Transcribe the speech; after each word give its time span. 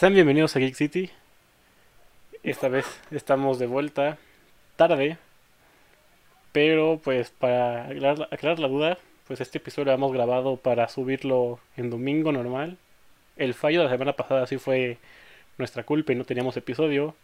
Sean 0.00 0.14
bienvenidos 0.14 0.56
a 0.56 0.60
Geek 0.60 0.76
City. 0.76 1.10
Esta 2.42 2.68
vez 2.68 2.86
estamos 3.10 3.58
de 3.58 3.66
vuelta 3.66 4.16
tarde. 4.76 5.18
Pero 6.52 6.98
pues 7.04 7.28
para 7.28 7.84
aclarar, 8.30 8.58
la 8.58 8.68
duda, 8.68 8.98
pues 9.26 9.42
este 9.42 9.58
episodio 9.58 9.84
lo 9.84 9.92
hemos 9.92 10.14
grabado 10.14 10.56
para 10.56 10.88
subirlo 10.88 11.60
en 11.76 11.90
domingo 11.90 12.32
normal. 12.32 12.78
El 13.36 13.52
fallo 13.52 13.80
de 13.80 13.84
la 13.84 13.90
semana 13.90 14.14
pasada 14.14 14.46
sí 14.46 14.56
fue 14.56 14.96
nuestra 15.58 15.82
culpa 15.82 16.12
y 16.12 16.16
no 16.16 16.24
teníamos 16.24 16.56
episodio. 16.56 17.14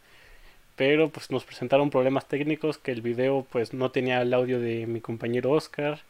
Pero 0.77 1.08
pues 1.08 1.30
nos 1.30 1.45
presentaron 1.45 1.88
problemas 1.88 2.29
técnicos 2.29 2.77
que 2.77 2.93
el 2.93 3.00
video 3.00 3.46
pues 3.50 3.72
no 3.72 3.90
tenía 3.90 4.20
el 4.20 4.34
audio 4.34 4.61
de 4.61 4.86
mi 4.86 5.00
compañero 5.00 5.52
Oscar. 5.52 6.00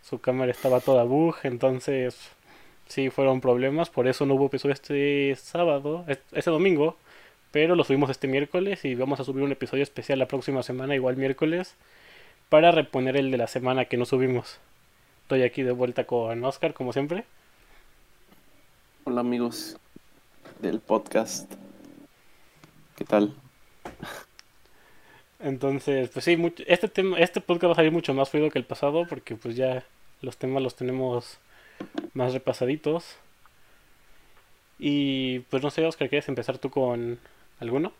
Su 0.00 0.18
cámara 0.18 0.50
estaba 0.50 0.80
toda 0.80 1.04
bug, 1.04 1.36
entonces 1.42 2.30
sí 2.86 3.10
fueron 3.10 3.40
problemas, 3.40 3.90
por 3.90 4.08
eso 4.08 4.26
no 4.26 4.34
hubo 4.34 4.46
episodio 4.46 4.72
este 4.72 5.34
sábado, 5.36 6.04
este 6.06 6.50
domingo, 6.50 6.96
pero 7.50 7.74
lo 7.74 7.84
subimos 7.84 8.10
este 8.10 8.28
miércoles 8.28 8.84
y 8.84 8.94
vamos 8.94 9.20
a 9.20 9.24
subir 9.24 9.42
un 9.42 9.52
episodio 9.52 9.82
especial 9.82 10.18
la 10.18 10.28
próxima 10.28 10.62
semana, 10.62 10.94
igual 10.94 11.16
miércoles, 11.16 11.74
para 12.48 12.70
reponer 12.70 13.16
el 13.16 13.30
de 13.30 13.38
la 13.38 13.46
semana 13.46 13.86
que 13.86 13.96
no 13.96 14.04
subimos. 14.04 14.58
Estoy 15.22 15.42
aquí 15.42 15.62
de 15.62 15.72
vuelta 15.72 16.04
con 16.04 16.44
Oscar, 16.44 16.74
como 16.74 16.92
siempre. 16.92 17.24
Hola 19.04 19.20
amigos 19.20 19.76
del 20.60 20.80
podcast. 20.80 21.52
¿Qué 22.96 23.04
tal? 23.04 23.34
Entonces, 25.40 26.08
pues 26.08 26.24
sí, 26.24 26.36
este 26.66 26.88
tema, 26.88 27.18
este 27.18 27.40
podcast 27.40 27.68
va 27.68 27.72
a 27.72 27.76
salir 27.76 27.92
mucho 27.92 28.14
más 28.14 28.30
fluido 28.30 28.50
que 28.50 28.58
el 28.58 28.64
pasado 28.64 29.06
porque 29.06 29.36
pues 29.36 29.54
ya 29.54 29.84
los 30.22 30.36
temas 30.38 30.62
los 30.62 30.76
tenemos 30.76 31.38
más 32.14 32.32
repasaditos. 32.32 33.16
Y 34.78 35.40
pues 35.50 35.62
no 35.62 35.70
sé, 35.70 35.84
Oscar, 35.86 36.08
¿quieres 36.08 36.28
empezar 36.28 36.58
tú 36.58 36.70
con 36.70 37.18
alguno? 37.60 37.92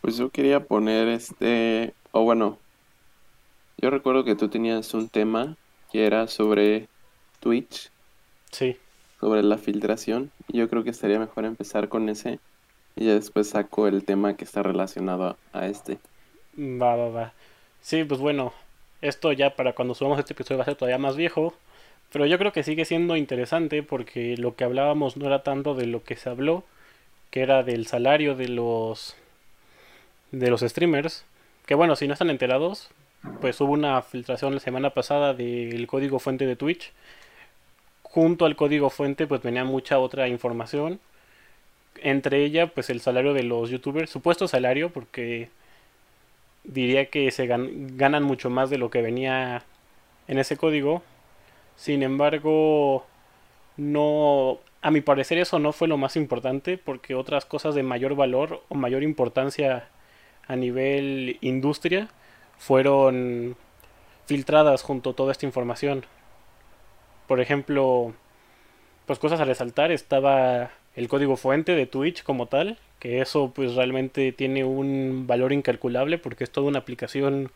Pues 0.00 0.16
yo 0.16 0.30
quería 0.30 0.64
poner 0.64 1.08
este, 1.08 1.94
o 2.12 2.22
bueno, 2.22 2.58
yo 3.78 3.90
recuerdo 3.90 4.24
que 4.24 4.34
tú 4.34 4.48
tenías 4.48 4.92
un 4.94 5.08
tema 5.08 5.56
que 5.92 6.06
era 6.06 6.26
sobre 6.26 6.88
Twitch. 7.40 7.90
Sí. 8.50 8.76
Sobre 9.20 9.42
la 9.42 9.58
filtración. 9.58 10.30
Y 10.48 10.58
yo 10.58 10.68
creo 10.68 10.84
que 10.84 10.90
estaría 10.90 11.18
mejor 11.18 11.44
empezar 11.44 11.88
con 11.88 12.08
ese. 12.08 12.38
Y 12.96 13.06
ya 13.06 13.14
después 13.14 13.50
saco 13.50 13.86
el 13.86 14.04
tema 14.04 14.36
que 14.36 14.44
está 14.44 14.62
relacionado 14.62 15.36
a, 15.52 15.58
a 15.58 15.66
este. 15.66 15.98
Va, 16.58 16.96
va, 16.96 17.08
va. 17.08 17.32
Sí, 17.80 18.04
pues 18.04 18.20
bueno, 18.20 18.52
esto 19.02 19.32
ya 19.32 19.56
para 19.56 19.74
cuando 19.74 19.94
subamos 19.94 20.18
este 20.18 20.32
episodio 20.32 20.58
va 20.58 20.62
a 20.62 20.66
ser 20.66 20.76
todavía 20.76 20.98
más 20.98 21.16
viejo. 21.16 21.54
Pero 22.12 22.26
yo 22.26 22.38
creo 22.38 22.52
que 22.52 22.62
sigue 22.62 22.84
siendo 22.84 23.16
interesante 23.16 23.82
porque 23.82 24.36
lo 24.38 24.56
que 24.56 24.64
hablábamos 24.64 25.16
no 25.16 25.26
era 25.26 25.42
tanto 25.42 25.74
de 25.74 25.86
lo 25.86 26.02
que 26.02 26.16
se 26.16 26.30
habló, 26.30 26.64
que 27.30 27.42
era 27.42 27.62
del 27.62 27.86
salario 27.86 28.34
de 28.34 28.48
los 28.48 29.16
de 30.32 30.50
los 30.50 30.60
streamers. 30.62 31.24
Que 31.66 31.74
bueno, 31.74 31.96
si 31.96 32.06
no 32.08 32.14
están 32.14 32.30
enterados, 32.30 32.90
pues 33.40 33.60
hubo 33.60 33.72
una 33.72 34.00
filtración 34.02 34.54
la 34.54 34.60
semana 34.60 34.90
pasada 34.90 35.34
del 35.34 35.86
código 35.86 36.18
fuente 36.18 36.46
de 36.46 36.56
Twitch. 36.56 36.92
Junto 38.02 38.46
al 38.46 38.56
código 38.56 38.90
fuente 38.90 39.26
pues 39.26 39.42
venía 39.42 39.64
mucha 39.64 39.98
otra 39.98 40.28
información. 40.28 41.00
Entre 42.02 42.44
ella 42.44 42.68
pues 42.68 42.90
el 42.90 43.00
salario 43.00 43.34
de 43.34 43.42
los 43.42 43.70
youtubers, 43.70 44.10
supuesto 44.10 44.48
salario 44.48 44.90
porque 44.90 45.50
diría 46.68 47.06
que 47.06 47.30
se 47.30 47.46
ganan 47.46 48.22
mucho 48.22 48.50
más 48.50 48.70
de 48.70 48.78
lo 48.78 48.90
que 48.90 49.02
venía 49.02 49.64
en 50.28 50.38
ese 50.38 50.56
código. 50.56 51.02
Sin 51.76 52.02
embargo, 52.02 53.06
no, 53.76 54.58
a 54.82 54.90
mi 54.90 55.00
parecer 55.00 55.38
eso 55.38 55.58
no 55.58 55.72
fue 55.72 55.88
lo 55.88 55.96
más 55.96 56.16
importante 56.16 56.78
porque 56.78 57.14
otras 57.14 57.44
cosas 57.46 57.74
de 57.74 57.82
mayor 57.82 58.14
valor 58.14 58.62
o 58.68 58.74
mayor 58.74 59.02
importancia 59.02 59.88
a 60.46 60.56
nivel 60.56 61.38
industria 61.40 62.08
fueron 62.58 63.56
filtradas 64.26 64.82
junto 64.82 65.10
a 65.10 65.14
toda 65.14 65.32
esta 65.32 65.46
información. 65.46 66.04
Por 67.26 67.40
ejemplo, 67.40 68.14
pues 69.06 69.18
cosas 69.18 69.40
a 69.40 69.44
resaltar 69.44 69.90
estaba 69.90 70.70
el 70.96 71.08
código 71.08 71.36
fuente 71.36 71.74
de 71.74 71.86
Twitch 71.86 72.22
como 72.22 72.46
tal, 72.46 72.78
que 72.98 73.20
eso 73.20 73.52
pues 73.54 73.74
realmente 73.74 74.32
tiene 74.32 74.64
un 74.64 75.26
valor 75.26 75.52
incalculable 75.52 76.18
porque 76.18 76.44
es 76.44 76.50
toda 76.50 76.68
una 76.68 76.80
aplicación 76.80 77.50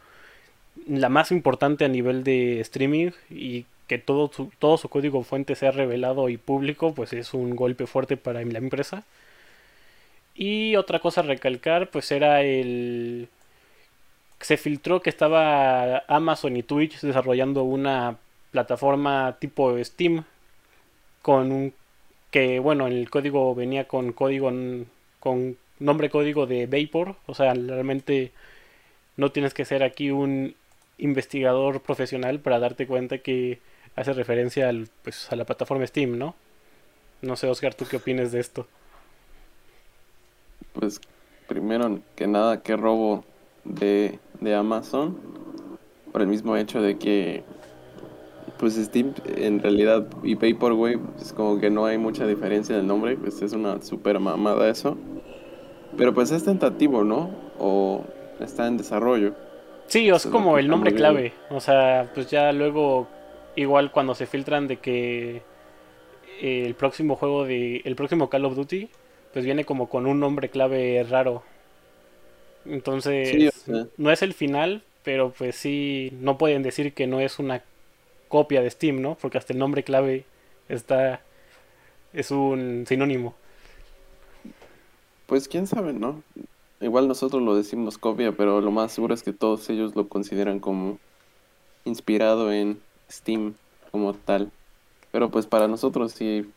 la 0.86 1.08
más 1.08 1.32
importante 1.32 1.84
a 1.84 1.88
nivel 1.88 2.25
de 2.25 2.60
streaming 2.60 3.10
y 3.30 3.66
que 3.88 3.98
todo 3.98 4.30
su, 4.32 4.50
todo 4.58 4.78
su 4.78 4.88
código 4.88 5.22
fuente 5.22 5.54
sea 5.54 5.70
revelado 5.70 6.28
y 6.28 6.38
público 6.38 6.94
pues 6.94 7.12
es 7.12 7.34
un 7.34 7.56
golpe 7.56 7.86
fuerte 7.86 8.16
para 8.16 8.42
la 8.44 8.58
empresa. 8.58 9.04
Y 10.34 10.76
otra 10.76 10.98
cosa 11.00 11.20
a 11.20 11.25
recalcar 11.25 11.91
pues 11.91 12.10
era 12.12 12.42
el 12.42 13.28
se 14.41 14.56
filtró 14.56 15.00
que 15.03 15.10
estaba 15.10 15.98
Amazon 16.09 16.56
y 16.56 16.62
Twitch 16.62 17.00
desarrollando 17.00 17.62
una 17.62 18.19
plataforma 18.50 19.36
tipo 19.38 19.76
Steam 19.84 20.24
con 21.22 21.53
un 21.53 21.74
que 22.30 22.59
bueno 22.59 22.86
el 22.86 23.09
código 23.10 23.54
venía 23.54 23.86
con 23.86 24.12
código 24.12 24.50
con 25.22 25.56
nombre 25.78 26.10
código 26.10 26.47
de 26.49 26.66
Vapor, 26.66 27.15
o 27.27 27.34
sea, 27.34 27.55
realmente 27.55 28.33
no 29.16 29.31
tienes 29.31 29.55
que 29.55 29.65
ser 29.65 29.84
aquí 29.84 30.10
un 30.10 30.56
investigador 30.99 31.81
profesional 31.81 32.41
para 32.41 32.59
darte 32.59 32.88
cuenta 32.88 33.19
que 33.19 33.60
hace 33.94 34.15
referencia 34.15 34.69
al, 34.69 34.88
pues, 35.05 35.31
a 35.31 35.37
la 35.37 35.44
plataforma 35.44 35.87
Steam, 35.87 36.19
¿no? 36.19 36.34
No 37.21 37.37
sé, 37.37 37.47
Oscar, 37.47 37.72
¿tú 37.72 37.84
qué 37.88 37.99
opinas 37.99 38.33
de 38.33 38.41
esto? 38.41 38.66
Pues 40.72 41.00
primero 41.47 42.00
que 42.16 42.27
nada, 42.27 42.60
qué 42.60 42.77
robo 42.77 43.25
de, 43.62 44.19
de 44.41 44.54
Amazon, 44.56 45.16
por 46.10 46.21
el 46.21 46.27
mismo 46.27 46.56
hecho 46.56 46.83
de 46.83 46.99
que 46.99 47.44
pues 48.62 48.76
Steam 48.76 49.12
en 49.26 49.60
realidad 49.60 50.06
y 50.22 50.36
Vaporwave 50.36 51.00
es 51.20 51.32
como 51.32 51.58
que 51.58 51.68
no 51.68 51.84
hay 51.84 51.98
mucha 51.98 52.28
diferencia 52.28 52.76
en 52.76 52.82
el 52.82 52.86
nombre, 52.86 53.16
pues 53.16 53.42
es 53.42 53.54
una 53.54 53.82
super 53.82 54.20
mamada 54.20 54.70
eso. 54.70 54.96
Pero 55.96 56.14
pues 56.14 56.30
es 56.30 56.44
tentativo, 56.44 57.02
¿no? 57.02 57.34
O 57.58 58.04
está 58.38 58.68
en 58.68 58.76
desarrollo. 58.76 59.34
Sí, 59.88 60.08
es 60.08 60.26
como 60.26 60.58
el 60.58 60.68
nombre 60.68 60.94
clave. 60.94 61.32
O 61.50 61.58
sea, 61.58 62.12
pues 62.14 62.30
ya 62.30 62.52
luego, 62.52 63.08
igual 63.56 63.90
cuando 63.90 64.14
se 64.14 64.26
filtran 64.26 64.68
de 64.68 64.76
que 64.76 65.42
el 66.40 66.76
próximo 66.76 67.16
juego 67.16 67.44
de. 67.44 67.82
El 67.84 67.96
próximo 67.96 68.30
Call 68.30 68.44
of 68.44 68.54
Duty, 68.54 68.88
pues 69.32 69.44
viene 69.44 69.64
como 69.64 69.88
con 69.88 70.06
un 70.06 70.20
nombre 70.20 70.50
clave 70.50 71.04
raro. 71.10 71.42
Entonces, 72.64 73.60
no 73.96 74.12
es 74.12 74.22
el 74.22 74.34
final, 74.34 74.82
pero 75.02 75.32
pues 75.36 75.56
sí, 75.56 76.12
no 76.20 76.38
pueden 76.38 76.62
decir 76.62 76.94
que 76.94 77.08
no 77.08 77.18
es 77.18 77.40
una 77.40 77.64
copia 78.32 78.62
de 78.62 78.70
Steam, 78.70 79.03
¿no? 79.03 79.15
Porque 79.20 79.37
hasta 79.37 79.53
el 79.53 79.59
nombre 79.59 79.84
clave 79.84 80.25
está. 80.70 81.20
es 82.15 82.31
un 82.31 82.87
sinónimo. 82.88 83.34
Pues 85.26 85.48
quién 85.48 85.66
sabe, 85.66 85.93
¿no? 85.93 86.22
Igual 86.81 87.09
nosotros 87.09 87.42
lo 87.42 87.54
decimos 87.54 87.98
copia, 87.98 88.32
pero 88.32 88.62
lo 88.62 88.71
más 88.71 88.92
seguro 88.92 89.12
es 89.12 89.22
que 89.22 89.34
todos 89.34 89.69
ellos 89.69 89.94
lo 89.94 90.09
consideran 90.09 90.60
como 90.60 90.98
inspirado 91.84 92.50
en 92.50 92.81
Steam 93.10 93.54
como 93.91 94.15
tal. 94.15 94.50
Pero 95.10 95.31
pues 95.31 95.44
para 95.44 95.69
nosotros 95.69 96.12
sí 96.12 96.50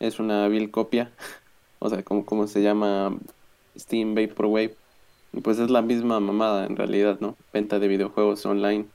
es 0.00 0.18
una 0.18 0.48
vil 0.48 0.70
copia. 0.70 1.12
o 1.78 1.90
sea, 1.90 2.02
como, 2.02 2.24
como 2.24 2.46
se 2.46 2.62
llama 2.62 3.14
Steam 3.78 4.14
Vaporwave. 4.14 4.76
Y 5.34 5.42
pues 5.42 5.58
es 5.58 5.68
la 5.68 5.82
misma 5.82 6.20
mamada 6.20 6.64
en 6.64 6.74
realidad, 6.74 7.18
¿no? 7.20 7.36
Venta 7.52 7.78
de 7.78 7.88
videojuegos 7.88 8.46
online. 8.46 8.86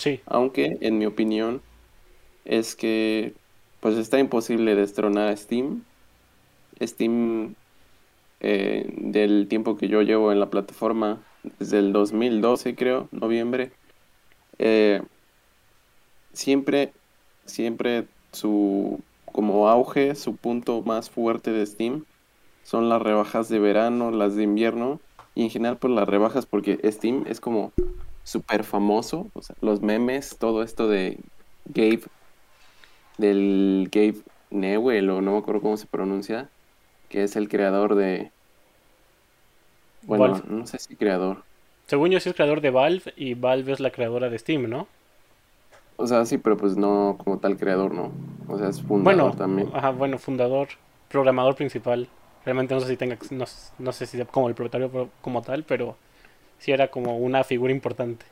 Sí. 0.00 0.20
Aunque, 0.24 0.78
en 0.80 0.96
mi 0.96 1.04
opinión, 1.04 1.60
es 2.46 2.74
que 2.74 3.34
pues 3.80 3.96
está 3.96 4.18
imposible 4.18 4.74
destronar 4.74 5.36
Steam 5.36 5.82
Steam 6.80 7.54
eh, 8.40 8.90
del 8.96 9.46
tiempo 9.48 9.76
que 9.76 9.88
yo 9.88 10.00
llevo 10.00 10.32
en 10.32 10.40
la 10.40 10.48
plataforma, 10.48 11.20
desde 11.58 11.78
el 11.78 11.92
2012 11.92 12.74
creo, 12.74 13.08
noviembre, 13.10 13.72
eh, 14.58 15.02
siempre, 16.32 16.92
siempre 17.44 18.06
su 18.32 19.00
como 19.26 19.68
auge, 19.68 20.14
su 20.14 20.36
punto 20.36 20.82
más 20.82 21.10
fuerte 21.10 21.52
de 21.52 21.66
Steam 21.66 22.04
son 22.64 22.88
las 22.88 23.02
rebajas 23.02 23.48
de 23.48 23.58
verano, 23.58 24.10
las 24.10 24.34
de 24.34 24.44
invierno 24.44 25.00
y 25.34 25.42
en 25.42 25.50
general 25.50 25.76
pues 25.76 25.92
las 25.92 26.08
rebajas 26.08 26.46
porque 26.46 26.78
Steam 26.90 27.24
es 27.26 27.40
como 27.40 27.72
súper 28.30 28.64
famoso, 28.64 29.30
o 29.34 29.42
sea, 29.42 29.56
los 29.60 29.80
memes, 29.82 30.38
todo 30.38 30.62
esto 30.62 30.88
de 30.88 31.24
Gabe, 31.66 32.02
del 33.18 33.88
Gabe 33.92 34.24
Newell 34.50 35.10
o 35.10 35.20
no 35.20 35.32
me 35.32 35.38
acuerdo 35.38 35.62
cómo 35.62 35.76
se 35.76 35.86
pronuncia, 35.86 36.50
que 37.08 37.24
es 37.24 37.36
el 37.36 37.48
creador 37.48 37.94
de... 37.96 38.32
Bueno, 40.06 40.42
no 40.46 40.66
sé 40.66 40.78
si 40.78 40.94
creador. 40.96 41.46
Según 41.88 42.10
yo 42.10 42.20
sí 42.20 42.30
es 42.30 42.34
creador 42.34 42.62
de 42.62 42.70
Valve 42.70 43.12
y 43.16 43.34
Valve 43.34 43.72
es 43.72 43.80
la 43.80 43.90
creadora 43.90 44.30
de 44.30 44.38
Steam, 44.38 44.70
¿no? 44.70 44.88
O 45.96 46.06
sea, 46.08 46.24
sí, 46.26 46.36
pero 46.38 46.56
pues 46.56 46.76
no 46.76 47.16
como 47.18 47.38
tal 47.38 47.56
creador, 47.56 47.94
¿no? 47.94 48.12
O 48.48 48.58
sea, 48.58 48.68
es 48.68 48.82
fundador 48.82 49.36
Bueno, 49.36 49.36
también. 49.36 49.72
ajá, 49.72 49.90
bueno, 49.90 50.18
fundador, 50.18 50.68
programador 51.08 51.54
principal. 51.56 52.08
Realmente 52.44 52.74
no 52.74 52.80
sé 52.80 52.88
si 52.88 52.96
tenga, 52.96 53.18
no, 53.30 53.44
no 53.78 53.92
sé 53.92 54.06
si 54.06 54.16
sea 54.16 54.26
como 54.26 54.48
el 54.48 54.54
propietario 54.54 54.90
pro- 54.90 55.10
como 55.20 55.42
tal, 55.42 55.64
pero 55.64 55.96
sí 56.60 56.70
era 56.70 56.88
como 56.88 57.18
una 57.18 57.42
figura 57.42 57.72
importante. 57.72 58.24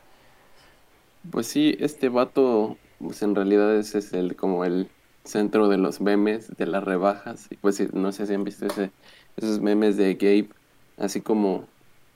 Pues 1.30 1.48
sí, 1.48 1.76
este 1.80 2.08
vato, 2.08 2.76
pues 3.00 3.22
en 3.22 3.34
realidad 3.34 3.76
ese 3.76 3.98
es 3.98 4.12
el 4.12 4.36
como 4.36 4.64
el 4.64 4.88
centro 5.25 5.69
de 5.69 5.78
los 5.78 6.00
memes, 6.00 6.56
de 6.56 6.66
las 6.66 6.84
rebajas. 6.84 7.48
Y 7.50 7.56
pues 7.56 7.92
no 7.92 8.12
sé 8.12 8.26
si 8.26 8.34
han 8.34 8.44
visto 8.44 8.66
ese, 8.66 8.90
esos 9.36 9.60
memes 9.60 9.96
de 9.96 10.14
Gabe, 10.14 10.48
así 10.96 11.20
como, 11.20 11.66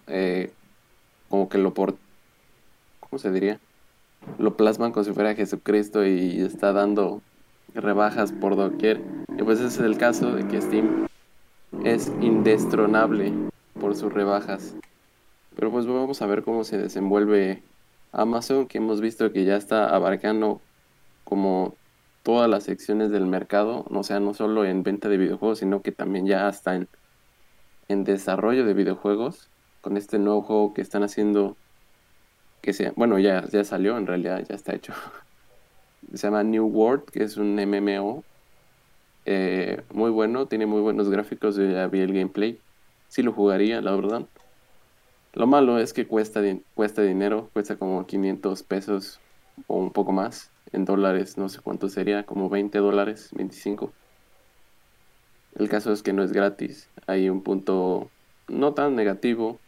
eh, 0.07 0.53
como 1.29 1.49
que 1.49 1.59
lo 1.59 1.75
por, 1.75 1.97
¿cómo 3.01 3.19
se 3.19 3.33
diría? 3.33 3.59
Lo 4.39 4.57
plasman 4.57 4.93
como 4.93 5.05
si 5.05 5.13
fuera 5.13 5.35
Jesucristo 5.35 6.07
y 6.07 6.41
está 6.41 6.73
dando 6.73 7.21
rebajas 7.75 8.33
por 8.33 8.57
doquier. 8.57 9.01
Y 9.37 9.43
pues 9.43 9.59
ese 9.59 9.69
es 9.69 9.79
el 9.81 9.99
caso 9.99 10.33
de 10.33 10.47
que 10.47 10.61
Steam 10.61 11.07
es 11.85 12.13
indestronable 12.21 13.33
por 13.81 13.97
sus 13.97 14.13
rebajas. 14.13 14.77
Pero 15.55 15.71
pues 15.71 15.87
vamos 15.87 16.23
a 16.23 16.27
ver 16.27 16.43
cómo 16.43 16.65
se 16.65 16.79
desenvuelve 16.79 17.63
Amazon, 18.13 18.67
que 18.67 18.79
hemos 18.79 19.01
visto 19.01 19.33
que 19.33 19.45
ya 19.45 19.57
está 19.57 19.95
abarcando 19.95 20.61
como 21.25 21.75
todas 22.23 22.49
las 22.49 22.65
secciones 22.65 23.11
del 23.11 23.27
mercado, 23.27 23.85
o 23.89 24.03
sea, 24.03 24.21
no 24.21 24.35
solo 24.35 24.65
en 24.65 24.83
venta 24.83 25.09
de 25.09 25.17
videojuegos, 25.17 25.59
sino 25.59 25.83
que 25.83 25.93
también 25.93 26.27
ya 26.27 26.47
hasta 26.49 26.77
en, 26.77 26.89
en 27.89 28.05
desarrollo 28.05 28.65
de 28.65 28.75
videojuegos, 28.75 29.49
con 29.81 29.97
este 29.97 30.19
nuevo 30.19 30.43
juego 30.43 30.75
que 30.75 30.83
están 30.83 31.03
haciendo, 31.03 31.57
que 32.61 32.73
sea, 32.73 32.93
bueno, 32.97 33.19
ya, 33.19 33.47
ya 33.49 33.65
salió, 33.65 33.97
en 33.99 34.07
realidad 34.07 34.45
ya 34.49 34.55
está 34.55 34.75
hecho. 34.75 34.95
Se 36.15 36.27
llama 36.27 36.43
New 36.45 36.67
World, 36.67 37.05
que 37.11 37.25
es 37.25 37.37
un 37.37 37.55
MMO 37.57 38.25
eh, 39.25 39.83
muy 39.93 40.11
bueno, 40.11 40.47
tiene 40.47 40.67
muy 40.67 40.81
buenos 40.81 41.09
gráficos, 41.09 41.57
ya 41.57 41.87
vi 41.89 42.01
el 42.01 42.13
gameplay, 42.13 42.61
sí 43.09 43.23
lo 43.23 43.33
jugaría, 43.33 43.81
la 43.81 43.95
verdad. 43.95 44.27
Lo 45.35 45.47
malo 45.47 45.79
es 45.79 45.93
que 45.93 46.07
cuesta, 46.07 46.43
cuesta 46.75 47.03
dinero, 47.03 47.49
cuesta 47.53 47.77
como 47.77 48.07
500 48.07 48.63
pesos 48.65 49.19
o 49.67 49.77
un 49.77 49.91
poco 49.91 50.13
más. 50.13 50.51
En 50.73 50.85
dólares, 50.85 51.39
no 51.39 51.49
sé 51.49 51.61
cuánto 51.61 51.89
sería, 51.89 52.25
como 52.25 52.49
20 52.49 52.79
dólares, 52.79 53.31
25. 53.33 53.93
El 55.59 55.69
caso 55.69 55.93
es 55.93 56.03
que 56.03 56.13
no 56.13 56.23
es 56.23 56.33
gratis. 56.33 56.89
Hay 57.07 57.29
un 57.29 57.43
punto 57.43 58.11
no 58.49 58.75
tan 58.75 58.95
negativo, 58.95 59.59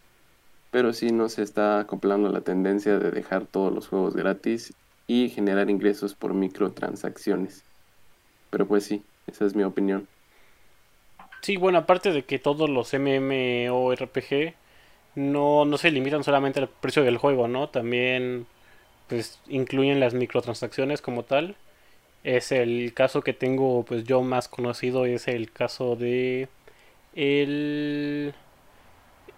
pero 0.71 0.93
sí 0.93 1.13
no 1.13 1.29
se 1.29 1.43
está 1.43 1.79
acoplando 1.79 2.31
la 2.31 2.41
tendencia 2.41 2.99
de 2.99 3.11
dejar 3.11 3.47
todos 3.47 3.73
los 3.73 3.89
juegos 3.89 4.15
gratis 4.15 4.75
y 5.07 5.29
generar 5.29 5.71
ingresos 5.71 6.15
por 6.15 6.35
microtransacciones. 6.35 7.65
Pero 8.51 8.67
pues 8.67 8.85
sí, 8.85 9.03
esa 9.27 9.45
es 9.45 9.55
mi 9.55 9.63
opinión. 9.63 10.09
Sí, 11.43 11.57
bueno, 11.57 11.79
aparte 11.79 12.13
de 12.13 12.25
que 12.25 12.39
todos 12.39 12.71
los 12.71 12.95
MMORPG 12.95 14.55
no, 15.15 15.65
no 15.65 15.79
se 15.79 15.91
limitan 15.91 16.25
solamente 16.25 16.61
al 16.61 16.69
precio 16.69 17.03
del 17.05 17.19
juego, 17.19 17.49
¿no? 17.49 17.69
También 17.69 18.47
pues 19.09 19.41
incluyen 19.49 20.01
las 20.01 20.15
microtransacciones 20.15 21.03
como 21.03 21.25
tal. 21.25 21.57
Es 22.25 22.53
el 22.53 22.95
caso 22.95 23.23
que 23.23 23.35
tengo 23.35 23.85
pues 23.85 24.05
yo 24.05 24.23
más 24.23 24.49
conocido 24.49 25.07
es 25.07 25.29
el 25.29 25.53
caso 25.53 25.97
de 25.97 26.49
el 27.15 28.35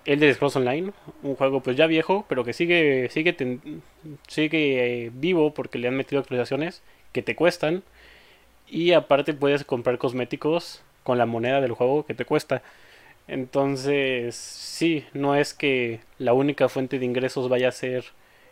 Elder 0.05 0.35
Scrolls 0.35 0.57
Online, 0.57 0.93
un 1.23 1.35
juego 1.35 1.61
pues 1.61 1.77
ya 1.77 1.87
viejo, 1.87 2.25
pero 2.29 2.45
que 2.45 2.53
sigue 2.53 3.09
sigue 3.11 3.35
sigue 4.29 5.07
eh, 5.07 5.11
vivo 5.13 5.53
porque 5.53 5.79
le 5.79 5.89
han 5.89 5.97
metido 5.97 6.21
actualizaciones 6.21 6.83
que 7.13 7.23
te 7.23 7.35
cuestan 7.35 7.83
y 8.69 8.93
aparte 8.93 9.35
puedes 9.35 9.65
comprar 9.65 9.99
cosméticos 9.99 10.83
con 11.05 11.19
la 11.19 11.27
moneda 11.27 11.61
del 11.61 11.73
juego 11.73 12.07
que 12.07 12.15
te 12.15 12.25
cuesta. 12.27 12.63
Entonces, 13.29 14.37
sí, 14.37 15.05
no 15.13 15.35
es 15.35 15.55
que 15.55 16.01
la 16.19 16.33
única 16.33 16.69
fuente 16.69 16.99
de 16.99 17.05
ingresos 17.07 17.49
vaya 17.49 17.69
a 17.69 17.73
ser 17.73 18.05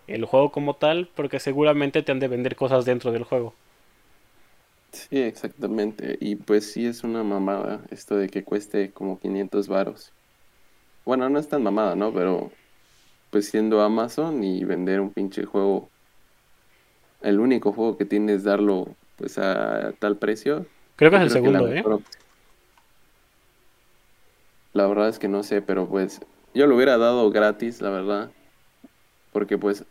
el 0.06 0.24
juego 0.24 0.50
como 0.52 0.74
tal, 0.76 1.08
porque 1.14 1.40
seguramente 1.40 2.02
te 2.02 2.12
han 2.12 2.20
de 2.20 2.28
vender 2.28 2.56
cosas 2.56 2.84
dentro 2.84 3.12
del 3.12 3.24
juego. 3.24 3.54
Sí, 4.92 5.20
exactamente. 5.20 6.16
Y 6.20 6.36
pues 6.36 6.72
sí 6.72 6.86
es 6.86 7.02
una 7.04 7.24
mamada 7.24 7.84
esto 7.90 8.16
de 8.16 8.28
que 8.28 8.44
cueste 8.44 8.92
como 8.92 9.18
500 9.18 9.68
varos. 9.68 10.12
Bueno, 11.04 11.28
no 11.28 11.38
es 11.38 11.48
tan 11.48 11.62
mamada, 11.62 11.96
¿no? 11.96 12.12
Pero 12.12 12.50
pues 13.30 13.48
siendo 13.48 13.82
Amazon 13.82 14.44
y 14.44 14.64
vender 14.64 15.00
un 15.00 15.12
pinche 15.12 15.44
juego, 15.44 15.90
el 17.22 17.40
único 17.40 17.72
juego 17.72 17.96
que 17.96 18.04
tienes 18.04 18.44
darlo 18.44 18.96
pues 19.16 19.38
a 19.38 19.92
tal 19.98 20.16
precio, 20.18 20.66
Creo 20.96 21.10
que 21.10 21.16
es 21.16 21.22
el 21.22 21.30
segundo, 21.30 21.68
¿eh? 21.68 21.74
mejor 21.76 22.00
La 24.74 24.86
verdad 24.86 25.08
es 25.08 25.18
que 25.18 25.28
no 25.28 25.42
sé, 25.42 25.62
pero 25.62 25.88
pues 25.88 26.20
yo 26.52 26.66
lo 26.66 26.76
hubiera 26.76 26.98
dado 26.98 27.30
gratis, 27.30 27.80
la 27.80 27.90
verdad, 27.90 28.30
porque 29.32 29.56
pues 29.56 29.84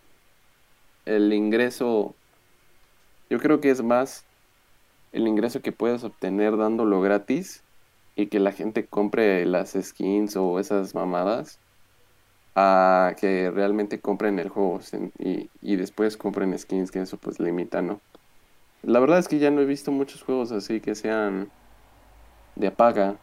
el 1.05 1.33
ingreso, 1.33 2.13
yo 3.29 3.39
creo 3.39 3.61
que 3.61 3.69
es 3.69 3.81
más 3.81 4.25
el 5.13 5.27
ingreso 5.27 5.61
que 5.61 5.71
puedes 5.71 6.03
obtener 6.03 6.57
dándolo 6.57 7.01
gratis 7.01 7.63
y 8.15 8.27
que 8.27 8.39
la 8.39 8.51
gente 8.51 8.85
compre 8.85 9.45
las 9.45 9.71
skins 9.79 10.35
o 10.35 10.59
esas 10.59 10.93
mamadas 10.93 11.59
a 12.55 13.15
que 13.19 13.51
realmente 13.51 13.99
compren 13.99 14.37
el 14.37 14.49
juego 14.49 14.79
y, 15.17 15.49
y 15.61 15.75
después 15.77 16.17
compren 16.17 16.57
skins, 16.59 16.91
que 16.91 17.01
eso 17.01 17.17
pues 17.17 17.39
limita, 17.39 17.81
¿no? 17.81 17.99
La 18.83 18.99
verdad 18.99 19.19
es 19.19 19.29
que 19.29 19.39
ya 19.39 19.49
no 19.49 19.61
he 19.61 19.65
visto 19.65 19.91
muchos 19.91 20.23
juegos 20.23 20.51
así 20.51 20.81
que 20.81 20.93
sean 20.93 21.49
de 22.55 22.69
paga. 22.69 23.15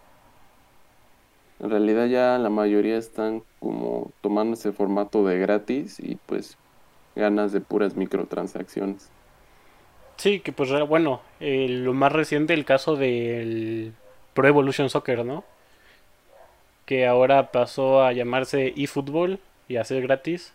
En 1.60 1.70
realidad 1.70 2.06
ya 2.06 2.38
la 2.38 2.48
mayoría 2.48 2.96
están 2.96 3.42
como 3.58 4.10
tomando 4.22 4.54
ese 4.54 4.72
formato 4.72 5.24
de 5.26 5.38
gratis 5.38 6.00
y 6.00 6.16
pues 6.26 6.56
ganas 7.14 7.52
de 7.52 7.60
puras 7.60 7.96
microtransacciones. 7.96 9.10
Sí, 10.16 10.40
que 10.40 10.52
pues 10.52 10.70
bueno, 10.86 11.20
eh, 11.38 11.66
lo 11.68 11.92
más 11.92 12.12
reciente 12.12 12.54
el 12.54 12.64
caso 12.64 12.96
del 12.96 13.92
Pro 14.34 14.48
Evolution 14.48 14.88
Soccer, 14.90 15.24
¿no? 15.24 15.44
Que 16.86 17.06
ahora 17.06 17.52
pasó 17.52 18.02
a 18.02 18.12
llamarse 18.12 18.72
eFootball 18.76 19.38
y 19.68 19.76
a 19.76 19.84
ser 19.84 20.02
gratis 20.02 20.52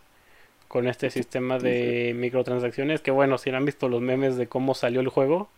con 0.67 0.87
este 0.87 1.09
sistema 1.09 1.59
de 1.59 2.13
microtransacciones, 2.15 3.01
que 3.01 3.11
bueno, 3.11 3.37
si 3.37 3.51
han 3.51 3.65
visto 3.65 3.87
los 3.87 4.01
memes 4.01 4.37
de 4.37 4.47
cómo 4.47 4.73
salió 4.73 5.01
el 5.01 5.09
juego, 5.09 5.49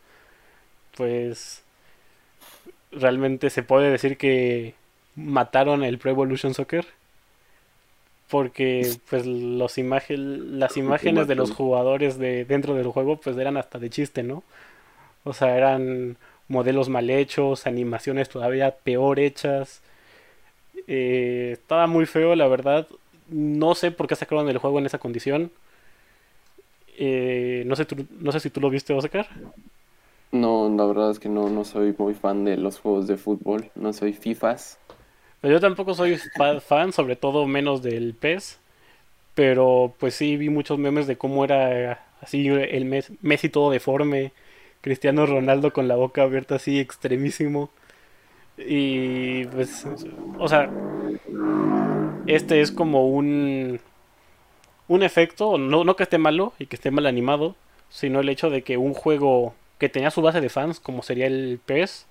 pues 0.96 1.64
realmente 2.92 3.50
se 3.50 3.64
puede 3.64 3.90
decir 3.90 4.18
que 4.18 4.76
mataron 5.18 5.84
el 5.84 6.00
Pro 6.00 6.12
Evolution 6.12 6.56
Soccer 6.56 6.88
porque 8.30 8.98
pues 9.10 9.26
los 9.26 9.78
imagen, 9.78 10.60
las 10.60 10.78
imágenes 10.78 11.28
de 11.28 11.36
los 11.36 11.52
jugadores 11.52 12.18
de 12.18 12.46
dentro 12.46 12.74
del 12.76 12.88
juego 12.88 13.18
pues 13.18 13.38
eran 13.38 13.58
hasta 13.58 13.80
de 13.80 13.90
chiste, 13.90 14.24
¿no? 14.24 14.44
O 15.26 15.34
sea, 15.34 15.58
eran 15.58 16.18
modelos 16.50 16.90
mal 16.90 17.10
hechos, 17.10 17.68
animaciones 17.68 18.30
todavía 18.30 18.72
peor 18.84 19.20
hechas. 19.20 19.82
Eh, 20.88 21.52
estaba 21.54 21.88
muy 21.88 22.06
feo, 22.06 22.36
la 22.36 22.48
verdad. 22.48 22.88
No 23.30 23.76
sé 23.76 23.92
por 23.92 24.08
qué 24.08 24.16
sacaron 24.16 24.50
el 24.50 24.58
juego 24.58 24.80
en 24.80 24.86
esa 24.86 25.00
condición. 25.00 25.52
Eh, 26.98 27.64
no 27.68 27.76
sé, 27.76 27.86
tú- 27.86 28.08
no 28.20 28.32
sé 28.32 28.40
si 28.40 28.50
tú 28.50 28.60
lo 28.62 28.70
viste, 28.70 28.94
Oscar. 28.94 29.28
No, 30.32 30.70
la 30.74 30.86
verdad 30.86 31.12
es 31.12 31.20
que 31.20 31.28
no, 31.28 31.50
no 31.50 31.66
soy 31.66 31.94
muy 31.98 32.14
fan 32.14 32.46
de 32.46 32.56
los 32.56 32.80
juegos 32.80 33.08
de 33.08 33.18
fútbol, 33.18 33.72
no 33.76 33.92
soy 33.92 34.14
FIFAs. 34.14 34.80
Yo 35.44 35.60
tampoco 35.60 35.94
soy 35.94 36.18
fa- 36.18 36.60
fan, 36.60 36.92
sobre 36.94 37.16
todo 37.16 37.46
menos 37.48 37.82
del 37.82 38.14
PES. 38.16 38.60
Pero 39.36 39.96
pues 40.00 40.16
sí 40.16 40.38
vi 40.38 40.50
muchos 40.50 40.80
memes 40.80 41.08
de 41.08 41.18
cómo 41.18 41.46
era 41.46 42.06
así 42.22 42.48
el 42.50 42.86
Mes- 42.86 43.12
Messi 43.22 43.50
todo 43.50 43.72
deforme, 43.72 44.34
Cristiano 44.82 45.26
Ronaldo 45.28 45.74
con 45.74 45.88
la 45.88 45.96
boca 45.98 46.24
abierta 46.24 46.56
así 46.56 46.80
extremísimo. 46.80 47.72
Y 48.58 49.46
pues, 49.48 49.88
o 50.40 50.48
sea, 50.50 50.72
este 52.26 52.62
es 52.62 52.72
como 52.72 53.08
un, 53.08 53.80
un 54.88 55.04
efecto, 55.04 55.58
no, 55.58 55.84
no 55.84 55.96
que 55.96 56.04
esté 56.04 56.18
malo 56.18 56.54
y 56.60 56.68
que 56.68 56.76
esté 56.76 56.92
mal 56.92 57.06
animado, 57.06 57.56
sino 57.90 58.20
el 58.22 58.30
hecho 58.30 58.50
de 58.50 58.64
que 58.64 58.78
un 58.78 58.94
juego 58.94 59.54
que 59.80 59.90
tenía 59.90 60.12
su 60.12 60.22
base 60.22 60.42
de 60.42 60.50
fans, 60.50 60.80
como 60.80 61.04
sería 61.04 61.28
el 61.28 61.60
PES, 61.66 62.08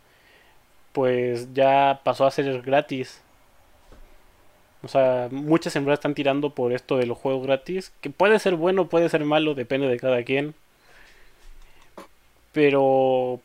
pues 0.96 1.52
ya 1.52 2.00
pasó 2.04 2.24
a 2.24 2.30
ser 2.30 2.62
gratis. 2.62 3.20
O 4.82 4.88
sea, 4.88 5.28
muchas 5.30 5.76
empresas 5.76 5.98
están 5.98 6.14
tirando 6.14 6.54
por 6.54 6.72
esto 6.72 6.96
de 6.96 7.04
los 7.04 7.18
juegos 7.18 7.46
gratis, 7.46 7.92
que 8.00 8.08
puede 8.08 8.38
ser 8.38 8.54
bueno, 8.54 8.88
puede 8.88 9.10
ser 9.10 9.22
malo, 9.26 9.54
depende 9.54 9.88
de 9.88 9.98
cada 9.98 10.22
quien. 10.22 10.54
Pero, 12.52 13.40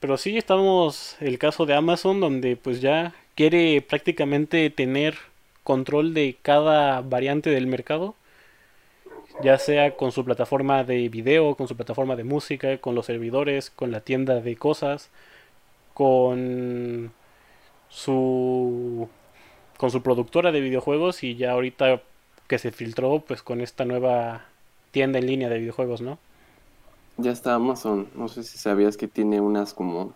pero 0.00 0.16
sí 0.16 0.36
estamos 0.36 1.16
el 1.20 1.38
caso 1.38 1.64
de 1.64 1.74
Amazon, 1.74 2.18
donde 2.20 2.56
pues 2.56 2.80
ya 2.80 3.14
quiere 3.36 3.80
prácticamente 3.82 4.68
tener 4.70 5.16
control 5.62 6.12
de 6.12 6.36
cada 6.42 7.02
variante 7.02 7.50
del 7.50 7.68
mercado. 7.68 8.16
ya 9.42 9.58
sea 9.58 9.96
con 9.96 10.12
su 10.12 10.24
plataforma 10.24 10.82
de 10.84 11.08
video, 11.08 11.54
con 11.56 11.68
su 11.68 11.76
plataforma 11.76 12.16
de 12.16 12.24
música, 12.24 12.78
con 12.78 12.94
los 12.96 13.06
servidores, 13.06 13.70
con 13.70 13.92
la 13.92 14.00
tienda 14.00 14.40
de 14.40 14.56
cosas, 14.56 15.10
con 15.96 17.10
su 17.88 19.08
con 19.78 19.90
su 19.90 20.02
productora 20.02 20.52
de 20.52 20.60
videojuegos 20.60 21.22
y 21.22 21.36
ya 21.36 21.52
ahorita 21.52 22.02
que 22.46 22.58
se 22.58 22.70
filtró 22.70 23.20
pues 23.20 23.42
con 23.42 23.62
esta 23.62 23.86
nueva 23.86 24.44
tienda 24.90 25.18
en 25.18 25.26
línea 25.26 25.48
de 25.48 25.58
videojuegos, 25.58 26.02
¿no? 26.02 26.18
Ya 27.16 27.30
está 27.30 27.54
Amazon, 27.54 28.10
no 28.14 28.28
sé 28.28 28.42
si 28.42 28.58
sabías 28.58 28.98
que 28.98 29.08
tiene 29.08 29.40
unas 29.40 29.72
como 29.72 30.12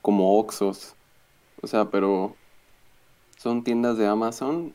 como 0.00 0.38
Oxos. 0.38 0.94
O 1.60 1.66
sea, 1.66 1.86
pero 1.86 2.36
son 3.36 3.64
tiendas 3.64 3.98
de 3.98 4.06
Amazon 4.06 4.74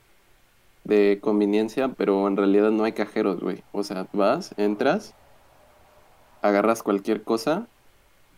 de 0.83 1.19
conveniencia, 1.21 1.87
pero 1.87 2.27
en 2.27 2.35
realidad 2.35 2.71
no 2.71 2.83
hay 2.83 2.91
cajeros, 2.91 3.39
güey. 3.39 3.63
O 3.71 3.83
sea, 3.83 4.07
vas, 4.11 4.53
entras, 4.57 5.15
agarras 6.41 6.83
cualquier 6.83 7.23
cosa 7.23 7.67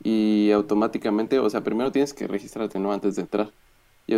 y 0.03 0.51
automáticamente, 0.51 1.39
o 1.39 1.49
sea, 1.49 1.61
primero 1.61 1.91
tienes 1.91 2.13
que 2.13 2.27
registrarte, 2.27 2.79
¿no? 2.79 2.91
Antes 2.91 3.15
de 3.15 3.23
entrar. 3.23 3.51
Y 4.07 4.15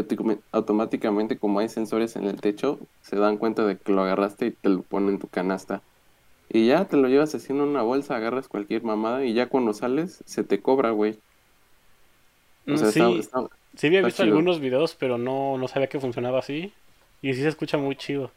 automáticamente, 0.51 1.37
como 1.37 1.59
hay 1.59 1.69
sensores 1.69 2.15
en 2.15 2.25
el 2.25 2.39
techo, 2.39 2.79
se 3.01 3.17
dan 3.17 3.37
cuenta 3.37 3.65
de 3.65 3.77
que 3.77 3.91
lo 3.91 4.01
agarraste 4.01 4.47
y 4.47 4.51
te 4.51 4.69
lo 4.69 4.81
ponen 4.81 5.09
en 5.09 5.19
tu 5.19 5.27
canasta. 5.27 5.81
Y 6.49 6.67
ya 6.67 6.85
te 6.85 6.97
lo 6.97 7.07
llevas 7.09 7.35
haciendo 7.35 7.63
una 7.63 7.81
bolsa, 7.81 8.15
agarras 8.15 8.47
cualquier 8.47 8.83
mamada 8.83 9.25
y 9.25 9.33
ya 9.33 9.49
cuando 9.49 9.73
sales 9.73 10.23
se 10.25 10.43
te 10.43 10.61
cobra, 10.61 10.91
güey. 10.91 11.19
O 12.67 12.77
sea, 12.77 12.91
sí, 12.91 13.21
sí 13.75 13.87
había 13.87 14.01
visto 14.01 14.23
algunos 14.23 14.59
videos, 14.61 14.95
pero 14.95 15.17
no, 15.17 15.57
no 15.57 15.67
sabía 15.67 15.87
que 15.87 15.99
funcionaba 15.99 16.39
así. 16.39 16.73
Y 17.21 17.33
sí 17.33 17.41
se 17.41 17.49
escucha 17.49 17.77
muy 17.77 17.95
chido. 17.95 18.31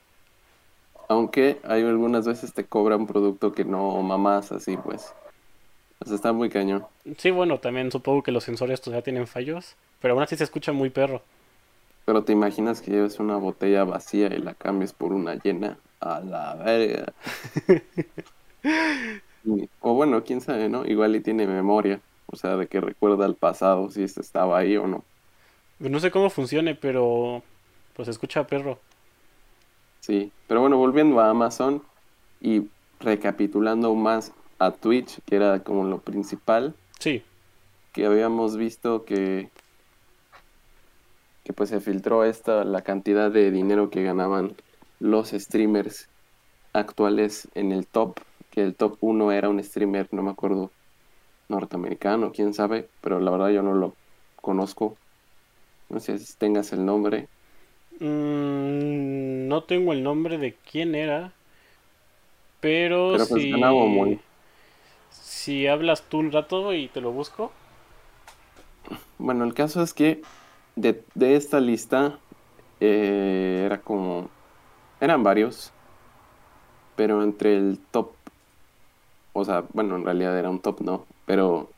Aunque 1.09 1.59
hay 1.63 1.83
algunas 1.83 2.27
veces 2.27 2.53
te 2.53 2.65
cobra 2.65 2.97
un 2.97 3.07
producto 3.07 3.53
que 3.53 3.65
no 3.65 4.03
mamás 4.03 4.51
así, 4.51 4.77
pues. 4.77 5.15
O 5.99 6.05
sea, 6.05 6.15
está 6.15 6.33
muy 6.33 6.49
cañón. 6.49 6.85
Sí, 7.19 7.31
bueno, 7.31 7.59
también 7.59 7.91
supongo 7.91 8.23
que 8.23 8.33
los 8.33 8.45
sensores 8.45 8.81
todavía 8.81 9.03
tienen 9.03 9.27
fallos, 9.27 9.77
pero 10.01 10.15
aún 10.15 10.23
así 10.23 10.37
se 10.37 10.45
escucha 10.45 10.73
muy 10.73 10.91
perro. 10.91 11.23
Pero 12.05 12.23
te 12.23 12.33
imaginas 12.33 12.81
que 12.81 12.93
lleves 12.93 13.19
una 13.19 13.37
botella 13.37 13.85
vacía 13.85 14.29
y 14.29 14.39
la 14.39 14.55
cambies 14.55 14.93
por 14.93 15.13
una 15.13 15.35
llena. 15.35 15.79
A 15.99 16.21
la 16.21 16.55
verga. 16.55 17.13
o 19.81 19.95
bueno, 19.95 20.23
quién 20.23 20.41
sabe, 20.41 20.69
¿no? 20.69 20.85
Igual 20.85 21.17
y 21.17 21.21
tiene 21.21 21.47
memoria. 21.47 22.01
O 22.27 22.37
sea, 22.37 22.57
de 22.57 22.67
que 22.67 22.81
recuerda 22.81 23.25
el 23.27 23.35
pasado, 23.35 23.91
si 23.91 24.03
este 24.03 24.21
estaba 24.21 24.59
ahí 24.59 24.77
o 24.77 24.87
no. 24.87 25.05
Pues 25.79 25.91
no 25.91 26.01
sé 26.01 26.11
cómo 26.11 26.31
funcione, 26.31 26.75
pero 26.75 27.43
pues 27.95 28.09
escucha 28.09 28.47
perro. 28.47 28.79
Sí, 30.01 30.31
pero 30.47 30.61
bueno, 30.61 30.77
volviendo 30.77 31.19
a 31.19 31.31
Amazon 31.31 31.83
y 32.41 32.69
recapitulando 33.01 33.95
más 33.95 34.33
a 34.59 34.71
Twitch, 34.71 35.21
que 35.27 35.37
era 35.37 35.61
como 35.61 35.85
lo 35.85 35.99
principal. 35.99 36.75
Sí. 36.99 37.23
Que 37.93 38.07
habíamos 38.07 38.57
visto 38.57 39.05
que 39.05 39.51
que 41.45 41.53
pues 41.53 41.71
se 41.71 41.79
filtró 41.79 42.25
esta 42.25 42.65
la 42.65 42.83
cantidad 42.83 43.31
de 43.31 43.53
dinero 43.53 43.89
que 43.89 44.03
ganaban 44.03 44.57
los 44.99 45.31
streamers 45.31 46.09
actuales 46.73 47.49
en 47.55 47.71
el 47.71 47.87
top, 47.87 48.19
que 48.51 48.63
el 48.63 48.75
top 48.75 48.97
1 49.01 49.31
era 49.31 49.49
un 49.49 49.63
streamer, 49.63 50.09
no 50.11 50.25
me 50.25 50.33
acuerdo, 50.33 50.73
norteamericano, 51.49 52.33
quién 52.33 52.53
sabe, 52.53 52.89
pero 53.01 53.21
la 53.21 53.31
verdad 53.31 53.51
yo 53.51 53.63
no 53.63 53.75
lo 53.75 53.95
conozco. 54.41 54.97
No 55.89 56.01
sé 56.01 56.19
si 56.19 56.37
tengas 56.37 56.73
el 56.73 56.85
nombre. 56.85 57.29
Mm, 58.01 59.47
no 59.47 59.63
tengo 59.63 59.93
el 59.93 60.03
nombre 60.03 60.39
de 60.39 60.55
quién 60.71 60.97
era, 60.97 61.33
pero, 62.61 63.13
pero 63.13 63.27
pues 63.29 63.43
si... 63.43 63.53
muy... 63.53 64.19
si 65.47 65.69
hablas 65.69 66.03
tú 66.03 66.19
un 66.19 66.33
rato 66.33 66.75
y 66.75 66.89
te 66.89 67.01
lo 67.01 67.13
busco. 67.13 67.53
Bueno, 69.17 69.45
el 69.45 69.55
caso 69.55 69.81
es 69.81 69.95
que 69.95 70.23
de, 70.75 71.05
esta 71.15 71.61
lista 71.61 72.19
eh, 72.81 73.63
era 73.65 73.81
como... 73.81 74.29
Eran 75.01 75.23
varios, 75.23 75.71
pero 76.97 77.23
entre 77.23 77.57
el 77.57 77.79
top... 77.93 78.11
O 79.35 79.45
sea, 79.45 79.63
bueno, 79.73 79.95
en 79.95 80.05
realidad 80.05 80.37
era 80.37 80.51
un 80.51 80.59
top, 80.59 80.81
¿no? 80.81 81.07
Pero 81.27 81.71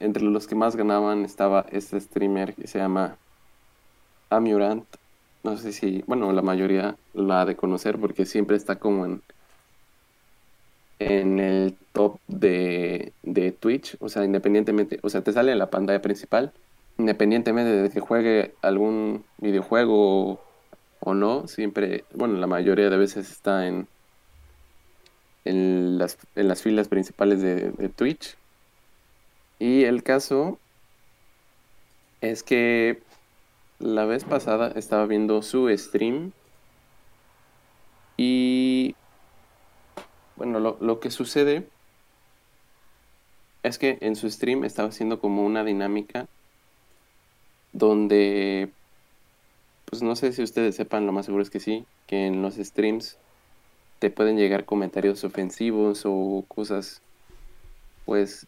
entre 0.00 0.22
los 0.22 0.46
que 0.46 0.54
más 0.54 0.74
ganaban 0.74 1.26
estaba 1.26 1.66
este 1.70 2.00
streamer 2.00 2.54
que 2.54 2.68
se 2.68 2.78
llama 2.78 3.18
Amurant. 4.30 4.86
No 5.42 5.58
sé 5.58 5.74
si, 5.74 6.02
bueno, 6.06 6.32
la 6.32 6.40
mayoría 6.40 6.96
la 7.12 7.42
ha 7.42 7.44
de 7.44 7.54
conocer 7.54 7.98
porque 7.98 8.24
siempre 8.24 8.56
está 8.56 8.76
como 8.78 9.04
en, 9.04 9.22
en 10.98 11.38
el 11.38 11.76
top 11.98 12.20
de, 12.28 13.12
de 13.24 13.50
Twitch. 13.50 13.96
O 13.98 14.08
sea, 14.08 14.24
independientemente, 14.24 15.00
o 15.02 15.10
sea, 15.10 15.22
te 15.22 15.32
sale 15.32 15.50
en 15.50 15.58
la 15.58 15.70
pantalla 15.70 16.00
principal 16.00 16.52
independientemente 16.98 17.70
de 17.70 17.90
que 17.90 18.00
juegue 18.00 18.54
algún 18.60 19.24
videojuego 19.38 20.40
o, 21.00 21.14
no, 21.14 21.46
siempre, 21.46 22.04
bueno, 22.12 22.34
la 22.38 22.48
mayoría 22.48 22.90
de 22.90 22.96
veces 22.96 23.30
está 23.30 23.68
en, 23.68 23.86
en, 25.44 25.98
las, 25.98 26.18
en 26.34 26.48
las 26.48 26.60
filas 26.62 26.88
principales 26.88 27.40
de, 27.40 27.70
de 27.70 27.88
Twitch. 27.88 28.36
Y 29.60 29.84
el 29.84 30.02
caso 30.02 30.58
es 32.20 32.42
que 32.42 33.00
la 33.78 34.04
vez 34.04 34.24
pasada 34.24 34.72
estaba 34.74 35.06
viendo 35.06 35.42
su 35.42 35.68
stream 35.78 36.32
y 38.16 38.96
bueno, 40.34 40.58
lo, 40.58 40.76
lo, 40.80 40.98
que 40.98 41.12
sucede 41.12 41.68
es 43.62 43.78
que 43.78 43.98
en 44.00 44.16
su 44.16 44.30
stream 44.30 44.64
estaba 44.64 44.88
haciendo 44.88 45.20
como 45.20 45.44
una 45.44 45.64
dinámica 45.64 46.26
donde, 47.72 48.70
pues 49.84 50.02
no 50.02 50.16
sé 50.16 50.32
si 50.32 50.42
ustedes 50.42 50.76
sepan, 50.76 51.06
lo 51.06 51.12
más 51.12 51.26
seguro 51.26 51.42
es 51.42 51.50
que 51.50 51.60
sí, 51.60 51.84
que 52.06 52.26
en 52.26 52.42
los 52.42 52.54
streams 52.54 53.18
te 53.98 54.10
pueden 54.10 54.36
llegar 54.36 54.64
comentarios 54.64 55.24
ofensivos 55.24 56.02
o 56.04 56.44
cosas, 56.48 57.02
pues, 58.04 58.46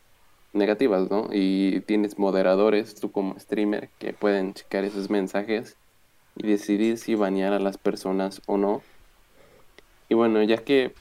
negativas, 0.52 1.11
¿no? 1.11 1.29
Y 1.33 1.81
tienes 1.81 2.19
moderadores, 2.19 2.95
tú 2.95 3.11
como 3.12 3.38
streamer, 3.38 3.88
que 3.99 4.12
pueden 4.12 4.55
checar 4.55 4.85
esos 4.85 5.11
mensajes 5.11 5.76
y 6.37 6.47
decidir 6.47 6.99
si 6.99 7.14
banear 7.14 7.52
a 7.52 7.59
las 7.59 7.79
personas 7.79 8.43
o 8.47 8.57
no. 8.57 8.83
Y 10.09 10.14
bueno, 10.14 10.43
ya 10.43 10.59
que 10.59 10.93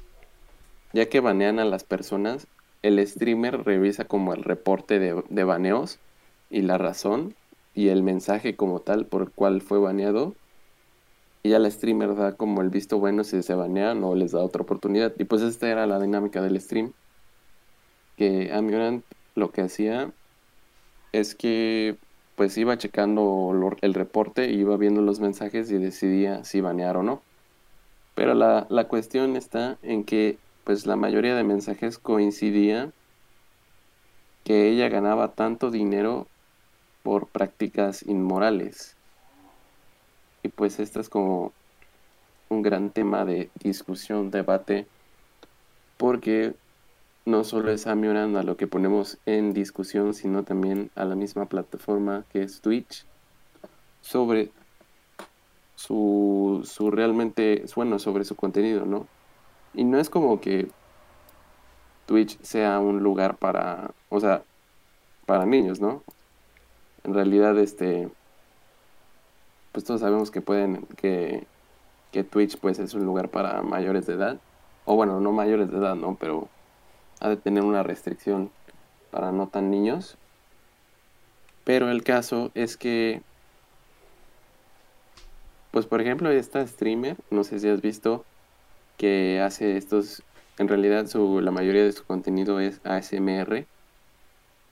ya 0.94 1.08
que 1.08 1.20
banean 1.20 1.60
a 1.60 1.66
las 1.66 1.84
personas, 1.84 2.48
el 2.82 3.06
streamer 3.06 3.64
revisa 3.64 4.06
como 4.06 4.34
el 4.34 4.44
reporte 4.44 5.00
de, 5.00 5.24
de 5.30 5.44
baneos 5.44 6.00
y 6.50 6.62
la 6.62 6.78
razón 6.78 7.36
y 7.74 7.90
el 7.90 8.04
mensaje 8.04 8.56
como 8.56 8.80
tal 8.82 9.06
por 9.06 9.22
el 9.24 9.32
cual 9.32 9.62
fue 9.62 9.80
baneado. 9.80 10.36
Y 11.44 11.50
ya 11.50 11.60
la 11.60 11.72
streamer 11.72 12.16
da 12.16 12.34
como 12.36 12.62
el 12.62 12.70
visto 12.70 13.00
bueno 13.00 13.24
si 13.24 13.42
se 13.42 13.56
banean 13.56 14.04
o 14.04 14.16
les 14.16 14.32
da 14.32 14.44
otra 14.44 14.64
oportunidad. 14.64 15.14
Y 15.18 15.24
pues 15.24 15.42
esta 15.42 15.70
era 15.70 15.88
la 15.88 16.00
dinámica 16.00 16.42
del 16.42 16.60
stream. 16.60 16.92
Que 18.18 18.52
Amurant 18.52 19.06
lo 19.36 19.52
que 19.52 19.62
hacía 19.62 20.12
es 21.14 21.36
que 21.36 21.98
pues 22.36 22.58
iba 22.58 22.78
checando 22.78 23.54
el 23.82 23.94
reporte, 23.94 24.50
iba 24.52 24.78
viendo 24.78 25.02
los 25.02 25.20
mensajes 25.20 25.72
y 25.72 25.78
decidía 25.78 26.44
si 26.44 26.62
banear 26.62 26.98
o 26.98 27.04
no. 27.04 27.22
Pero 28.16 28.34
la, 28.34 28.68
la 28.70 28.88
cuestión 28.88 29.36
está 29.36 29.78
en 29.82 30.04
que 30.04 30.38
pues 30.70 30.86
la 30.86 30.96
mayoría 30.96 31.36
de 31.36 31.44
mensajes 31.44 31.98
coincidía 31.98 32.92
que 34.44 34.70
ella 34.70 34.88
ganaba 34.88 35.30
tanto 35.30 35.72
dinero 35.72 36.28
por 37.02 37.26
prácticas 37.26 38.04
inmorales. 38.04 38.96
Y 40.44 40.50
pues 40.50 40.80
este 40.80 41.00
es 41.00 41.10
como 41.10 41.54
un 42.50 42.62
gran 42.62 42.92
tema 42.92 43.26
de 43.26 43.50
discusión, 43.60 44.30
debate, 44.30 44.86
porque 45.98 46.54
no 47.26 47.44
solo 47.44 47.72
es 47.72 47.88
a 47.88 47.94
a 47.94 48.44
lo 48.44 48.56
que 48.56 48.68
ponemos 48.68 49.18
en 49.26 49.56
discusión, 49.56 50.14
sino 50.14 50.44
también 50.44 50.92
a 50.94 51.04
la 51.04 51.16
misma 51.16 51.48
plataforma 51.48 52.26
que 52.32 52.44
es 52.44 52.62
Twitch, 52.62 53.08
sobre 54.02 54.52
su, 55.74 56.62
su 56.64 56.92
realmente, 56.92 57.66
bueno, 57.76 57.98
sobre 57.98 58.24
su 58.24 58.36
contenido, 58.36 58.86
¿no? 58.86 59.08
Y 59.74 59.84
no 59.84 60.00
es 60.00 60.10
como 60.10 60.42
que 60.42 60.70
Twitch 62.06 62.40
sea 62.42 62.80
un 62.80 63.04
lugar 63.04 63.38
para, 63.38 63.92
o 64.10 64.20
sea, 64.20 64.44
para 65.26 65.46
niños, 65.46 65.80
¿no? 65.80 66.04
en 67.04 67.14
realidad 67.14 67.58
este 67.58 68.10
pues 69.72 69.86
todos 69.86 70.02
sabemos 70.02 70.32
que 70.32 70.42
pueden 70.42 70.86
que, 70.98 71.46
que 72.12 72.24
Twitch 72.24 72.58
pues 72.58 72.80
es 72.80 72.94
un 72.94 73.06
lugar 73.06 73.30
para 73.30 73.62
mayores 73.62 74.08
de 74.08 74.14
edad. 74.14 74.40
O 74.86 74.96
bueno 74.96 75.20
no 75.20 75.32
mayores 75.32 75.72
de 75.72 75.78
edad 75.78 75.96
no 75.96 76.16
pero 76.20 76.48
ha 77.20 77.30
de 77.30 77.38
tener 77.38 77.64
una 77.64 77.84
restricción 77.84 78.52
para 79.12 79.32
no 79.32 79.48
tan 79.48 79.70
niños. 79.70 80.18
Pero 81.64 81.90
el 81.90 82.04
caso 82.04 82.52
es 82.56 82.78
que 82.78 83.22
pues 85.72 85.86
por 85.86 86.02
ejemplo 86.02 86.30
esta 86.32 86.66
streamer 86.66 87.18
no 87.30 87.44
sé 87.44 87.60
si 87.60 87.70
has 87.70 87.82
visto 87.82 88.26
que 89.00 89.40
hace 89.42 89.78
estos 89.78 90.24
en 90.60 90.68
realidad 90.68 91.08
su, 91.08 91.40
la 91.40 91.52
mayoría 91.52 91.86
de 91.86 91.94
su 91.94 92.04
contenido 92.04 92.60
es 92.60 92.82
ASMR, 92.84 93.66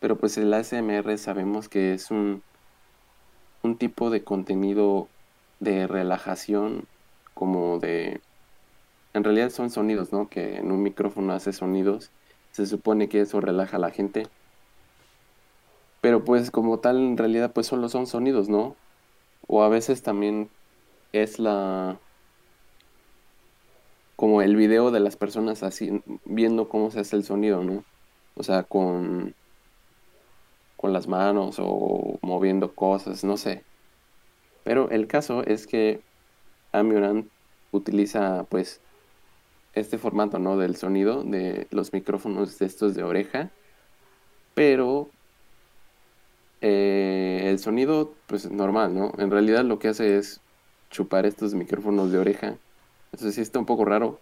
pero 0.01 0.17
pues 0.17 0.37
el 0.37 0.53
ASMR 0.53 1.17
sabemos 1.17 1.69
que 1.69 1.93
es 1.93 2.11
un, 2.11 2.43
un 3.63 3.77
tipo 3.77 4.09
de 4.09 4.23
contenido 4.23 5.07
de 5.61 5.87
relajación, 5.87 6.85
como 7.33 7.79
de... 7.79 8.19
En 9.13 9.23
realidad 9.23 9.49
son 9.49 9.69
sonidos, 9.69 10.11
¿no? 10.11 10.27
Que 10.27 10.57
en 10.57 10.71
un 10.73 10.83
micrófono 10.83 11.33
hace 11.33 11.53
sonidos. 11.53 12.11
Se 12.51 12.65
supone 12.67 13.07
que 13.07 13.21
eso 13.21 13.39
relaja 13.39 13.77
a 13.77 13.79
la 13.79 13.91
gente. 13.91 14.27
Pero 16.01 16.25
pues 16.25 16.51
como 16.51 16.79
tal, 16.79 16.97
en 16.97 17.17
realidad 17.17 17.53
pues 17.53 17.67
solo 17.67 17.87
son 17.87 18.07
sonidos, 18.07 18.49
¿no? 18.49 18.75
O 19.47 19.63
a 19.63 19.69
veces 19.69 20.03
también 20.03 20.49
es 21.13 21.39
la 21.39 21.97
como 24.17 24.41
el 24.41 24.57
video 24.57 24.91
de 24.91 24.99
las 24.99 25.15
personas 25.15 25.63
así 25.63 26.01
viendo 26.25 26.67
cómo 26.67 26.91
se 26.91 26.99
hace 26.99 27.15
el 27.15 27.23
sonido, 27.23 27.63
¿no? 27.63 27.85
O 28.35 28.43
sea, 28.43 28.63
con 28.63 29.33
con 30.75 30.93
las 30.93 31.07
manos 31.07 31.57
o 31.59 32.19
moviendo 32.21 32.73
cosas, 32.75 33.23
no 33.23 33.37
sé. 33.37 33.63
Pero 34.63 34.89
el 34.91 35.07
caso 35.07 35.43
es 35.45 35.67
que 35.67 36.01
Amurant 36.71 37.27
utiliza 37.71 38.45
pues 38.49 38.81
este 39.73 39.97
formato, 39.97 40.39
¿no? 40.39 40.57
Del 40.57 40.75
sonido 40.75 41.23
de 41.23 41.67
los 41.71 41.93
micrófonos 41.93 42.59
de 42.59 42.65
estos 42.65 42.95
de 42.95 43.03
oreja, 43.03 43.49
pero 44.53 45.09
eh, 46.61 47.43
el 47.45 47.59
sonido 47.59 48.13
pues 48.27 48.49
normal, 48.49 48.95
¿no? 48.95 49.13
En 49.17 49.31
realidad 49.31 49.63
lo 49.63 49.79
que 49.79 49.89
hace 49.89 50.17
es 50.17 50.41
chupar 50.89 51.25
estos 51.25 51.53
micrófonos 51.53 52.11
de 52.11 52.19
oreja. 52.19 52.57
Eso 53.11 53.31
sí 53.31 53.41
está 53.41 53.59
un 53.59 53.65
poco 53.65 53.85
raro, 53.85 54.19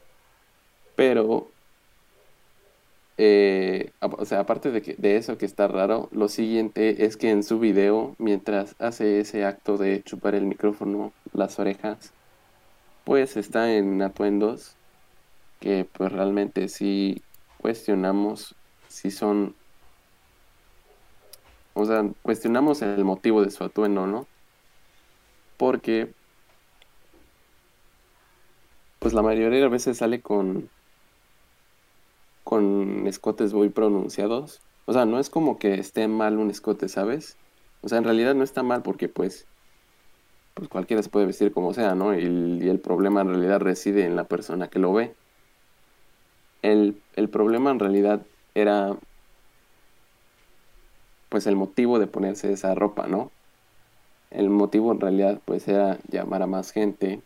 pero 0.95 1.49
eh, 3.17 3.91
o 4.01 4.25
sea, 4.25 4.41
aparte 4.41 4.71
de, 4.71 4.81
que, 4.81 4.95
de 4.95 5.15
eso 5.17 5.37
que 5.37 5.45
está 5.45 5.67
raro, 5.67 6.09
lo 6.11 6.27
siguiente 6.27 7.05
es 7.05 7.15
que 7.15 7.29
en 7.29 7.43
su 7.43 7.59
video, 7.59 8.15
mientras 8.17 8.75
hace 8.79 9.19
ese 9.21 9.45
acto 9.45 9.77
de 9.77 10.03
chupar 10.03 10.35
el 10.35 10.45
micrófono, 10.45 11.13
las 11.33 11.57
orejas, 11.59 12.11
pues 13.05 13.37
está 13.37 13.73
en 13.73 14.01
atuendos 14.01 14.75
que 15.61 15.87
pues 15.93 16.11
realmente 16.11 16.67
sí 16.67 17.21
cuestionamos 17.61 18.55
si 18.89 19.11
son, 19.11 19.55
o 21.73 21.85
sea, 21.85 22.05
cuestionamos 22.21 22.81
el 22.81 23.03
motivo 23.05 23.43
de 23.43 23.51
su 23.51 23.63
atuendo, 23.63 24.07
¿no? 24.07 24.27
Porque 25.57 26.11
la 29.15 29.21
mayoría 29.21 29.61
de 29.61 29.69
veces 29.69 29.97
sale 29.97 30.21
con 30.21 30.69
con 32.43 33.07
escotes 33.07 33.53
muy 33.53 33.69
pronunciados. 33.69 34.61
O 34.85 34.93
sea, 34.93 35.05
no 35.05 35.19
es 35.19 35.29
como 35.29 35.57
que 35.57 35.75
esté 35.75 36.07
mal 36.07 36.37
un 36.37 36.51
escote, 36.51 36.87
¿sabes? 36.89 37.37
O 37.81 37.89
sea, 37.89 37.97
en 37.97 38.03
realidad 38.03 38.35
no 38.35 38.43
está 38.43 38.61
mal 38.61 38.83
porque 38.83 39.09
pues, 39.09 39.47
pues 40.53 40.69
cualquiera 40.69 41.01
se 41.01 41.09
puede 41.09 41.25
vestir 41.25 41.51
como 41.53 41.73
sea, 41.73 41.95
¿no? 41.95 42.13
Y, 42.13 42.23
y 42.63 42.69
el 42.69 42.79
problema 42.79 43.21
en 43.21 43.29
realidad 43.29 43.61
reside 43.61 44.05
en 44.05 44.15
la 44.15 44.25
persona 44.25 44.69
que 44.69 44.79
lo 44.79 44.93
ve. 44.93 45.15
El, 46.61 47.01
el 47.15 47.29
problema 47.29 47.71
en 47.71 47.79
realidad 47.79 48.21
era 48.53 48.95
pues 51.29 51.47
el 51.47 51.55
motivo 51.55 51.99
de 51.99 52.07
ponerse 52.07 52.51
esa 52.53 52.75
ropa, 52.75 53.07
¿no? 53.07 53.31
El 54.29 54.49
motivo 54.49 54.91
en 54.91 54.99
realidad 54.99 55.41
pues 55.45 55.67
era 55.67 55.99
llamar 56.09 56.43
a 56.43 56.47
más 56.47 56.71
gente, 56.71 57.21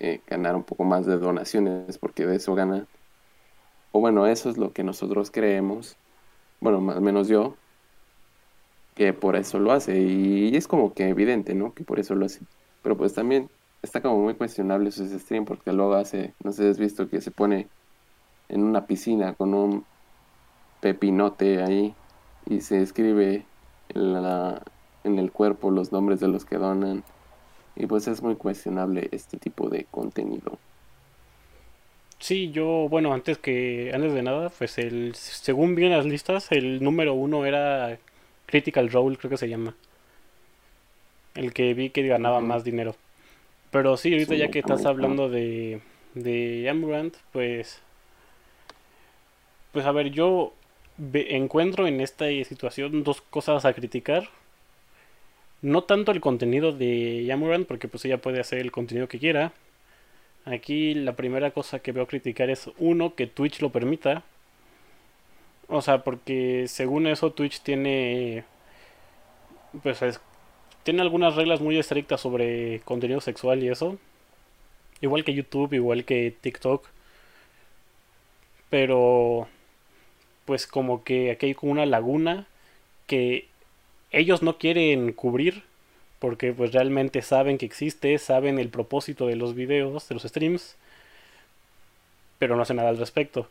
eh, 0.00 0.20
ganar 0.26 0.56
un 0.56 0.64
poco 0.64 0.84
más 0.84 1.06
de 1.06 1.16
donaciones, 1.18 1.98
porque 1.98 2.26
de 2.26 2.36
eso 2.36 2.54
gana 2.54 2.86
o 3.92 4.00
bueno, 4.00 4.26
eso 4.26 4.50
es 4.50 4.56
lo 4.56 4.72
que 4.72 4.84
nosotros 4.84 5.30
creemos, 5.30 5.96
bueno, 6.60 6.80
más 6.80 6.96
o 6.96 7.00
menos 7.00 7.28
yo, 7.28 7.56
que 8.94 9.12
por 9.12 9.36
eso 9.36 9.58
lo 9.58 9.72
hace. 9.72 9.98
Y 10.00 10.56
es 10.56 10.68
como 10.68 10.94
que 10.94 11.08
evidente, 11.08 11.54
¿no? 11.54 11.74
Que 11.74 11.84
por 11.84 11.98
eso 11.98 12.14
lo 12.14 12.26
hace. 12.26 12.40
Pero 12.82 12.96
pues 12.96 13.14
también 13.14 13.50
está 13.82 14.00
como 14.00 14.18
muy 14.18 14.34
cuestionable 14.34 14.90
su 14.92 15.06
stream 15.18 15.44
porque 15.44 15.72
luego 15.72 15.94
hace, 15.94 16.34
no 16.44 16.52
sé 16.52 16.64
si 16.64 16.68
has 16.70 16.78
visto 16.78 17.08
que 17.08 17.20
se 17.20 17.30
pone 17.30 17.68
en 18.48 18.62
una 18.64 18.86
piscina 18.86 19.34
con 19.34 19.54
un 19.54 19.84
pepinote 20.80 21.62
ahí 21.62 21.94
y 22.46 22.60
se 22.62 22.82
escribe 22.82 23.46
en, 23.88 24.12
la, 24.12 24.62
en 25.04 25.18
el 25.18 25.32
cuerpo 25.32 25.70
los 25.70 25.92
nombres 25.92 26.20
de 26.20 26.28
los 26.28 26.44
que 26.44 26.56
donan. 26.58 27.04
Y 27.80 27.86
pues 27.86 28.06
es 28.08 28.20
muy 28.20 28.36
cuestionable 28.36 29.08
este 29.10 29.38
tipo 29.38 29.70
de 29.70 29.86
contenido. 29.90 30.58
Sí, 32.18 32.50
yo, 32.50 32.88
bueno, 32.90 33.14
antes 33.14 33.38
que, 33.38 33.90
antes 33.94 34.12
de 34.12 34.22
nada, 34.22 34.50
pues 34.50 34.76
el, 34.76 35.14
según 35.14 35.74
vi 35.74 35.86
en 35.86 35.92
las 35.92 36.04
listas, 36.04 36.52
el 36.52 36.84
número 36.84 37.14
uno 37.14 37.46
era 37.46 37.98
Critical 38.44 38.90
Role, 38.90 39.16
creo 39.16 39.30
que 39.30 39.38
se 39.38 39.48
llama. 39.48 39.74
El 41.34 41.54
que 41.54 41.72
vi 41.72 41.88
que 41.88 42.06
ganaba 42.06 42.42
más 42.42 42.64
dinero. 42.64 42.94
Pero 43.70 43.96
sí, 43.96 44.12
ahorita 44.12 44.34
ya 44.34 44.48
que 44.48 44.58
estás 44.58 44.84
hablando 44.84 45.30
de, 45.30 45.80
de 46.12 47.16
pues, 47.32 47.80
pues 49.72 49.86
a 49.86 49.92
ver, 49.92 50.10
yo 50.10 50.52
encuentro 51.14 51.86
en 51.86 52.02
esta 52.02 52.26
situación 52.44 53.04
dos 53.04 53.22
cosas 53.22 53.64
a 53.64 53.72
criticar. 53.72 54.28
No 55.62 55.82
tanto 55.84 56.12
el 56.12 56.20
contenido 56.20 56.72
de 56.72 57.24
Yamurant, 57.24 57.66
porque 57.66 57.88
pues 57.88 58.04
ella 58.04 58.18
puede 58.18 58.40
hacer 58.40 58.60
el 58.60 58.72
contenido 58.72 59.08
que 59.08 59.18
quiera, 59.18 59.52
Aquí 60.44 60.94
la 60.94 61.16
primera 61.16 61.50
cosa 61.52 61.80
que 61.80 61.92
veo 61.92 62.06
criticar 62.06 62.50
es 62.50 62.70
uno, 62.78 63.14
que 63.14 63.26
Twitch 63.26 63.60
lo 63.60 63.70
permita. 63.70 64.24
O 65.68 65.82
sea, 65.82 66.02
porque 66.04 66.66
según 66.68 67.06
eso 67.06 67.32
Twitch 67.32 67.60
tiene 67.62 68.44
pues 69.82 70.00
tiene 70.82 71.02
algunas 71.02 71.36
reglas 71.36 71.60
muy 71.60 71.78
estrictas 71.78 72.20
sobre 72.20 72.80
contenido 72.84 73.20
sexual 73.20 73.62
y 73.62 73.68
eso. 73.68 73.98
Igual 75.00 75.24
que 75.24 75.34
YouTube, 75.34 75.74
igual 75.74 76.04
que 76.04 76.34
TikTok. 76.40 76.86
Pero 78.70 79.48
pues 80.44 80.66
como 80.66 81.04
que 81.04 81.30
aquí 81.30 81.46
hay 81.46 81.54
como 81.54 81.72
una 81.72 81.86
laguna 81.86 82.46
que 83.06 83.48
ellos 84.10 84.42
no 84.42 84.58
quieren 84.58 85.12
cubrir 85.12 85.62
porque 86.18 86.52
pues 86.52 86.72
realmente 86.72 87.22
saben 87.22 87.58
que 87.58 87.66
existe, 87.66 88.18
saben 88.18 88.58
el 88.58 88.68
propósito 88.68 89.26
de 89.26 89.36
los 89.36 89.54
videos, 89.54 90.08
de 90.08 90.14
los 90.14 90.24
streams, 90.24 90.76
pero 92.38 92.56
no 92.56 92.62
hacen 92.62 92.76
nada 92.76 92.90
al 92.90 92.98
respecto. 92.98 93.48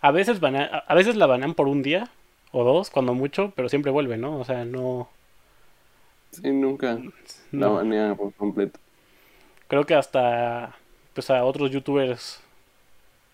A 0.00 0.10
veces, 0.10 0.40
van 0.40 0.56
a, 0.56 0.94
veces 0.94 1.16
la 1.16 1.26
banan 1.26 1.54
por 1.54 1.68
un 1.68 1.82
día 1.82 2.08
o 2.52 2.64
dos, 2.64 2.88
cuando 2.90 3.12
mucho, 3.12 3.52
pero 3.54 3.68
siempre 3.68 3.92
vuelve, 3.92 4.16
¿no? 4.16 4.38
O 4.38 4.44
sea, 4.44 4.64
no... 4.64 5.10
Sí, 6.30 6.50
nunca 6.50 6.98
la 7.52 7.68
banean 7.68 8.16
por 8.16 8.32
completo. 8.32 8.78
Creo 9.68 9.84
que 9.84 9.94
hasta 9.94 10.76
pues 11.12 11.28
a 11.28 11.44
otros 11.44 11.70
youtubers 11.70 12.40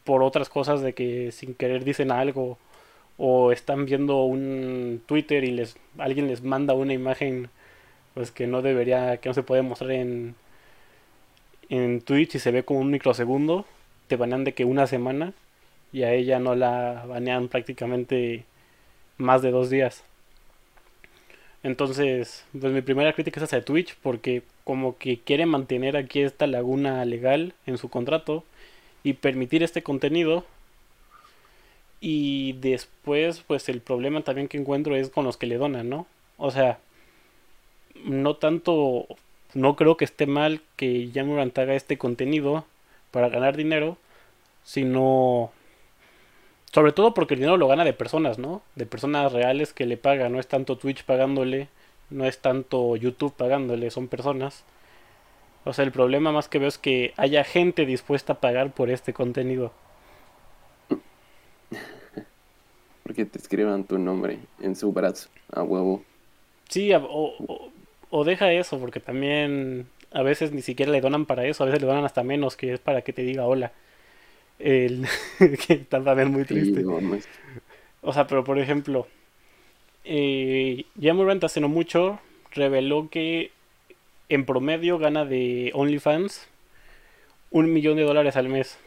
por 0.02 0.22
otras 0.22 0.48
cosas 0.48 0.80
de 0.80 0.92
que 0.92 1.30
sin 1.30 1.54
querer 1.54 1.84
dicen 1.84 2.10
algo 2.10 2.58
o 3.18 3.52
están 3.52 3.86
viendo 3.86 4.22
un 4.24 5.02
Twitter 5.06 5.44
y 5.44 5.50
les 5.52 5.76
alguien 5.98 6.28
les 6.28 6.42
manda 6.42 6.74
una 6.74 6.92
imagen 6.92 7.48
pues 8.14 8.30
que 8.30 8.46
no 8.46 8.62
debería, 8.62 9.18
que 9.18 9.28
no 9.28 9.34
se 9.34 9.42
puede 9.42 9.62
mostrar 9.62 9.92
en, 9.92 10.34
en 11.68 12.00
Twitch 12.00 12.36
y 12.36 12.38
se 12.38 12.50
ve 12.50 12.64
como 12.64 12.80
un 12.80 12.90
microsegundo, 12.90 13.66
te 14.08 14.16
banean 14.16 14.44
de 14.44 14.54
que 14.54 14.64
una 14.64 14.86
semana 14.86 15.32
y 15.92 16.02
a 16.02 16.12
ella 16.12 16.38
no 16.38 16.54
la 16.54 17.04
banean 17.06 17.48
prácticamente 17.48 18.44
más 19.18 19.42
de 19.42 19.50
dos 19.50 19.70
días. 19.70 20.04
Entonces, 21.62 22.44
pues 22.58 22.72
mi 22.72 22.80
primera 22.80 23.12
crítica 23.12 23.40
es 23.40 23.44
hacia 23.44 23.64
Twitch 23.64 23.96
porque 24.02 24.42
como 24.64 24.96
que 24.98 25.18
quiere 25.18 25.46
mantener 25.46 25.96
aquí 25.96 26.20
esta 26.20 26.46
laguna 26.46 27.04
legal 27.04 27.54
en 27.66 27.78
su 27.78 27.88
contrato 27.88 28.44
y 29.02 29.14
permitir 29.14 29.62
este 29.62 29.82
contenido. 29.82 30.44
Y 32.00 32.54
después, 32.54 33.40
pues 33.46 33.68
el 33.68 33.80
problema 33.80 34.22
también 34.22 34.48
que 34.48 34.58
encuentro 34.58 34.96
es 34.96 35.10
con 35.10 35.24
los 35.24 35.36
que 35.36 35.46
le 35.46 35.56
donan, 35.56 35.88
¿no? 35.88 36.06
O 36.36 36.50
sea, 36.50 36.78
no 38.04 38.36
tanto, 38.36 39.06
no 39.54 39.76
creo 39.76 39.96
que 39.96 40.04
esté 40.04 40.26
mal 40.26 40.60
que 40.76 41.10
Jamurant 41.12 41.56
haga 41.58 41.74
este 41.74 41.98
contenido 41.98 42.64
para 43.10 43.28
ganar 43.28 43.56
dinero, 43.56 43.96
sino 44.64 45.50
sobre 46.72 46.92
todo 46.92 47.14
porque 47.14 47.34
el 47.34 47.40
dinero 47.40 47.56
lo 47.56 47.68
gana 47.68 47.84
de 47.84 47.94
personas, 47.94 48.38
¿no? 48.38 48.62
De 48.74 48.86
personas 48.86 49.32
reales 49.32 49.72
que 49.72 49.86
le 49.86 49.96
pagan, 49.96 50.32
no 50.32 50.40
es 50.40 50.46
tanto 50.46 50.76
Twitch 50.76 51.04
pagándole, 51.04 51.68
no 52.10 52.26
es 52.26 52.38
tanto 52.38 52.96
YouTube 52.96 53.32
pagándole, 53.34 53.90
son 53.90 54.08
personas. 54.08 54.64
O 55.64 55.72
sea, 55.72 55.84
el 55.84 55.92
problema 55.92 56.32
más 56.32 56.48
que 56.48 56.58
veo 56.58 56.68
es 56.68 56.78
que 56.78 57.14
haya 57.16 57.44
gente 57.44 57.86
dispuesta 57.86 58.34
a 58.34 58.40
pagar 58.40 58.72
por 58.72 58.90
este 58.90 59.12
contenido. 59.12 59.72
Porque 63.06 63.24
te 63.24 63.38
escriban 63.38 63.84
tu 63.84 63.98
nombre 63.98 64.40
en 64.60 64.76
su 64.76 64.92
brazo, 64.92 65.30
a 65.52 65.62
huevo. 65.62 66.02
Sí, 66.68 66.92
o, 66.94 67.70
o 68.10 68.24
deja 68.24 68.52
eso, 68.52 68.78
porque 68.78 69.00
también 69.00 69.86
a 70.12 70.22
veces 70.22 70.52
ni 70.52 70.62
siquiera 70.62 70.92
le 70.92 71.00
donan 71.00 71.26
para 71.26 71.46
eso, 71.46 71.62
a 71.62 71.66
veces 71.66 71.80
le 71.80 71.86
donan 71.86 72.04
hasta 72.04 72.22
menos, 72.24 72.56
que 72.56 72.72
es 72.74 72.80
para 72.80 73.02
que 73.02 73.12
te 73.12 73.22
diga 73.22 73.46
hola. 73.46 73.72
El 74.58 75.06
que 75.66 75.74
está 75.74 76.02
también 76.04 76.30
muy 76.32 76.44
Sí, 76.48 76.54
triste. 76.54 76.84
no, 76.84 77.00
no 77.00 77.14
es- 77.14 77.28
O 78.02 78.12
sea, 78.12 78.26
pero 78.26 78.44
por 78.44 78.58
ejemplo, 78.58 79.06
eh, 80.04 80.84
Jamorant 81.00 81.44
hace 81.44 81.60
no 81.60 81.68
mucho 81.68 82.20
reveló 82.52 83.10
que 83.10 83.52
en 84.28 84.46
promedio 84.46 84.98
gana 84.98 85.24
de 85.24 85.72
OnlyFans 85.74 86.48
un 87.50 87.72
millón 87.72 87.96
de 87.96 88.02
dólares 88.04 88.36
al 88.36 88.48
mes. 88.48 88.78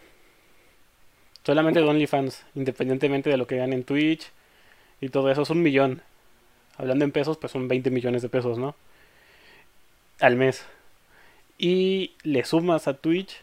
Solamente 1.50 1.80
de 1.80 1.88
OnlyFans, 1.88 2.46
independientemente 2.54 3.32
de 3.32 3.38
lo 3.38 3.48
que 3.48 3.58
gane 3.58 3.74
en 3.74 3.84
Twitch 3.84 4.30
y 5.02 5.10
todo 5.10 5.32
eso, 5.32 5.42
es 5.42 5.50
un 5.50 5.64
millón. 5.64 6.04
Hablando 6.78 7.06
en 7.06 7.12
pesos, 7.12 7.38
pues 7.38 7.52
son 7.52 7.68
20 7.68 7.90
millones 7.90 8.22
de 8.22 8.30
pesos, 8.30 8.60
¿no? 8.60 8.76
Al 10.20 10.36
mes. 10.36 10.64
Y 11.58 12.12
le 12.22 12.46
sumas 12.46 12.88
a 12.88 12.94
Twitch, 12.94 13.36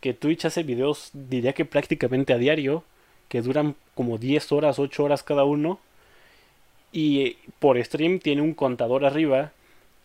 que 0.00 0.12
Twitch 0.12 0.44
hace 0.44 0.64
videos, 0.64 1.10
diría 1.12 1.52
que 1.52 1.64
prácticamente 1.64 2.32
a 2.32 2.38
diario, 2.38 2.82
que 3.28 3.42
duran 3.42 3.76
como 3.94 4.18
10 4.18 4.50
horas, 4.50 4.80
8 4.80 5.04
horas 5.04 5.22
cada 5.22 5.44
uno. 5.44 5.78
Y 6.90 7.20
eh, 7.20 7.36
por 7.60 7.80
stream 7.80 8.18
tiene 8.18 8.42
un 8.42 8.54
contador 8.54 9.04
arriba 9.04 9.52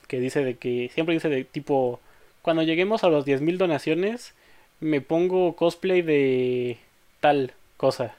que 0.08 0.20
dice 0.20 0.44
de 0.44 0.58
que 0.58 0.92
siempre 0.94 1.16
dice 1.16 1.28
de 1.28 1.44
tipo, 1.44 2.02
cuando 2.44 2.62
lleguemos 2.62 3.04
a 3.04 3.10
los 3.10 3.26
10.000 3.26 3.58
donaciones, 3.58 4.36
me 4.80 5.02
pongo 5.02 5.56
cosplay 5.56 6.04
de 6.04 6.78
tal 7.20 7.54
cosa. 7.78 8.16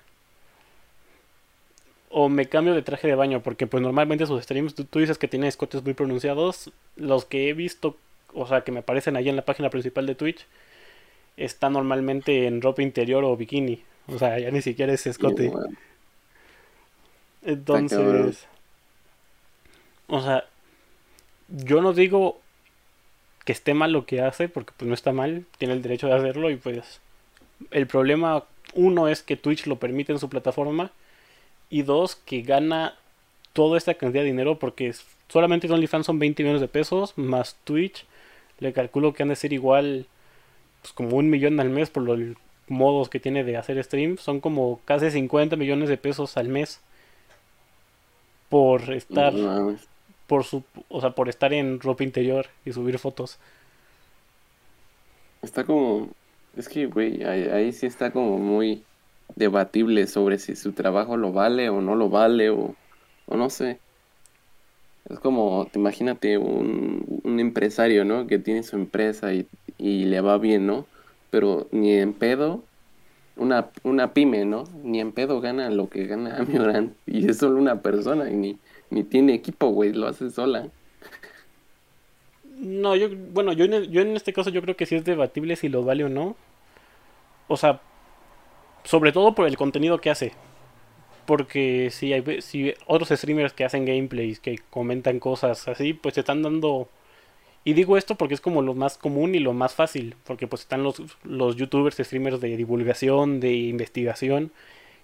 O 2.11 2.29
me 2.29 2.47
cambio 2.47 2.75
de 2.75 2.83
traje 2.83 3.07
de 3.07 3.15
baño, 3.15 3.43
porque 3.43 3.67
pues 3.67 3.83
normalmente 3.83 4.27
sus 4.27 4.43
streams, 4.43 4.75
tú, 4.75 4.85
tú 4.85 4.99
dices 4.99 5.19
que 5.19 5.29
tiene 5.29 5.49
escotes 5.49 5.83
muy 5.85 5.95
pronunciados. 5.95 6.73
Los 6.97 7.25
que 7.25 7.49
he 7.49 7.53
visto, 7.53 7.97
o 8.33 8.47
sea, 8.47 8.63
que 8.63 8.73
me 8.73 8.81
aparecen 8.81 9.17
ahí 9.17 9.29
en 9.29 9.37
la 9.37 9.45
página 9.45 9.71
principal 9.71 10.07
de 10.07 10.15
Twitch, 10.15 10.47
está 11.37 11.71
normalmente 11.71 12.47
en 12.47 12.63
ropa 12.63 12.83
interior 12.83 13.25
o 13.25 13.37
bikini. 13.37 13.83
O 14.07 14.19
sea, 14.19 14.39
ya 14.39 14.51
ni 14.51 14.63
siquiera 14.63 14.93
es 14.93 15.07
escote. 15.07 15.53
Entonces, 17.43 18.47
o 20.07 20.23
sea, 20.23 20.45
yo 21.49 21.83
no 21.83 21.93
digo 21.93 22.41
que 23.45 23.53
esté 23.53 23.75
mal 23.75 23.93
lo 23.93 24.07
que 24.07 24.21
hace, 24.21 24.49
porque 24.49 24.73
pues 24.77 24.89
no 24.89 24.95
está 24.95 25.13
mal, 25.13 25.47
tiene 25.59 25.75
el 25.75 25.83
derecho 25.83 26.07
de 26.07 26.15
hacerlo 26.15 26.51
y 26.51 26.57
pues 26.57 27.01
el 27.71 27.87
problema, 27.87 28.45
uno 28.75 29.09
es 29.09 29.23
que 29.23 29.37
Twitch 29.37 29.67
lo 29.67 29.79
permite 29.79 30.13
en 30.13 30.19
su 30.19 30.29
plataforma 30.29 30.93
y 31.71 31.83
dos, 31.83 32.17
que 32.17 32.43
gana 32.43 32.97
toda 33.53 33.79
esta 33.79 33.95
cantidad 33.95 34.23
de 34.23 34.31
dinero 34.31 34.59
porque 34.59 34.95
solamente 35.29 35.67
en 35.67 35.73
OnlyFans 35.75 36.07
son 36.07 36.19
20 36.19 36.43
millones 36.43 36.61
de 36.61 36.69
pesos, 36.69 37.13
más 37.17 37.57
Twitch, 37.65 38.05
le 38.61 38.73
calculo 38.73 39.13
que 39.13 39.23
han 39.23 39.29
de 39.29 39.37
ser 39.37 39.53
igual, 39.53 40.07
pues 40.83 40.93
como 40.93 41.17
un 41.17 41.31
millón 41.31 41.61
al 41.61 41.71
mes 41.71 41.91
por 41.91 42.03
los 42.03 42.19
modos 42.69 43.09
que 43.09 43.21
tiene 43.21 43.45
de 43.45 43.57
hacer 43.57 43.83
stream, 43.83 44.19
son 44.19 44.41
como 44.41 44.81
casi 44.85 45.11
50 45.11 45.57
millones 45.57 45.89
de 45.89 45.97
pesos 45.97 46.37
al 46.37 46.49
mes 46.49 46.81
por 48.49 48.93
estar 48.93 49.33
No 49.33 49.77
por 50.27 50.45
su 50.45 50.63
o 50.91 51.01
sea 51.01 51.11
por 51.11 51.31
estar 51.31 51.55
en 51.55 51.81
ropa 51.81 52.05
interior 52.05 52.47
y 52.65 52.73
subir 52.73 52.99
fotos 52.99 53.39
Está 55.43 55.65
como. 55.65 56.09
Es 56.59 56.69
que, 56.69 56.87
güey, 56.87 57.23
ahí, 57.25 57.45
ahí 57.45 57.73
sí 57.73 57.87
está 57.87 58.11
como 58.13 58.39
muy 58.39 58.85
debatible 59.37 60.07
sobre 60.09 60.39
si 60.39 60.57
su 60.57 60.73
trabajo 60.75 61.17
lo 61.17 61.33
vale 61.33 61.69
o 61.71 61.81
no 61.81 61.95
lo 61.97 62.11
vale 62.11 62.51
o, 62.51 62.77
o 63.27 63.37
no 63.37 63.51
sé. 63.51 63.81
Es 65.09 65.19
como, 65.21 65.69
te 65.73 65.79
imagínate 65.79 66.37
un, 66.39 67.21
un 67.25 67.41
empresario, 67.41 68.05
¿no? 68.05 68.27
Que 68.27 68.39
tiene 68.39 68.63
su 68.63 68.77
empresa 68.77 69.33
y, 69.35 69.49
y 69.79 70.05
le 70.07 70.21
va 70.21 70.39
bien, 70.39 70.67
¿no? 70.67 70.87
Pero 71.31 71.69
ni 71.73 71.93
en 71.95 72.13
pedo, 72.15 72.65
una, 73.37 73.71
una 73.85 74.13
pyme, 74.15 74.45
¿no? 74.45 74.65
Ni 74.85 75.01
en 75.01 75.13
pedo 75.13 75.41
gana 75.41 75.71
lo 75.71 75.89
que 75.91 76.07
gana 76.07 76.37
Amiorant. 76.41 76.95
Y 77.07 77.29
es 77.31 77.39
solo 77.39 77.59
una 77.61 77.83
persona 77.83 78.31
y 78.31 78.37
ni, 78.37 78.59
ni 78.91 79.05
tiene 79.05 79.35
equipo, 79.35 79.69
güey, 79.71 79.93
lo 79.93 80.09
hace 80.09 80.31
sola. 80.31 80.73
no 82.57 82.97
yo 82.97 83.09
bueno 83.33 83.53
yo 83.53 83.67
yo 83.67 84.01
en 84.03 84.17
este 84.17 84.33
caso 84.33 84.51
yo 84.51 84.63
creo 84.63 84.77
que 84.77 84.87
sí 84.87 84.97
es 84.97 85.05
debatible 85.05 85.57
si 85.57 85.69
lo 85.69 85.85
vale 85.85 86.05
o 86.05 86.09
no 86.09 86.37
o 87.49 87.57
sea 87.57 87.81
sobre 88.85 89.13
todo 89.13 89.35
por 89.35 89.47
el 89.47 89.57
contenido 89.57 90.01
que 90.01 90.11
hace 90.11 90.33
porque 91.27 91.91
si 91.91 92.13
hay 92.13 92.41
si 92.41 92.75
otros 92.87 93.11
streamers 93.11 93.53
que 93.53 93.65
hacen 93.65 93.85
gameplays 93.85 94.41
que 94.41 94.59
comentan 94.71 95.19
cosas 95.19 95.69
así 95.69 95.93
pues 95.93 96.15
se 96.15 96.21
están 96.21 96.43
dando 96.43 96.89
y 97.65 97.75
digo 97.75 97.97
esto 97.97 98.15
porque 98.15 98.35
es 98.35 98.41
como 98.41 98.63
lo 98.63 98.75
más 98.75 98.97
común 98.97 99.35
y 99.35 99.41
lo 99.41 99.53
más 99.53 99.75
fácil 99.75 100.15
porque 100.25 100.47
pues 100.47 100.63
están 100.63 100.83
los 100.83 101.03
los 101.25 101.57
youtubers 101.57 101.97
streamers 101.97 102.41
de 102.41 102.57
divulgación 102.57 103.41
de 103.41 103.53
investigación 103.53 104.53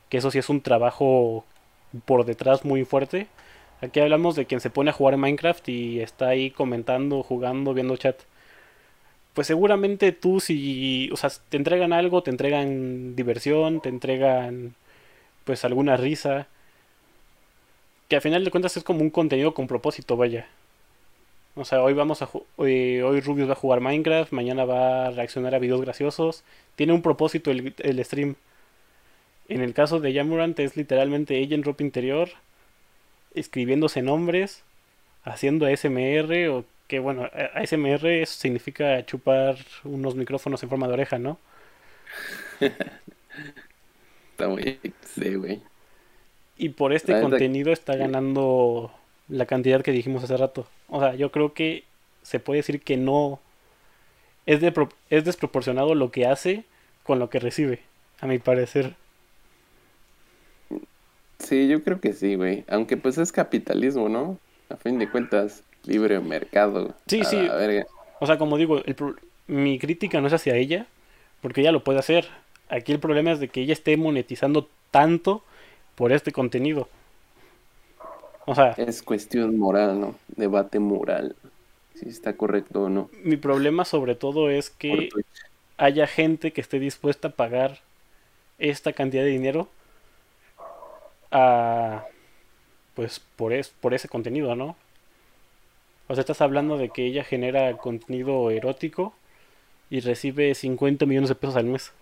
que 0.09 0.19
eso 0.19 0.31
sí 0.31 0.39
es 0.39 0.49
un 0.49 0.61
trabajo 0.61 1.45
por 2.05 2.25
detrás 2.25 2.65
muy 2.65 2.85
fuerte. 2.85 3.27
Aquí 3.81 4.01
hablamos 4.01 4.37
de 4.37 4.47
quien 4.47 4.61
se 4.61 4.71
pone 4.71 4.91
a 4.91 4.93
jugar 4.93 5.17
Minecraft 5.17 5.69
y 5.69 6.01
está 6.01 6.29
ahí 6.29 6.51
comentando, 6.51 7.23
jugando, 7.23 7.75
viendo 7.75 7.97
chat. 7.97 8.23
Pues 9.35 9.49
seguramente 9.49 10.13
tú 10.13 10.41
si, 10.41 11.11
o 11.13 11.17
sea, 11.17 11.31
te 11.49 11.57
entregan 11.57 11.93
algo, 11.93 12.23
te 12.23 12.31
entregan 12.31 13.17
diversión, 13.17 13.81
te 13.81 13.89
entregan 13.89 14.75
pues 15.45 15.65
alguna 15.65 15.97
risa, 15.97 16.49
que 18.09 18.17
al 18.17 18.23
final 18.23 18.45
de 18.45 18.51
cuentas 18.51 18.77
es 18.77 18.85
como 18.85 19.01
un 19.01 19.11
contenido 19.11 19.55
con 19.55 19.67
propósito, 19.67 20.17
vaya. 20.17 20.47
O 21.57 21.65
sea, 21.65 21.83
hoy 21.83 21.95
vamos 21.95 22.21
a 22.23 22.29
hoy, 22.57 23.01
hoy 23.01 23.21
Rubius 23.21 23.49
va 23.49 23.53
a 23.53 23.57
jugar 23.57 23.81
Minecraft, 23.81 24.33
mañana 24.33 24.65
va 24.65 25.07
a 25.07 25.11
reaccionar 25.11 25.55
a 25.55 25.59
videos 25.61 25.81
graciosos. 25.81 26.43
Tiene 26.77 26.93
un 26.93 27.03
propósito 27.03 27.51
el, 27.51 27.75
el 27.79 28.05
stream. 28.05 28.37
En 29.49 29.61
el 29.63 29.75
caso 29.75 30.01
de 30.01 30.15
Jamurant 30.15 30.59
es 30.59 30.77
literalmente 30.77 31.39
ella 31.39 31.55
en 31.55 31.63
ropa 31.63 31.85
interior, 31.85 32.31
escribiéndose 33.35 34.03
nombres, 34.03 34.65
haciendo 35.25 35.67
ASMR, 35.67 36.49
o 36.51 36.65
que 36.87 36.99
bueno, 36.99 37.29
ASMR 37.55 38.07
eso 38.07 38.39
significa 38.39 39.05
chupar 39.07 39.57
unos 39.85 40.15
micrófonos 40.15 40.63
en 40.63 40.69
forma 40.69 40.87
de 40.87 40.93
oreja, 40.95 41.19
¿no? 41.19 41.39
Está 44.33 44.49
muy, 44.49 44.81
sí, 45.03 45.35
güey. 45.35 45.63
Y 46.57 46.71
por 46.71 46.93
este 46.93 47.13
La 47.13 47.21
contenido 47.21 47.73
está 47.73 47.97
ganando 47.97 48.93
la 49.29 49.47
cantidad 49.47 49.83
que 49.83 49.93
dijimos 49.93 50.25
hace 50.25 50.37
rato. 50.37 50.67
O 50.89 51.01
sea, 51.01 51.15
yo 51.15 51.31
creo 51.31 51.53
que 51.55 51.85
se 52.23 52.41
puede 52.41 52.59
decir 52.59 52.81
que 52.81 52.97
no 52.97 53.41
es, 54.47 54.61
de, 54.61 54.73
es 55.11 55.25
desproporcionado 55.25 55.95
lo 55.95 56.11
que 56.11 56.27
hace 56.27 56.65
con 57.03 57.19
lo 57.19 57.31
que 57.31 57.39
recibe, 57.39 57.81
a 58.21 58.27
mi 58.27 58.39
parecer. 58.39 58.95
Sí, 61.39 61.69
yo 61.69 61.83
creo 61.83 62.01
que 62.01 62.13
sí, 62.13 62.37
güey. 62.37 62.65
Aunque 62.69 62.97
pues 62.97 63.19
es 63.19 63.33
capitalismo, 63.33 64.09
¿no? 64.09 64.39
A 64.71 64.77
fin 64.77 64.99
de 64.99 65.11
cuentas, 65.11 65.63
libre 65.87 66.21
mercado. 66.21 66.95
Sí, 67.07 67.25
sí. 67.25 67.49
O 68.21 68.27
sea, 68.27 68.39
como 68.39 68.57
digo, 68.57 68.79
el 68.85 68.95
pro- 68.95 69.17
mi 69.47 69.79
crítica 69.79 70.21
no 70.21 70.27
es 70.29 70.33
hacia 70.33 70.57
ella, 70.57 70.87
porque 71.43 71.61
ella 71.61 71.73
lo 71.73 71.85
puede 71.85 71.99
hacer. 71.99 72.27
Aquí 72.69 72.93
el 72.93 73.01
problema 73.01 73.33
es 73.33 73.41
de 73.41 73.49
que 73.49 73.61
ella 73.61 73.73
esté 73.73 73.97
monetizando 73.97 74.69
tanto 74.91 75.43
por 75.95 76.13
este 76.13 76.33
contenido. 76.33 76.89
O 78.47 78.55
sea, 78.55 78.73
Es 78.77 79.03
cuestión 79.03 79.59
moral, 79.59 80.01
¿no? 80.01 80.15
Debate 80.29 80.79
moral. 80.79 81.35
Si 81.95 82.09
está 82.09 82.37
correcto 82.37 82.85
o 82.85 82.89
no. 82.89 83.09
mi 83.23 83.37
problema 83.37 83.85
sobre 83.85 84.15
todo 84.17 84.51
es 84.51 84.71
que 84.71 85.09
haya 85.77 86.07
gente 86.07 86.53
que 86.53 86.61
esté 86.61 86.79
dispuesta 86.79 87.29
a 87.29 87.33
pagar 87.33 87.81
esta 88.59 88.93
cantidad 88.93 89.23
de 89.23 89.31
dinero 89.31 89.69
a 91.31 92.05
pues 92.95 93.21
por 93.37 93.53
es, 93.53 93.69
por 93.71 93.95
ese 93.95 94.09
contenido, 94.09 94.55
¿no? 94.55 94.77
O 96.07 96.15
sea, 96.15 96.21
estás 96.21 96.41
hablando 96.41 96.77
de 96.77 96.91
que 96.91 97.07
ella 97.07 97.25
genera 97.25 97.77
contenido 97.77 98.51
erótico 98.51 99.15
y 99.91 100.01
recibe 100.01 100.55
50 100.55 101.07
millones 101.07 101.31
de 101.31 101.35
pesos 101.35 101.57
al 101.57 101.67
mes. 101.67 101.93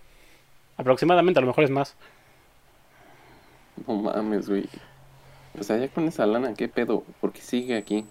Aproximadamente, 0.76 1.38
a 1.38 1.42
lo 1.42 1.48
mejor 1.48 1.64
es 1.64 1.70
más. 1.70 1.96
No 3.86 3.94
mames, 3.94 4.48
güey. 4.48 4.68
O 5.58 5.62
sea, 5.62 5.76
ya 5.78 5.88
con 5.88 6.08
esa 6.08 6.26
lana, 6.26 6.54
¿qué 6.54 6.68
pedo? 6.68 7.04
Porque 7.20 7.40
sigue 7.40 7.76
aquí. 7.76 8.04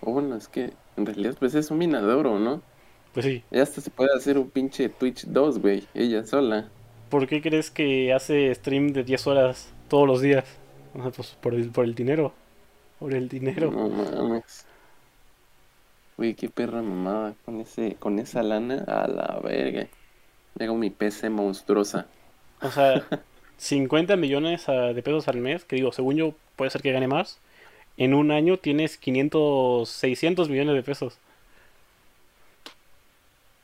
O 0.00 0.12
bueno, 0.12 0.36
es 0.36 0.48
que 0.48 0.72
en 0.96 1.06
realidad 1.06 1.36
pues 1.38 1.54
es 1.54 1.70
un 1.70 1.78
mina 1.78 2.00
de 2.00 2.12
oro, 2.12 2.38
¿no? 2.38 2.62
Pues 3.14 3.26
sí. 3.26 3.42
Ya 3.50 3.62
hasta 3.62 3.80
se 3.80 3.90
puede 3.90 4.14
hacer 4.14 4.38
un 4.38 4.50
pinche 4.50 4.88
Twitch 4.88 5.26
2, 5.26 5.60
güey. 5.60 5.86
Ella 5.94 6.24
sola. 6.24 6.68
¿Por 7.08 7.26
qué 7.26 7.42
crees 7.42 7.70
que 7.70 8.12
hace 8.12 8.54
stream 8.54 8.92
de 8.92 9.04
10 9.04 9.26
horas 9.26 9.72
todos 9.88 10.06
los 10.06 10.20
días? 10.20 10.44
O 10.94 11.02
sea, 11.02 11.10
pues 11.10 11.36
por 11.40 11.54
el, 11.54 11.70
por 11.70 11.84
el 11.84 11.94
dinero. 11.94 12.32
Por 12.98 13.14
el 13.14 13.28
dinero. 13.28 13.70
No 13.70 13.88
mames. 13.88 14.66
Güey, 16.20 16.34
qué 16.34 16.50
perra 16.50 16.82
mamada. 16.82 17.34
Con 17.46 17.62
ese, 17.62 17.96
con 17.98 18.18
esa 18.18 18.42
lana, 18.42 18.84
a 18.86 19.08
la 19.08 19.40
verga. 19.42 19.86
Hago 20.60 20.76
mi 20.76 20.90
PC 20.90 21.30
monstruosa. 21.30 22.08
O 22.60 22.70
sea, 22.70 23.06
50 23.56 24.16
millones 24.16 24.68
ah, 24.68 24.92
de 24.92 25.02
pesos 25.02 25.28
al 25.28 25.38
mes, 25.38 25.64
que 25.64 25.76
digo, 25.76 25.92
según 25.92 26.16
yo 26.16 26.34
puede 26.56 26.70
ser 26.70 26.82
que 26.82 26.92
gane 26.92 27.08
más. 27.08 27.38
En 27.96 28.12
un 28.12 28.32
año 28.32 28.58
tienes 28.58 28.98
500, 28.98 29.88
600 29.88 30.50
millones 30.50 30.74
de 30.74 30.82
pesos. 30.82 31.16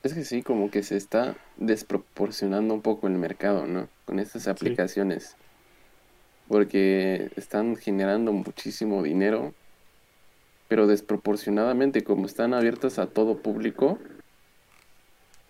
Es 0.03 0.15
que 0.15 0.25
sí, 0.25 0.43
como 0.43 0.71
que 0.71 0.83
se 0.83 0.97
está 0.97 1.37
desproporcionando 1.59 2.73
un 2.73 2.81
poco 2.81 3.07
el 3.07 3.19
mercado, 3.19 3.67
¿no? 3.67 3.91
Con 4.07 4.19
estas 4.19 4.49
aplicaciones. 4.49 5.37
Porque 6.49 7.31
están 7.37 7.77
generando 7.77 8.33
muchísimo 8.33 9.03
dinero, 9.03 9.53
pero 10.69 10.87
desproporcionadamente, 10.87 12.05
como 12.05 12.27
están 12.27 12.55
abiertas 12.55 12.99
a 12.99 13.07
todo 13.07 13.39
público, 13.39 13.99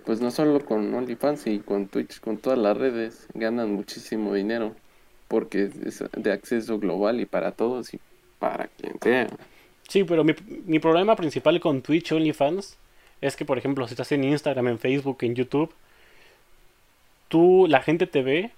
pues 0.05 0.21
no 0.21 0.31
solo 0.31 0.65
con 0.65 0.95
OnlyFans 0.95 1.47
y 1.49 1.59
con 1.59 1.89
Twitch, 1.89 2.21
con 2.21 2.37
todas 2.39 2.59
las 2.59 2.77
redes, 2.77 3.27
ganan 3.35 3.73
muchísimo 3.73 4.35
dinero. 4.35 4.75
Porque 5.29 5.71
es 5.85 6.05
de 6.13 6.33
acceso 6.33 6.79
global 6.79 7.21
y 7.21 7.27
para 7.27 7.51
todos 7.51 7.93
y 7.93 7.99
para 8.39 8.69
quien 8.69 8.95
sea. 9.03 9.27
Sí, 9.89 10.05
pero 10.05 10.23
mi, 10.25 10.79
problema 10.79 11.17
principal 11.17 11.59
con 11.61 11.83
Twitch 11.83 12.13
OnlyFans 12.13 12.77
es 13.21 13.35
que, 13.35 13.45
por 13.45 13.59
ejemplo, 13.59 13.87
si 13.89 13.95
estás 13.95 14.13
en 14.13 14.23
Instagram, 14.23 14.69
en 14.69 14.79
Facebook, 14.79 15.19
en 15.23 15.35
YouTube, 15.35 15.73
tú, 17.29 17.67
la 17.69 17.83
gente 17.83 18.07
te 18.07 18.23
ve, 18.23 18.53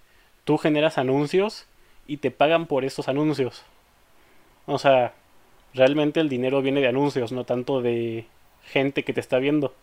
tú 0.45 0.59
generas 0.59 0.99
anuncios 0.99 1.67
y 2.07 2.19
te 2.19 2.31
pagan 2.31 2.67
por 2.67 2.85
esos 2.85 3.09
anuncios. 3.09 3.63
O 4.67 4.79
sea, 4.79 5.15
realmente 5.75 6.21
el 6.21 6.29
dinero 6.29 6.63
viene 6.63 6.81
de 6.81 6.89
anuncios, 6.89 7.33
no 7.33 7.45
tanto 7.45 7.81
de 7.81 8.25
gente 8.65 9.03
que 9.03 9.13
te 9.13 9.21
está 9.21 9.39
viendo. 9.39 9.75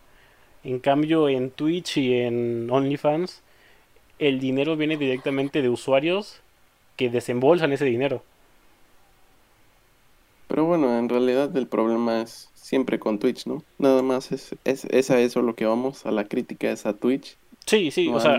En 0.64 0.78
cambio, 0.80 1.28
en 1.28 1.50
Twitch 1.50 1.98
y 1.98 2.14
en 2.14 2.68
OnlyFans, 2.70 3.42
el 4.18 4.40
dinero 4.40 4.76
viene 4.76 4.96
directamente 4.96 5.62
de 5.62 5.68
usuarios 5.68 6.40
que 6.96 7.10
desembolsan 7.10 7.72
ese 7.72 7.84
dinero. 7.84 8.22
Pero 10.48 10.64
bueno, 10.64 10.98
en 10.98 11.08
realidad 11.08 11.54
el 11.56 11.66
problema 11.66 12.22
es 12.22 12.50
siempre 12.54 12.98
con 12.98 13.18
Twitch, 13.18 13.46
¿no? 13.46 13.62
Nada 13.78 14.02
más 14.02 14.32
es, 14.32 14.54
es, 14.64 15.10
a 15.10 15.20
eso 15.20 15.42
lo 15.42 15.54
que 15.54 15.66
vamos, 15.66 16.06
a 16.06 16.10
la 16.10 16.24
crítica 16.24 16.70
es 16.70 16.86
a 16.86 16.94
Twitch. 16.94 17.36
Sí, 17.66 17.90
sí, 17.90 18.08
o 18.08 18.20
sea... 18.20 18.38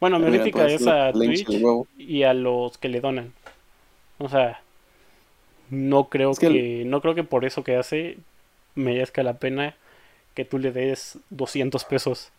bueno, 0.00 0.18
mi 0.18 0.30
crítica 0.30 0.66
es 0.66 0.86
a 0.86 1.12
Twitch 1.12 1.46
y 1.96 2.22
a 2.24 2.34
los 2.34 2.76
que 2.78 2.88
le 2.88 3.00
donan. 3.00 3.32
O 4.18 4.28
sea, 4.28 4.60
no 5.70 6.08
creo 6.08 6.34
que, 6.34 6.84
no 6.86 7.00
creo 7.00 7.14
que 7.14 7.24
por 7.24 7.44
eso 7.44 7.64
que 7.64 7.76
hace 7.76 8.18
merezca 8.74 9.22
la 9.22 9.38
pena 9.38 9.76
que 10.34 10.44
tú 10.44 10.58
le 10.58 10.72
des 10.72 11.18
200 11.30 11.84
pesos. 11.84 12.30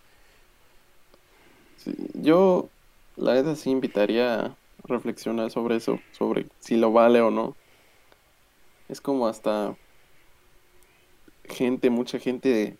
yo 2.13 2.69
la 3.17 3.33
verdad 3.33 3.55
sí 3.55 3.69
invitaría 3.69 4.45
a 4.45 4.55
reflexionar 4.85 5.51
sobre 5.51 5.75
eso, 5.75 5.99
sobre 6.11 6.45
si 6.59 6.77
lo 6.77 6.91
vale 6.91 7.21
o 7.21 7.31
no. 7.31 7.55
Es 8.89 8.99
como 9.01 9.27
hasta 9.27 9.75
gente, 11.45 11.89
mucha 11.89 12.19
gente, 12.19 12.77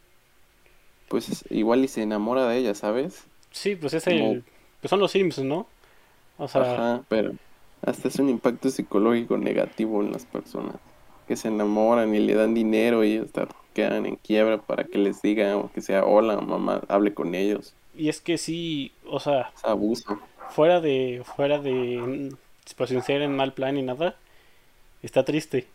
pues 1.07 1.45
igual 1.49 1.83
y 1.83 1.87
se 1.87 2.01
enamora 2.01 2.47
de 2.47 2.57
ella, 2.57 2.75
¿sabes? 2.75 3.25
Sí, 3.51 3.75
pues 3.75 3.93
es 3.93 4.07
el... 4.07 4.43
Pues 4.81 4.89
son 4.89 4.99
los 4.99 5.11
Sims, 5.11 5.39
¿no? 5.39 5.67
O 6.37 6.47
sea... 6.47 6.73
Ajá, 6.73 7.03
pero 7.07 7.33
hasta 7.81 8.07
es 8.07 8.17
un 8.17 8.29
impacto 8.29 8.69
psicológico 8.69 9.37
negativo 9.37 10.01
en 10.01 10.11
las 10.11 10.25
personas. 10.25 10.75
Que 11.27 11.35
se 11.35 11.47
enamoran 11.47 12.13
y 12.13 12.19
le 12.19 12.35
dan 12.35 12.53
dinero 12.53 13.03
y 13.03 13.17
hasta 13.17 13.47
quedan 13.73 14.05
en 14.05 14.17
quiebra 14.17 14.57
para 14.57 14.83
que 14.83 14.97
les 14.97 15.21
digan 15.21 15.53
o 15.55 15.71
que 15.71 15.81
sea 15.81 16.03
hola 16.03 16.39
mamá, 16.39 16.81
hable 16.89 17.13
con 17.13 17.35
ellos. 17.35 17.73
Y 17.95 18.09
es 18.09 18.21
que 18.21 18.37
sí, 18.37 18.91
o 19.05 19.19
sea... 19.19 19.51
Es 19.55 19.63
abuso. 19.63 20.19
Fuera 20.49 20.81
de, 20.81 21.23
fuera 21.35 21.59
de, 21.59 22.33
pues 22.75 22.89
sin 22.89 23.01
ser 23.01 23.21
en 23.21 23.35
mal 23.35 23.53
plan 23.53 23.77
y 23.77 23.81
nada, 23.81 24.15
está 25.01 25.23
triste. 25.23 25.67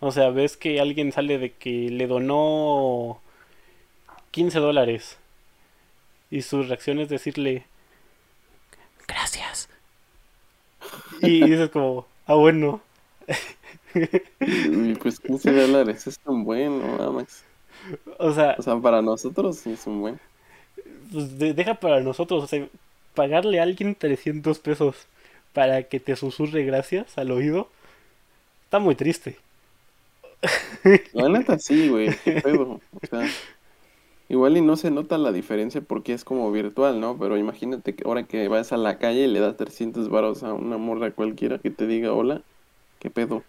O 0.00 0.12
sea, 0.12 0.30
ves 0.30 0.56
que 0.56 0.80
alguien 0.80 1.12
sale 1.12 1.38
de 1.38 1.52
que 1.52 1.90
le 1.90 2.06
donó 2.06 3.20
15 4.32 4.58
dólares. 4.58 5.18
Y 6.30 6.42
su 6.42 6.62
reacción 6.62 6.98
es 6.98 7.08
decirle, 7.08 7.64
gracias. 9.06 9.68
Y 11.20 11.44
dices 11.44 11.70
como, 11.70 12.06
ah, 12.26 12.34
bueno. 12.34 12.80
pues 15.02 15.20
15 15.20 15.52
dólares 15.52 16.06
es 16.06 16.20
un 16.24 16.44
bueno, 16.44 16.96
nada 16.98 17.10
más. 17.10 17.44
O 18.18 18.32
sea, 18.32 18.56
o 18.58 18.62
sea, 18.62 18.76
para 18.76 19.02
nosotros 19.02 19.58
sí 19.58 19.72
es 19.72 19.86
un 19.86 20.00
buen. 20.00 20.20
Pues 21.12 21.38
deja 21.38 21.74
para 21.74 22.00
nosotros, 22.00 22.44
o 22.44 22.46
sea, 22.46 22.66
pagarle 23.14 23.60
a 23.60 23.62
alguien 23.62 23.94
300 23.94 24.58
pesos 24.58 25.06
para 25.52 25.84
que 25.84 26.00
te 26.00 26.16
susurre 26.16 26.64
gracias 26.64 27.16
al 27.16 27.30
oído, 27.30 27.68
está 28.64 28.78
muy 28.78 28.94
triste. 28.94 29.38
La 31.12 31.28
neta 31.28 31.58
sí, 31.58 31.88
güey. 31.88 32.08
O 32.10 32.80
sea, 33.08 33.26
igual 34.28 34.56
y 34.56 34.60
no 34.60 34.76
se 34.76 34.90
nota 34.90 35.18
la 35.18 35.32
diferencia 35.32 35.80
porque 35.80 36.12
es 36.12 36.24
como 36.24 36.50
virtual, 36.52 37.00
¿no? 37.00 37.18
Pero 37.18 37.36
imagínate 37.36 37.94
que 37.94 38.04
ahora 38.06 38.24
que 38.24 38.48
vas 38.48 38.72
a 38.72 38.76
la 38.76 38.98
calle 38.98 39.24
y 39.24 39.28
le 39.28 39.40
das 39.40 39.56
300 39.56 40.08
varos 40.08 40.42
a 40.42 40.54
una 40.54 40.78
morra 40.78 41.10
cualquiera 41.12 41.58
que 41.58 41.70
te 41.70 41.86
diga 41.86 42.12
hola, 42.12 42.42
¿qué 43.00 43.10
pedo? 43.10 43.44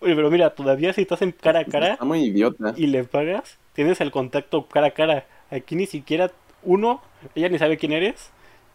Oye, 0.00 0.14
pero 0.14 0.30
mira, 0.30 0.50
todavía 0.54 0.92
si 0.92 1.02
estás 1.02 1.22
en 1.22 1.32
cara 1.32 1.60
a 1.60 1.64
cara 1.64 1.92
Está 1.92 2.04
muy 2.04 2.20
idiota. 2.24 2.74
y 2.76 2.86
le 2.88 3.04
pagas, 3.04 3.58
tienes 3.74 4.00
el 4.00 4.10
contacto 4.10 4.66
cara 4.66 4.88
a 4.88 4.90
cara. 4.92 5.26
Aquí 5.50 5.76
ni 5.76 5.86
siquiera, 5.86 6.30
uno, 6.62 7.00
ella 7.34 7.48
ni 7.48 7.58
sabe 7.58 7.78
quién 7.78 7.92
eres. 7.92 8.30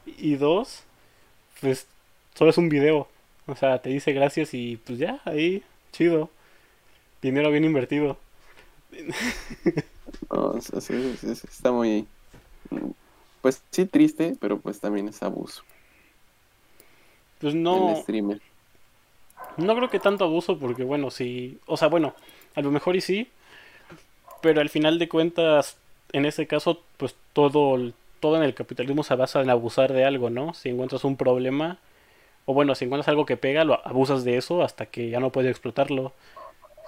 Y 0.06 0.36
dos, 0.36 0.84
pues 1.62 1.88
solo 2.36 2.52
es 2.52 2.58
un 2.58 2.70
video. 2.70 3.08
O 3.48 3.56
sea, 3.56 3.80
te 3.82 3.90
dice 3.90 4.14
gracias 4.14 4.54
y 4.54 4.78
pues 4.78 5.00
ya, 5.00 5.22
ahí, 5.26 5.64
chido 5.92 6.30
dinero 7.22 7.52
bien 7.52 7.66
invertido. 7.66 8.18
No, 10.32 10.56
está 10.56 11.72
muy, 11.72 12.08
pues 13.42 13.64
sí 13.72 13.86
triste, 13.86 14.36
pero 14.40 14.60
pues 14.60 14.80
también 14.80 15.08
es 15.08 15.22
abuso. 15.24 15.64
Pues 17.40 17.56
no. 17.56 18.04
No 19.58 19.76
creo 19.76 19.90
que 19.90 20.00
tanto 20.00 20.26
abuso 20.26 20.58
porque 20.58 20.84
bueno, 20.84 21.10
sí, 21.10 21.60
o 21.66 21.78
sea, 21.78 21.88
bueno, 21.88 22.14
a 22.56 22.62
lo 22.62 22.72
mejor 22.72 22.96
y 22.96 23.02
sí, 23.02 23.28
pero 24.42 24.62
al 24.62 24.70
final 24.70 25.00
de 25.00 25.10
cuentas, 25.10 25.78
en 26.14 26.26
ese 26.26 26.48
caso, 26.48 26.82
pues 26.98 27.16
todo, 27.34 27.92
todo 28.20 28.38
en 28.38 28.44
el 28.44 28.54
capitalismo 28.54 29.04
se 29.04 29.16
basa 29.16 29.42
en 29.42 29.50
abusar 29.50 29.94
de 29.94 30.06
algo, 30.06 30.30
¿no? 30.30 30.54
Si 30.54 30.70
encuentras 30.70 31.04
un 31.04 31.18
problema, 31.18 31.80
o 32.46 32.54
bueno, 32.54 32.76
si 32.76 32.86
encuentras 32.86 33.10
algo 33.10 33.26
que 33.26 33.38
pega, 33.38 33.64
lo 33.64 33.86
abusas 33.86 34.24
de 34.24 34.38
eso 34.38 34.62
hasta 34.64 34.86
que 34.86 35.10
ya 35.10 35.20
no 35.20 35.32
puedes 35.32 35.52
explotarlo 35.52 36.14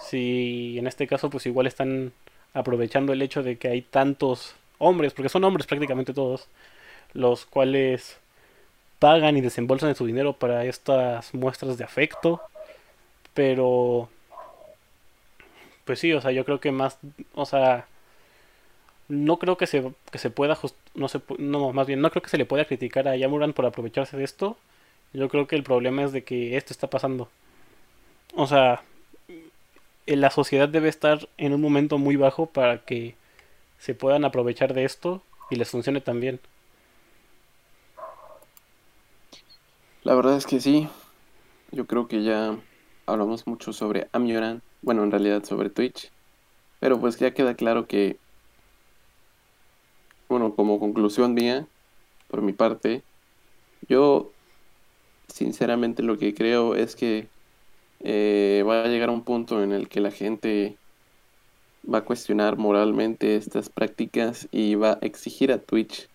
si 0.01 0.77
en 0.77 0.87
este 0.87 1.07
caso 1.07 1.29
pues 1.29 1.45
igual 1.45 1.67
están 1.67 2.11
aprovechando 2.53 3.13
el 3.13 3.21
hecho 3.21 3.43
de 3.43 3.57
que 3.57 3.69
hay 3.69 3.81
tantos 3.81 4.55
hombres, 4.77 5.13
porque 5.13 5.29
son 5.29 5.43
hombres 5.43 5.67
prácticamente 5.67 6.13
todos, 6.13 6.47
los 7.13 7.45
cuales 7.45 8.19
pagan 8.99 9.37
y 9.37 9.41
desembolsan 9.41 9.95
su 9.95 10.05
dinero 10.05 10.33
para 10.33 10.65
estas 10.65 11.33
muestras 11.33 11.77
de 11.77 11.83
afecto, 11.83 12.41
pero 13.33 14.09
pues 15.85 15.99
sí, 15.99 16.13
o 16.13 16.21
sea, 16.21 16.31
yo 16.31 16.45
creo 16.45 16.59
que 16.59 16.71
más, 16.71 16.97
o 17.33 17.45
sea, 17.45 17.87
no 19.07 19.39
creo 19.39 19.57
que 19.57 19.67
se, 19.67 19.91
que 20.11 20.17
se 20.17 20.29
pueda, 20.29 20.57
no, 20.95 21.07
se, 21.07 21.21
no, 21.37 21.73
más 21.73 21.87
bien, 21.87 22.01
no 22.01 22.09
creo 22.11 22.21
que 22.21 22.29
se 22.29 22.37
le 22.37 22.45
pueda 22.45 22.65
criticar 22.65 23.07
a 23.07 23.15
Yamuran 23.15 23.53
por 23.53 23.65
aprovecharse 23.65 24.17
de 24.17 24.23
esto. 24.23 24.57
Yo 25.13 25.29
creo 25.29 25.47
que 25.47 25.55
el 25.57 25.63
problema 25.63 26.03
es 26.03 26.13
de 26.13 26.23
que 26.23 26.55
esto 26.57 26.73
está 26.73 26.89
pasando. 26.89 27.29
O 28.35 28.47
sea, 28.47 28.83
la 30.05 30.29
sociedad 30.29 30.69
debe 30.69 30.89
estar 30.89 31.29
en 31.37 31.53
un 31.53 31.61
momento 31.61 31.97
muy 31.97 32.15
bajo 32.15 32.47
para 32.47 32.83
que 32.83 33.15
se 33.77 33.95
puedan 33.95 34.25
aprovechar 34.25 34.73
de 34.73 34.83
esto 34.83 35.21
y 35.49 35.55
les 35.55 35.69
funcione 35.69 36.01
también. 36.01 36.39
La 40.03 40.15
verdad 40.15 40.37
es 40.37 40.45
que 40.45 40.59
sí. 40.59 40.87
Yo 41.71 41.85
creo 41.85 42.07
que 42.07 42.23
ya 42.23 42.57
hablamos 43.05 43.47
mucho 43.47 43.71
sobre 43.71 44.07
Amioran, 44.11 44.61
bueno, 44.81 45.03
en 45.03 45.11
realidad 45.11 45.43
sobre 45.43 45.69
Twitch, 45.69 46.11
pero 46.79 46.99
pues 46.99 47.17
ya 47.17 47.33
queda 47.33 47.55
claro 47.55 47.87
que, 47.87 48.17
bueno, 50.27 50.53
como 50.55 50.79
conclusión 50.79 51.33
mía, 51.33 51.65
por 52.27 52.41
mi 52.41 52.51
parte, 52.51 53.03
yo 53.87 54.31
sinceramente 55.27 56.03
lo 56.03 56.17
que 56.17 56.33
creo 56.33 56.75
es 56.75 56.95
que 56.95 57.27
eh, 58.03 58.63
va 58.67 58.83
a 58.83 58.87
llegar 58.87 59.09
a 59.09 59.11
un 59.11 59.23
punto 59.23 59.63
en 59.63 59.71
el 59.71 59.87
que 59.87 60.01
la 60.01 60.11
gente 60.11 60.75
va 61.91 61.99
a 61.99 62.05
cuestionar 62.05 62.57
moralmente 62.57 63.35
estas 63.35 63.69
prácticas 63.69 64.47
y 64.51 64.75
va 64.75 64.93
a 64.93 65.05
exigir 65.05 65.51
a 65.51 65.59
Twitch, 65.59 66.09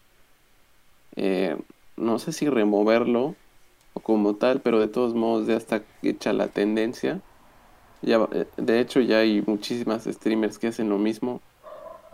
eh, 1.17 1.57
no 1.97 2.19
sé 2.19 2.33
si 2.33 2.49
removerlo 2.49 3.35
o 3.95 4.01
como 4.01 4.35
tal, 4.37 4.61
pero 4.61 4.81
de 4.81 4.89
todos 4.89 5.15
modos 5.15 5.47
ya 5.47 5.57
está 5.57 5.83
hecha 6.03 6.33
la 6.33 6.49
tendencia. 6.49 7.21
Ya, 8.03 8.29
eh, 8.33 8.47
de 8.57 8.81
hecho 8.81 9.01
ya 9.01 9.21
hay 9.21 9.43
muchísimas 9.47 10.05
streamers 10.05 10.59
que 10.59 10.69
hacen 10.69 10.89
lo 10.89 10.99
mismo 10.99 11.41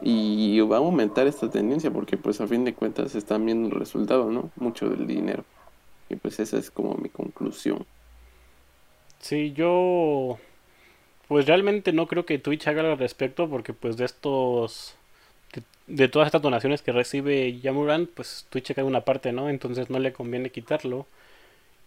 y 0.02 0.60
va 0.60 0.76
a 0.76 0.80
aumentar 0.80 1.26
esta 1.26 1.50
tendencia 1.50 1.90
porque 1.90 2.16
pues 2.16 2.40
a 2.40 2.46
fin 2.48 2.64
de 2.64 2.74
cuentas 2.74 3.14
están 3.14 3.46
viendo 3.46 3.68
el 3.68 3.74
resultado, 3.74 4.30
¿no? 4.30 4.50
Mucho 4.56 4.88
del 4.88 5.06
dinero. 5.06 5.44
Y 6.08 6.16
pues 6.16 6.40
esa 6.40 6.58
es 6.58 6.70
como 6.70 6.94
mi 6.96 7.08
conclusión. 7.08 7.86
Sí, 9.22 9.52
yo 9.52 10.38
pues 11.28 11.46
realmente 11.46 11.92
no 11.92 12.06
creo 12.08 12.26
que 12.26 12.38
Twitch 12.38 12.66
haga 12.68 12.80
algo 12.80 12.92
al 12.92 12.98
respecto 12.98 13.48
porque 13.48 13.72
pues 13.72 13.96
de 13.96 14.04
estos 14.04 14.96
de, 15.86 16.08
todas 16.08 16.26
estas 16.26 16.42
donaciones 16.42 16.82
que 16.82 16.92
recibe 16.92 17.58
Yamurant, 17.60 18.10
pues 18.10 18.46
Twitch 18.50 18.74
cae 18.74 18.84
una 18.84 19.02
parte, 19.02 19.32
¿no? 19.32 19.48
Entonces 19.48 19.90
no 19.90 19.98
le 19.98 20.12
conviene 20.12 20.50
quitarlo. 20.50 21.06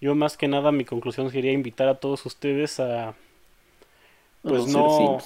Yo 0.02 0.16
más 0.16 0.38
que 0.38 0.48
nada 0.48 0.72
mi 0.72 0.86
conclusión 0.86 1.30
sería 1.32 1.52
invitar 1.52 1.88
a 1.90 1.96
todos 1.96 2.26
ustedes 2.26 2.80
a 2.80 3.16
pues 4.42 4.68
no, 4.68 5.18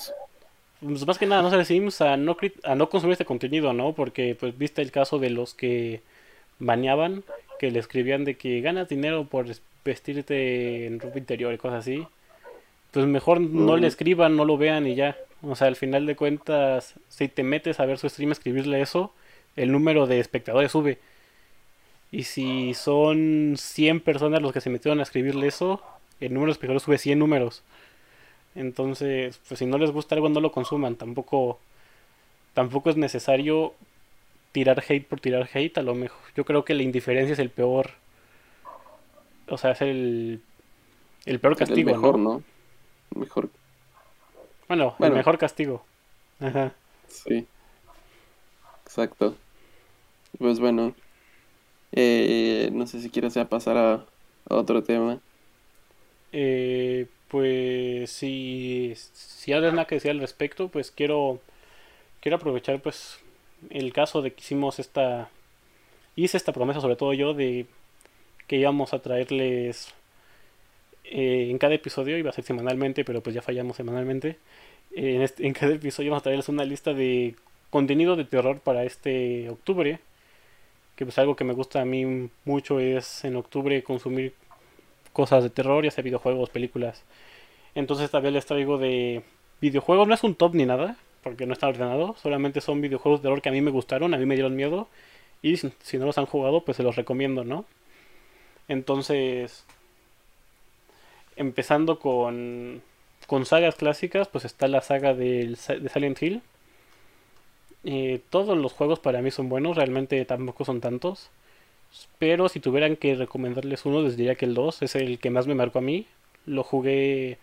pues 0.81 1.05
más 1.05 1.17
que 1.17 1.25
nada 1.25 1.41
no 1.41 1.49
ser 1.49 1.65
Sims 1.65 2.01
a 2.01 2.17
no 2.17 2.37
a 2.63 2.75
no 2.75 2.89
consumir 2.89 3.13
este 3.13 3.25
contenido, 3.25 3.73
¿no? 3.73 3.93
Porque 3.93 4.35
pues 4.39 4.57
viste 4.57 4.81
el 4.81 4.91
caso 4.91 5.19
de 5.19 5.29
los 5.29 5.53
que 5.53 6.01
baneaban, 6.59 7.23
que 7.59 7.71
le 7.71 7.79
escribían 7.79 8.25
de 8.25 8.35
que 8.35 8.61
ganas 8.61 8.89
dinero 8.89 9.25
por 9.25 9.47
vestirte 9.83 10.85
en 10.85 10.99
ropa 10.99 11.17
interior 11.17 11.53
y 11.53 11.57
cosas 11.57 11.79
así. 11.79 12.07
Pues 12.91 13.05
mejor 13.05 13.39
no 13.41 13.77
le 13.77 13.87
escriban, 13.87 14.35
no 14.35 14.45
lo 14.45 14.57
vean 14.57 14.87
y 14.87 14.95
ya. 14.95 15.17
O 15.41 15.55
sea, 15.55 15.67
al 15.67 15.75
final 15.75 16.05
de 16.05 16.15
cuentas, 16.15 16.95
si 17.07 17.27
te 17.27 17.43
metes 17.43 17.79
a 17.79 17.85
ver 17.85 17.97
su 17.97 18.09
stream, 18.09 18.31
escribirle 18.31 18.81
eso, 18.81 19.13
el 19.55 19.71
número 19.71 20.07
de 20.07 20.19
espectadores 20.19 20.71
sube. 20.71 20.99
Y 22.11 22.23
si 22.23 22.73
son 22.73 23.55
100 23.57 24.01
personas 24.01 24.41
los 24.41 24.51
que 24.51 24.61
se 24.61 24.69
metieron 24.69 24.99
a 24.99 25.03
escribirle 25.03 25.47
eso, 25.47 25.81
el 26.19 26.33
número 26.33 26.47
de 26.47 26.53
espectadores 26.53 26.83
sube 26.83 26.97
100 26.97 27.19
números. 27.19 27.63
Entonces, 28.55 29.39
pues 29.47 29.59
si 29.59 29.65
no 29.65 29.77
les 29.77 29.91
gusta 29.91 30.15
algo, 30.15 30.29
no 30.29 30.41
lo 30.41 30.51
consuman. 30.51 30.95
Tampoco, 30.95 31.59
tampoco 32.53 32.89
es 32.89 32.97
necesario 32.97 33.73
tirar 34.51 34.83
hate 34.87 35.07
por 35.07 35.19
tirar 35.19 35.47
hate. 35.53 35.77
A 35.77 35.83
lo 35.83 35.95
mejor, 35.95 36.19
yo 36.35 36.45
creo 36.45 36.65
que 36.65 36.73
la 36.73 36.83
indiferencia 36.83 37.33
es 37.33 37.39
el 37.39 37.51
peor. 37.51 37.91
O 39.49 39.57
sea, 39.57 39.71
es 39.71 39.81
el, 39.81 40.41
el 41.25 41.39
peor 41.39 41.55
castigo. 41.55 41.89
El 41.89 41.95
mejor, 41.95 42.19
¿no? 42.19 42.43
Mejor. 43.15 43.49
Bueno, 44.67 44.95
el 44.99 45.12
mejor 45.12 45.38
castigo. 45.38 45.83
Ajá. 46.39 46.73
Sí. 47.07 47.45
Exacto. 48.85 49.35
Pues 50.38 50.59
bueno. 50.59 50.93
Eh, 51.91 52.69
no 52.71 52.85
sé 52.85 53.01
si 53.01 53.09
quieres 53.09 53.33
ya 53.33 53.45
pasar 53.45 53.77
a, 53.77 53.93
a 53.93 54.55
otro 54.55 54.83
tema. 54.83 55.19
Eh, 56.31 57.07
pues 57.29 58.12
si, 58.12 58.93
si 58.95 59.53
hay 59.53 59.62
nada 59.62 59.85
que 59.85 59.95
decir 59.95 60.12
al 60.12 60.19
respecto, 60.19 60.67
pues 60.67 60.91
quiero, 60.91 61.39
quiero 62.21 62.38
aprovechar 62.38 62.79
pues 62.79 63.19
el 63.71 63.91
caso 63.91 64.21
de 64.21 64.33
que 64.33 64.41
hicimos 64.41 64.79
esta, 64.79 65.29
hice 66.15 66.38
esta 66.38 66.53
promesa 66.53 66.81
sobre 66.81 66.95
todo 66.95 67.13
yo 67.13 67.33
de 67.33 67.65
que 68.49 68.57
íbamos 68.57 68.93
a 68.93 68.99
traerles 68.99 69.93
eh, 71.05 71.49
en 71.51 71.59
cada 71.59 71.75
episodio, 71.75 72.17
iba 72.17 72.31
a 72.31 72.33
ser 72.33 72.43
semanalmente, 72.43 73.05
pero 73.05 73.21
pues 73.21 73.35
ya 73.35 73.43
fallamos 73.43 73.77
semanalmente, 73.77 74.38
en, 74.91 75.21
este, 75.21 75.45
en 75.45 75.53
cada 75.53 75.73
episodio 75.73 76.09
vamos 76.09 76.23
a 76.23 76.25
traerles 76.25 76.49
una 76.49 76.65
lista 76.65 76.93
de 76.93 77.35
contenido 77.69 78.15
de 78.15 78.25
terror 78.25 78.59
para 78.59 78.83
este 78.85 79.49
octubre, 79.49 79.99
que 80.95 81.05
pues 81.05 81.17
algo 81.19 81.35
que 81.35 81.43
me 81.43 81.53
gusta 81.53 81.81
a 81.81 81.85
mí 81.85 82.29
mucho 82.43 82.79
es 82.79 83.23
en 83.23 83.35
octubre 83.35 83.83
consumir 83.83 84.33
cosas 85.13 85.43
de 85.43 85.51
terror, 85.51 85.83
ya 85.85 85.91
sea 85.91 86.03
videojuegos, 86.03 86.49
películas. 86.49 87.03
Entonces 87.75 88.05
esta 88.05 88.19
vez 88.19 88.33
les 88.33 88.47
traigo 88.47 88.79
de 88.79 89.21
videojuegos, 89.62 90.07
no 90.07 90.15
es 90.15 90.23
un 90.23 90.33
top 90.33 90.55
ni 90.55 90.65
nada, 90.65 90.97
porque 91.21 91.45
no 91.45 91.53
está 91.53 91.67
ordenado, 91.67 92.15
solamente 92.21 92.62
son 92.62 92.81
videojuegos 92.81 93.21
de 93.21 93.23
terror 93.27 93.41
que 93.43 93.49
a 93.49 93.51
mí 93.51 93.62
me 93.62 93.71
gustaron, 93.71 94.13
a 94.15 94.17
mí 94.17 94.25
me 94.25 94.35
dieron 94.35 94.55
miedo, 94.55 94.88
y 95.43 95.57
si 95.57 95.97
no 95.99 96.07
los 96.07 96.17
han 96.17 96.25
jugado, 96.25 96.65
pues 96.65 96.77
se 96.77 96.83
los 96.83 96.95
recomiendo, 96.95 97.43
¿no? 97.43 97.65
Entonces, 98.69 99.65
empezando 101.36 101.99
con, 101.99 102.82
con 103.27 103.45
sagas 103.45 103.75
clásicas, 103.75 104.27
pues 104.27 104.45
está 104.45 104.67
la 104.67 104.82
saga 104.82 105.13
de 105.13 105.55
Silent 105.55 106.21
Hill. 106.21 106.41
Eh, 107.84 108.21
todos 108.29 108.58
los 108.58 108.73
juegos 108.73 108.99
para 108.99 109.21
mí 109.21 109.32
son 109.32 109.49
buenos, 109.49 109.75
realmente 109.77 110.23
tampoco 110.25 110.65
son 110.65 110.82
tantos. 110.82 111.29
Pero 112.19 112.49
si 112.49 112.60
tuvieran 112.60 112.95
que 112.97 113.15
recomendarles 113.15 113.86
uno, 113.86 114.01
les 114.01 114.17
diría 114.17 114.36
que 114.36 114.45
el 114.45 114.53
2 114.53 114.82
es 114.84 114.95
el 114.95 115.19
que 115.19 115.29
más 115.32 115.47
me 115.47 115.55
marcó 115.55 115.79
a 115.79 115.82
mí. 115.82 116.08
Lo 116.45 116.63
jugué 116.63 117.38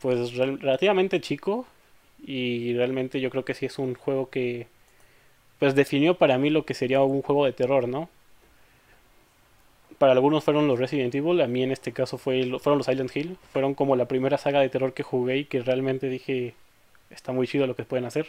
pues 0.00 0.34
relativamente 0.36 1.20
chico 1.20 1.66
y 2.26 2.74
realmente 2.74 3.20
yo 3.20 3.30
creo 3.30 3.44
que 3.44 3.54
sí 3.54 3.66
es 3.66 3.78
un 3.78 3.94
juego 3.94 4.30
que 4.30 4.68
pues 5.58 5.74
definió 5.74 6.16
para 6.18 6.38
mí 6.38 6.50
lo 6.50 6.66
que 6.66 6.74
sería 6.74 7.02
un 7.02 7.22
juego 7.22 7.46
de 7.46 7.52
terror, 7.52 7.88
¿no? 7.88 8.08
Para 9.98 10.12
algunos 10.12 10.44
fueron 10.44 10.66
los 10.66 10.78
Resident 10.78 11.14
Evil, 11.14 11.40
a 11.40 11.46
mí 11.46 11.62
en 11.62 11.72
este 11.72 11.92
caso 11.92 12.18
fue, 12.18 12.42
fueron 12.58 12.78
los 12.78 12.86
Silent 12.86 13.14
Hill, 13.16 13.38
fueron 13.52 13.74
como 13.74 13.96
la 13.96 14.06
primera 14.06 14.36
saga 14.36 14.60
de 14.60 14.68
terror 14.68 14.92
que 14.92 15.02
jugué 15.02 15.38
y 15.38 15.44
que 15.46 15.62
realmente 15.62 16.08
dije 16.08 16.54
está 17.10 17.32
muy 17.32 17.46
chido 17.46 17.66
lo 17.66 17.76
que 17.76 17.84
pueden 17.84 18.04
hacer. 18.04 18.28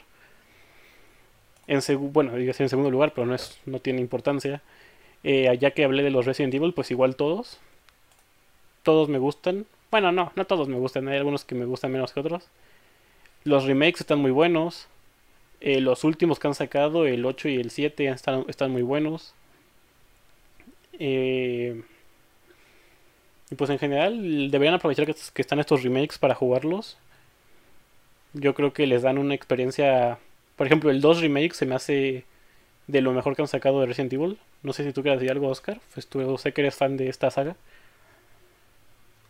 En 1.68 1.82
bueno, 2.14 2.36
digo 2.36 2.54
en 2.58 2.70
segundo 2.70 2.90
lugar, 2.90 3.14
pero 3.14 3.28
no 3.28 3.36
es 3.36 3.60
no 3.66 3.80
tiene 3.80 4.00
importancia. 4.00 4.62
Eh, 5.24 5.56
ya 5.60 5.72
que 5.72 5.84
hablé 5.84 6.04
de 6.04 6.12
los 6.12 6.26
Resident 6.26 6.54
Evil, 6.54 6.74
pues 6.74 6.92
igual 6.92 7.16
todos. 7.16 7.60
Todos 8.84 9.10
me 9.10 9.18
gustan. 9.18 9.66
Bueno, 9.92 10.12
no, 10.12 10.32
no 10.36 10.46
todos 10.46 10.68
me 10.70 10.78
gustan. 10.78 11.08
Hay 11.10 11.18
algunos 11.18 11.44
que 11.44 11.56
me 11.56 11.66
gustan 11.66 11.92
menos 11.92 12.14
que 12.14 12.22
otros. 12.22 12.48
Los 13.44 13.66
remakes 13.66 14.02
están 14.02 14.20
muy 14.20 14.32
buenos. 14.32 14.88
Eh, 15.60 15.82
los 15.82 16.04
últimos 16.04 16.40
que 16.40 16.48
han 16.48 16.56
sacado, 16.56 17.06
el 17.06 17.26
8 17.26 17.50
y 17.50 17.56
el 17.56 17.72
7, 17.72 18.08
están, 18.08 18.46
están 18.48 18.72
muy 18.72 18.84
buenos. 18.84 19.34
Eh, 21.00 21.82
y 23.50 23.56
pues 23.56 23.70
en 23.70 23.80
general 23.80 24.52
deberían 24.52 24.76
aprovechar 24.76 25.06
que, 25.06 25.16
que, 25.34 25.42
están 25.42 25.60
estos 25.60 25.84
remakes 25.84 26.18
para 26.18 26.36
jugarlos. 26.36 26.98
Yo 28.34 28.54
creo 28.54 28.74
que 28.74 28.88
les 28.88 29.02
dan 29.02 29.18
una 29.18 29.36
experiencia... 29.36 30.20
Por 30.56 30.68
ejemplo, 30.68 30.90
el 30.90 31.02
2 31.02 31.22
remake 31.22 31.54
se 31.54 31.66
me 31.66 31.76
hace 31.76 32.26
de 32.88 33.02
lo 33.02 33.14
mejor 33.14 33.36
que 33.36 33.42
han 33.42 33.48
sacado 33.48 33.80
de 33.80 33.86
Resident 33.86 34.14
Evil. 34.14 34.38
No 34.64 34.74
sé 34.74 34.84
si 34.84 34.94
tú 34.94 35.02
quieres 35.02 35.20
decir 35.20 35.32
algo, 35.32 35.50
Oscar. 35.50 35.80
Pues 35.94 36.08
tú 36.08 36.38
sé 36.38 36.52
que 36.52 36.62
eres 36.62 36.76
fan 36.76 36.98
de 36.98 37.10
esta 37.10 37.30
saga. 37.30 37.56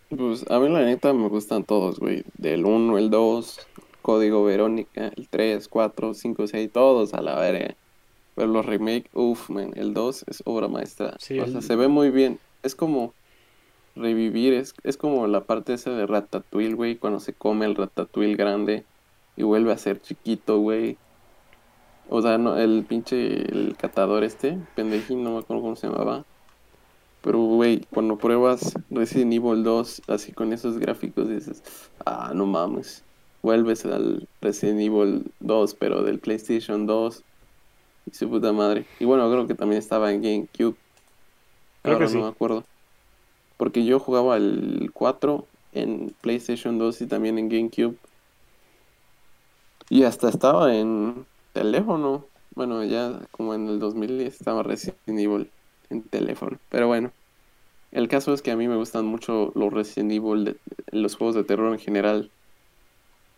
Pues 0.10 0.50
a 0.50 0.60
mí 0.60 0.70
la 0.70 0.84
neta 0.84 1.12
me 1.14 1.28
gustan 1.28 1.64
todos, 1.64 2.00
güey. 2.00 2.24
Del 2.38 2.66
1, 2.66 2.98
el 2.98 3.10
2, 3.10 3.68
Código 4.02 4.44
Verónica, 4.46 5.12
el 5.16 5.28
3, 5.28 5.68
4, 5.68 6.14
5, 6.14 6.48
6, 6.48 6.72
todos 6.72 7.14
a 7.14 7.22
la 7.22 7.38
verga. 7.40 7.76
Pero 8.38 8.50
los 8.50 8.68
remake, 8.68 9.10
uff, 9.16 9.50
man, 9.50 9.72
el 9.76 9.96
2 9.96 10.26
es 10.28 10.44
obra 10.46 10.68
maestra. 10.68 11.16
o 11.18 11.48
sea, 11.48 11.62
se 11.64 11.76
ve 11.76 11.88
muy 11.88 12.12
bien. 12.12 12.38
Es 12.62 12.76
como 12.76 13.16
revivir, 13.96 14.54
es, 14.54 14.76
es 14.84 14.96
como 14.96 15.26
la 15.26 15.42
parte 15.46 15.74
esa 15.74 15.90
de 15.90 16.06
Ratatouille, 16.06 16.76
güey, 16.76 16.98
cuando 16.98 17.20
se 17.20 17.34
come 17.34 17.66
el 17.66 17.74
Ratatouille 17.74 18.36
grande 18.36 18.86
y 19.38 19.42
vuelve 19.42 19.72
a 19.72 19.78
ser 19.80 20.00
chiquito, 20.04 20.60
güey. 20.60 20.98
O 22.10 22.22
sea, 22.22 22.38
no, 22.38 22.56
el 22.60 22.86
pinche 22.88 23.52
el 23.52 23.76
catador 23.76 24.24
este, 24.24 24.60
pendejín, 24.76 25.24
no 25.24 25.32
me 25.32 25.40
acuerdo 25.40 25.64
cómo 25.64 25.76
se 25.76 25.88
llamaba. 25.88 26.24
Pero, 27.24 27.40
güey, 27.40 27.88
cuando 27.92 28.18
pruebas 28.18 28.76
Resident 28.92 29.34
Evil 29.34 29.64
2 29.64 30.04
así 30.10 30.32
con 30.32 30.54
esos 30.54 30.78
gráficos, 30.78 31.28
dices, 31.28 31.64
ah, 32.06 32.34
no 32.36 32.46
mames. 32.46 33.04
Vuelves 33.42 33.84
al 33.84 34.28
Resident 34.42 34.80
Evil 34.80 35.32
2, 35.40 35.74
pero 35.74 36.04
del 36.04 36.20
PlayStation 36.20 36.86
2. 36.86 37.24
Y 38.08 38.16
su 38.16 38.30
puta 38.30 38.54
madre. 38.54 38.86
Y 39.00 39.06
bueno, 39.06 39.30
creo 39.30 39.48
que 39.48 39.54
también 39.54 39.80
estaba 39.80 40.12
en 40.12 40.22
GameCube. 40.22 40.76
Creo 41.82 42.00
que 42.00 42.06
no 42.06 42.22
me 42.22 42.28
acuerdo. 42.28 42.64
Porque 43.58 43.86
yo 43.86 44.00
jugaba 44.00 44.38
el 44.38 44.92
4 44.94 45.46
en 45.74 46.16
PlayStation 46.22 46.78
2 46.78 47.02
y 47.02 47.08
también 47.08 47.38
en 47.38 47.50
GameCube. 47.50 47.96
Y 49.90 50.04
hasta 50.04 50.30
estaba 50.30 50.76
en 50.76 51.26
teléfono. 51.54 52.26
Bueno, 52.56 52.84
ya 52.84 53.20
como 53.32 53.54
en 53.54 53.68
el 53.68 53.80
2000 53.80 54.22
estaba 54.22 54.64
Resident 54.64 54.98
Evil 55.08 55.50
en 55.90 56.04
teléfono. 56.04 56.58
Pero 56.70 56.88
bueno, 56.88 57.12
el 57.92 58.08
caso 58.08 58.34
es 58.34 58.42
que 58.42 58.52
a 58.52 58.56
mí 58.56 58.68
me 58.68 58.76
gustan 58.76 59.06
mucho 59.06 59.52
los 59.56 59.72
Resident 59.72 60.12
Evil, 60.12 60.58
los 60.92 61.16
juegos 61.16 61.36
de 61.36 61.44
terror 61.44 61.72
en 61.74 61.80
general. 61.80 62.32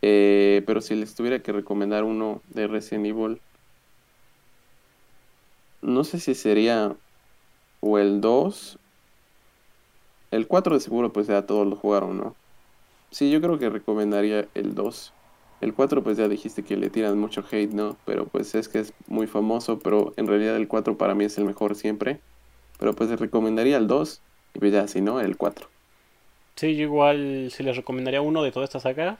Eh, 0.01 0.63
pero 0.65 0.81
si 0.81 0.95
les 0.95 1.13
tuviera 1.15 1.39
que 1.39 1.51
recomendar 1.51 2.03
uno 2.03 2.41
de 2.49 2.67
Resident 2.67 3.05
Evil, 3.05 3.41
no 5.81 6.03
sé 6.03 6.19
si 6.19 6.35
sería 6.35 6.95
o 7.81 7.97
el 7.97 8.21
2. 8.21 8.77
El 10.31 10.47
4 10.47 10.75
de 10.75 10.81
seguro 10.81 11.11
pues 11.11 11.27
ya 11.27 11.41
todos 11.43 11.67
lo 11.67 11.75
jugaron, 11.75 12.17
¿no? 12.17 12.35
Sí, 13.11 13.31
yo 13.31 13.41
creo 13.41 13.57
que 13.57 13.69
recomendaría 13.69 14.47
el 14.53 14.75
2. 14.75 15.13
El 15.61 15.73
4 15.73 16.03
pues 16.03 16.17
ya 16.17 16.27
dijiste 16.27 16.63
que 16.63 16.77
le 16.77 16.89
tiran 16.89 17.17
mucho 17.17 17.43
hate, 17.49 17.71
¿no? 17.71 17.97
Pero 18.05 18.25
pues 18.25 18.55
es 18.55 18.69
que 18.69 18.79
es 18.79 18.93
muy 19.07 19.27
famoso, 19.27 19.79
pero 19.79 20.13
en 20.17 20.27
realidad 20.27 20.55
el 20.55 20.67
4 20.67 20.97
para 20.97 21.15
mí 21.15 21.25
es 21.25 21.37
el 21.37 21.45
mejor 21.45 21.75
siempre. 21.75 22.19
Pero 22.77 22.93
pues 22.93 23.09
recomendaría 23.19 23.77
el 23.77 23.87
2 23.87 24.21
y 24.53 24.59
pues 24.59 24.71
ya, 24.71 24.87
si 24.87 25.01
no, 25.01 25.19
el 25.19 25.35
4. 25.35 25.67
Sí, 26.55 26.75
yo 26.75 26.83
igual 26.83 27.49
si 27.51 27.63
les 27.63 27.75
recomendaría 27.75 28.21
uno 28.21 28.43
de 28.43 28.51
toda 28.51 28.65
esta 28.65 28.79
saga, 28.79 29.17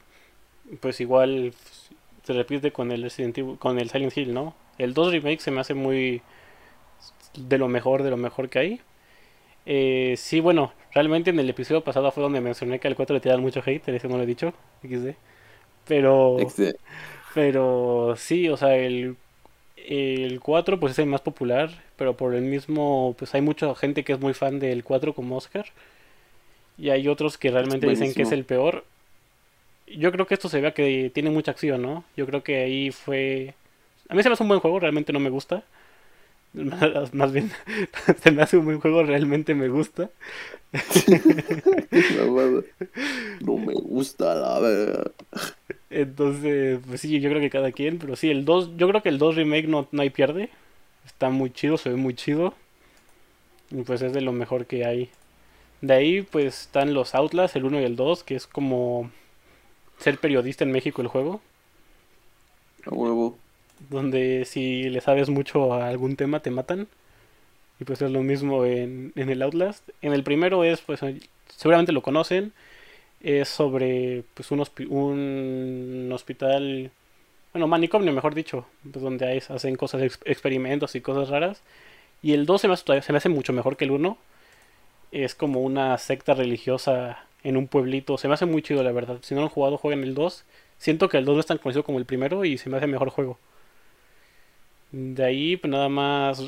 pues 0.80 1.00
igual 1.00 1.52
se 2.22 2.32
repite 2.32 2.72
con 2.72 2.92
el 2.92 3.02
Resident 3.02 3.58
con 3.58 3.78
el 3.78 3.90
Silent 3.90 4.16
Hill, 4.16 4.32
¿no? 4.32 4.54
El 4.78 4.94
2 4.94 5.12
remake 5.12 5.40
se 5.40 5.50
me 5.50 5.60
hace 5.60 5.74
muy 5.74 6.22
de 7.34 7.58
lo 7.58 7.68
mejor, 7.68 8.02
de 8.02 8.10
lo 8.10 8.16
mejor 8.16 8.48
que 8.50 8.58
hay. 8.58 8.80
Eh, 9.66 10.14
sí, 10.18 10.40
bueno, 10.40 10.74
realmente 10.92 11.30
en 11.30 11.38
el 11.40 11.50
episodio 11.50 11.84
pasado 11.84 12.10
fue 12.12 12.22
donde 12.22 12.40
mencioné 12.40 12.80
que 12.80 12.88
al 12.88 12.96
4 12.96 13.14
le 13.14 13.20
tiran 13.20 13.40
mucho 13.42 13.62
hate, 13.64 13.88
eso 13.88 14.08
no 14.08 14.16
lo 14.18 14.24
he 14.24 14.26
dicho, 14.26 14.54
XD. 14.82 15.16
Pero. 15.86 16.54
Pero 17.34 18.14
sí, 18.16 18.48
o 18.48 18.56
sea, 18.56 18.76
el, 18.76 19.16
El 19.76 20.40
4 20.40 20.80
pues 20.80 20.92
es 20.92 21.00
el 21.00 21.06
más 21.06 21.22
popular, 21.22 21.70
pero 21.96 22.16
por 22.16 22.34
el 22.34 22.42
mismo 22.44 23.14
pues 23.18 23.34
hay 23.34 23.42
mucha 23.42 23.74
gente 23.76 24.04
que 24.04 24.14
es 24.14 24.20
muy 24.20 24.34
fan 24.34 24.58
del 24.60 24.84
4 24.84 25.14
como 25.14 25.36
Oscar. 25.36 25.66
Y 26.76 26.90
hay 26.90 27.08
otros 27.08 27.38
que 27.38 27.50
realmente 27.50 27.86
dicen 27.86 28.14
que 28.14 28.22
es 28.22 28.32
el 28.32 28.44
peor. 28.44 28.84
Yo 29.86 30.12
creo 30.12 30.26
que 30.26 30.34
esto 30.34 30.48
se 30.48 30.60
ve 30.60 30.72
que 30.72 31.10
tiene 31.12 31.30
mucha 31.30 31.50
acción, 31.50 31.82
¿no? 31.82 32.04
Yo 32.16 32.26
creo 32.26 32.42
que 32.42 32.58
ahí 32.62 32.90
fue... 32.92 33.54
A 34.08 34.14
mí 34.14 34.22
se 34.22 34.28
me 34.28 34.34
hace 34.34 34.42
un 34.44 34.48
buen 34.48 34.60
juego, 34.60 34.80
realmente 34.80 35.12
no 35.12 35.20
me 35.20 35.30
gusta. 35.30 35.64
Más 36.52 37.32
bien, 37.32 37.50
se 38.22 38.30
me 38.32 38.42
hace 38.42 38.56
un 38.56 38.64
buen 38.64 38.80
juego, 38.80 39.02
realmente 39.02 39.54
me 39.54 39.68
gusta. 39.68 40.10
no 43.40 43.56
me 43.56 43.74
gusta 43.74 44.34
la 44.34 44.60
verdad. 44.60 45.12
Entonces, 45.90 46.80
pues 46.86 47.00
sí, 47.00 47.20
yo 47.20 47.30
creo 47.30 47.40
que 47.40 47.50
cada 47.50 47.72
quien, 47.72 47.98
pero 47.98 48.16
sí, 48.16 48.30
el 48.30 48.44
2, 48.44 48.76
yo 48.76 48.88
creo 48.88 49.02
que 49.02 49.08
el 49.08 49.18
2 49.18 49.36
remake 49.36 49.68
no, 49.68 49.88
no 49.92 50.02
hay 50.02 50.10
pierde. 50.10 50.50
Está 51.06 51.30
muy 51.30 51.50
chido, 51.50 51.76
se 51.78 51.90
ve 51.90 51.96
muy 51.96 52.14
chido. 52.14 52.54
Y 53.70 53.82
pues 53.82 54.02
es 54.02 54.12
de 54.12 54.20
lo 54.20 54.32
mejor 54.32 54.66
que 54.66 54.84
hay. 54.84 55.10
De 55.80 55.94
ahí 55.94 56.22
pues 56.22 56.62
están 56.62 56.94
los 56.94 57.14
Outlast, 57.14 57.56
el 57.56 57.64
1 57.64 57.80
y 57.80 57.84
el 57.84 57.96
2, 57.96 58.24
que 58.24 58.36
es 58.36 58.46
como 58.46 59.10
ser 59.98 60.18
periodista 60.18 60.64
en 60.64 60.72
México 60.72 61.02
el 61.02 61.08
juego. 61.08 61.40
A 62.86 62.90
huevo. 62.94 63.38
Donde 63.88 64.44
si 64.44 64.84
le 64.90 65.00
sabes 65.00 65.28
mucho 65.28 65.72
a 65.74 65.88
algún 65.88 66.16
tema 66.16 66.40
te 66.40 66.50
matan. 66.50 66.88
Y 67.80 67.84
pues 67.84 68.02
es 68.02 68.10
lo 68.10 68.22
mismo 68.22 68.64
en, 68.64 69.12
en 69.16 69.30
el 69.30 69.42
Outlast. 69.42 69.88
En 70.02 70.12
el 70.12 70.22
primero 70.22 70.64
es, 70.64 70.80
pues 70.82 71.00
seguramente 71.56 71.92
lo 71.92 72.02
conocen, 72.02 72.52
es 73.20 73.48
sobre 73.48 74.24
pues 74.34 74.50
un, 74.50 74.64
un 74.88 76.10
hospital, 76.12 76.90
bueno, 77.52 77.68
manicomio 77.68 78.12
mejor 78.12 78.34
dicho, 78.34 78.66
pues, 78.90 79.02
donde 79.02 79.26
hay, 79.26 79.38
hacen 79.48 79.76
cosas, 79.76 80.02
experimentos 80.24 80.94
y 80.94 81.00
cosas 81.00 81.28
raras. 81.28 81.62
Y 82.22 82.32
el 82.34 82.46
2 82.46 82.60
se 82.60 82.68
me, 82.68 82.74
hace, 82.74 83.02
se 83.02 83.12
me 83.12 83.18
hace 83.18 83.28
mucho 83.28 83.52
mejor 83.52 83.76
que 83.76 83.84
el 83.84 83.92
1. 83.92 84.18
Es 85.12 85.34
como 85.34 85.60
una 85.60 85.98
secta 85.98 86.34
religiosa 86.34 87.24
en 87.42 87.56
un 87.56 87.66
pueblito. 87.68 88.18
Se 88.18 88.28
me 88.28 88.34
hace 88.34 88.46
muy 88.46 88.62
chido, 88.62 88.82
la 88.82 88.92
verdad. 88.92 89.18
Si 89.22 89.34
no 89.34 89.40
lo 89.40 89.46
han 89.46 89.52
jugado, 89.52 89.78
jueguen 89.78 90.04
el 90.04 90.14
2. 90.14 90.44
Siento 90.78 91.08
que 91.08 91.18
el 91.18 91.24
2 91.24 91.34
no 91.34 91.40
es 91.40 91.46
tan 91.46 91.58
conocido 91.58 91.84
como 91.84 91.98
el 91.98 92.06
primero 92.06 92.44
y 92.44 92.58
se 92.58 92.70
me 92.70 92.76
hace 92.76 92.86
mejor 92.86 93.10
juego. 93.10 93.38
De 94.92 95.24
ahí, 95.24 95.56
pues 95.56 95.70
nada 95.70 95.88
más. 95.88 96.42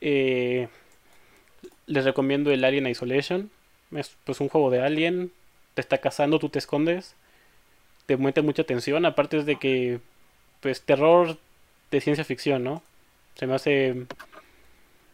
Eh, 0.00 0.68
les 1.86 2.04
recomiendo 2.04 2.50
el 2.50 2.64
Alien 2.64 2.86
Isolation. 2.86 3.50
Es 3.92 4.16
pues 4.24 4.40
un 4.40 4.48
juego 4.48 4.70
de 4.70 4.80
Alien 4.80 5.32
te 5.74 5.80
está 5.80 5.98
cazando, 5.98 6.38
tú 6.38 6.48
te 6.48 6.58
escondes, 6.58 7.14
te 8.06 8.16
mete 8.16 8.42
mucha 8.42 8.64
tensión, 8.64 9.04
aparte 9.04 9.38
es 9.38 9.46
de 9.46 9.56
que, 9.56 10.00
pues, 10.60 10.82
terror 10.82 11.36
de 11.90 12.00
ciencia 12.00 12.24
ficción, 12.24 12.64
¿no? 12.64 12.82
Se 13.34 13.46
me 13.46 13.54
hace... 13.54 14.06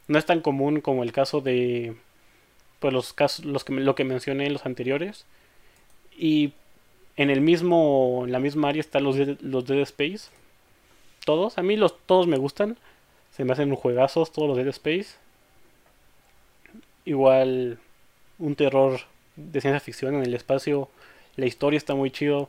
No 0.09 0.19
es 0.19 0.27
tan 0.27 0.41
común 0.41 0.81
como 0.81 1.03
el 1.03 1.13
caso 1.13 1.41
de, 1.41 1.95
pues, 2.81 2.93
los 2.93 3.13
casos, 3.13 3.45
los 3.45 3.65
que, 3.65 3.73
lo 3.73 3.95
que 3.95 4.05
mencioné 4.05 4.47
en 4.47 4.53
los 4.53 4.67
anteriores. 4.67 5.25
Y 6.17 6.53
en 7.17 7.31
el 7.31 7.41
mismo, 7.41 8.23
en 8.25 8.33
la 8.33 8.41
misma 8.41 8.69
área 8.71 8.81
están 8.81 9.05
los, 9.05 9.17
los 9.41 9.67
Dead 9.67 9.81
Space. 9.81 10.31
Todos, 11.25 11.59
a 11.59 11.63
mí 11.63 11.77
los, 11.77 11.99
todos 12.07 12.27
me 12.27 12.39
gustan. 12.39 12.77
Se 13.31 13.45
me 13.45 13.53
hacen 13.53 13.75
juegazos 13.75 14.33
todos 14.33 14.49
los 14.49 14.57
Dead 14.57 14.69
Space. 14.69 15.17
Igual 17.05 17.79
un 18.39 18.55
terror 18.55 19.01
de 19.37 19.61
ciencia 19.61 19.81
ficción 19.81 20.15
en 20.15 20.23
el 20.23 20.35
espacio. 20.35 20.89
La 21.37 21.47
historia 21.47 21.77
está 21.77 21.95
muy 21.95 22.11
chido. 22.11 22.49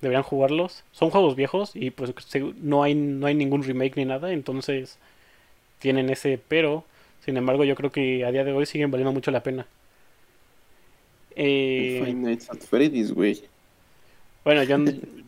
Deberían 0.00 0.22
jugarlos. 0.24 0.84
Son 0.92 1.10
juegos 1.10 1.36
viejos 1.36 1.72
y 1.74 1.90
pues 1.90 2.12
no 2.60 2.82
hay, 2.82 2.94
no 2.94 3.26
hay 3.26 3.34
ningún 3.34 3.62
remake 3.62 3.96
ni 3.96 4.04
nada. 4.04 4.32
Entonces 4.32 4.98
tienen 5.78 6.10
ese 6.10 6.40
pero. 6.48 6.84
Sin 7.24 7.36
embargo, 7.36 7.62
yo 7.64 7.76
creo 7.76 7.92
que 7.92 8.24
a 8.24 8.32
día 8.32 8.42
de 8.42 8.52
hoy 8.52 8.66
siguen 8.66 8.90
valiendo 8.90 9.12
mucho 9.12 9.30
la 9.30 9.44
pena. 9.44 9.66
Eh, 11.36 12.12
Nights 12.14 12.50
at 12.50 12.58
Freddy's, 12.58 13.12
güey. 13.12 13.42
Bueno, 14.44 14.62
yo, 14.64 14.76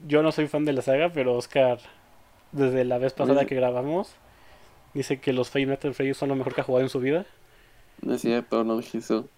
yo 0.07 0.23
no 0.23 0.33
soy 0.33 0.49
fan 0.49 0.65
de 0.65 0.73
la 0.73 0.83
saga, 0.83 1.11
pero 1.13 1.35
Oscar, 1.35 1.79
desde 2.53 2.85
la 2.85 2.99
vez 2.99 3.13
pasada 3.13 3.45
que 3.45 3.55
grabamos, 3.55 4.11
dice 4.93 5.21
que 5.21 5.33
los 5.33 5.51
Five 5.51 5.67
Nights 5.67 5.85
at 5.85 5.93
Freddy's 5.93 6.17
son 6.17 6.31
lo 6.31 6.37
mejor 6.37 6.55
que 6.55 6.61
ha 6.61 6.65
jugado 6.65 6.85
en 6.85 6.91
su 6.91 7.01
vida. 7.01 7.27
No 8.03 8.15
es 8.15 8.23
cierto, 8.23 8.65
no 8.65 8.79
dije 8.79 8.99
eso. 8.99 9.29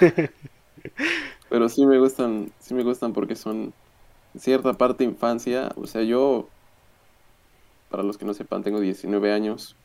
Pero 1.48 1.68
sí 1.68 1.84
me 1.86 1.98
gustan, 1.98 2.50
sí 2.60 2.74
me 2.74 2.82
gustan 2.82 3.12
porque 3.12 3.36
son 3.36 3.72
cierta 4.38 4.72
parte 4.72 5.04
infancia. 5.04 5.70
O 5.76 5.86
sea, 5.86 6.02
yo, 6.02 6.48
para 7.90 8.02
los 8.02 8.16
que 8.16 8.24
no 8.24 8.34
sepan, 8.34 8.62
tengo 8.62 8.80
19 8.80 9.32
años. 9.32 9.76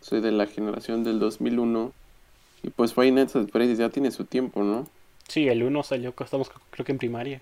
Soy 0.00 0.20
de 0.20 0.32
la 0.32 0.46
generación 0.46 1.04
del 1.04 1.18
2001. 1.18 1.92
Y 2.62 2.70
pues 2.70 2.94
Five 2.94 3.12
Nights 3.12 3.36
at 3.36 3.48
Freddy's 3.48 3.78
ya 3.78 3.90
tiene 3.90 4.10
su 4.10 4.24
tiempo, 4.24 4.62
¿no? 4.62 4.86
Sí, 5.28 5.48
el 5.48 5.62
1 5.62 5.82
salió, 5.82 6.14
estamos 6.18 6.50
creo 6.70 6.84
que 6.84 6.92
en 6.92 6.98
primaria. 6.98 7.40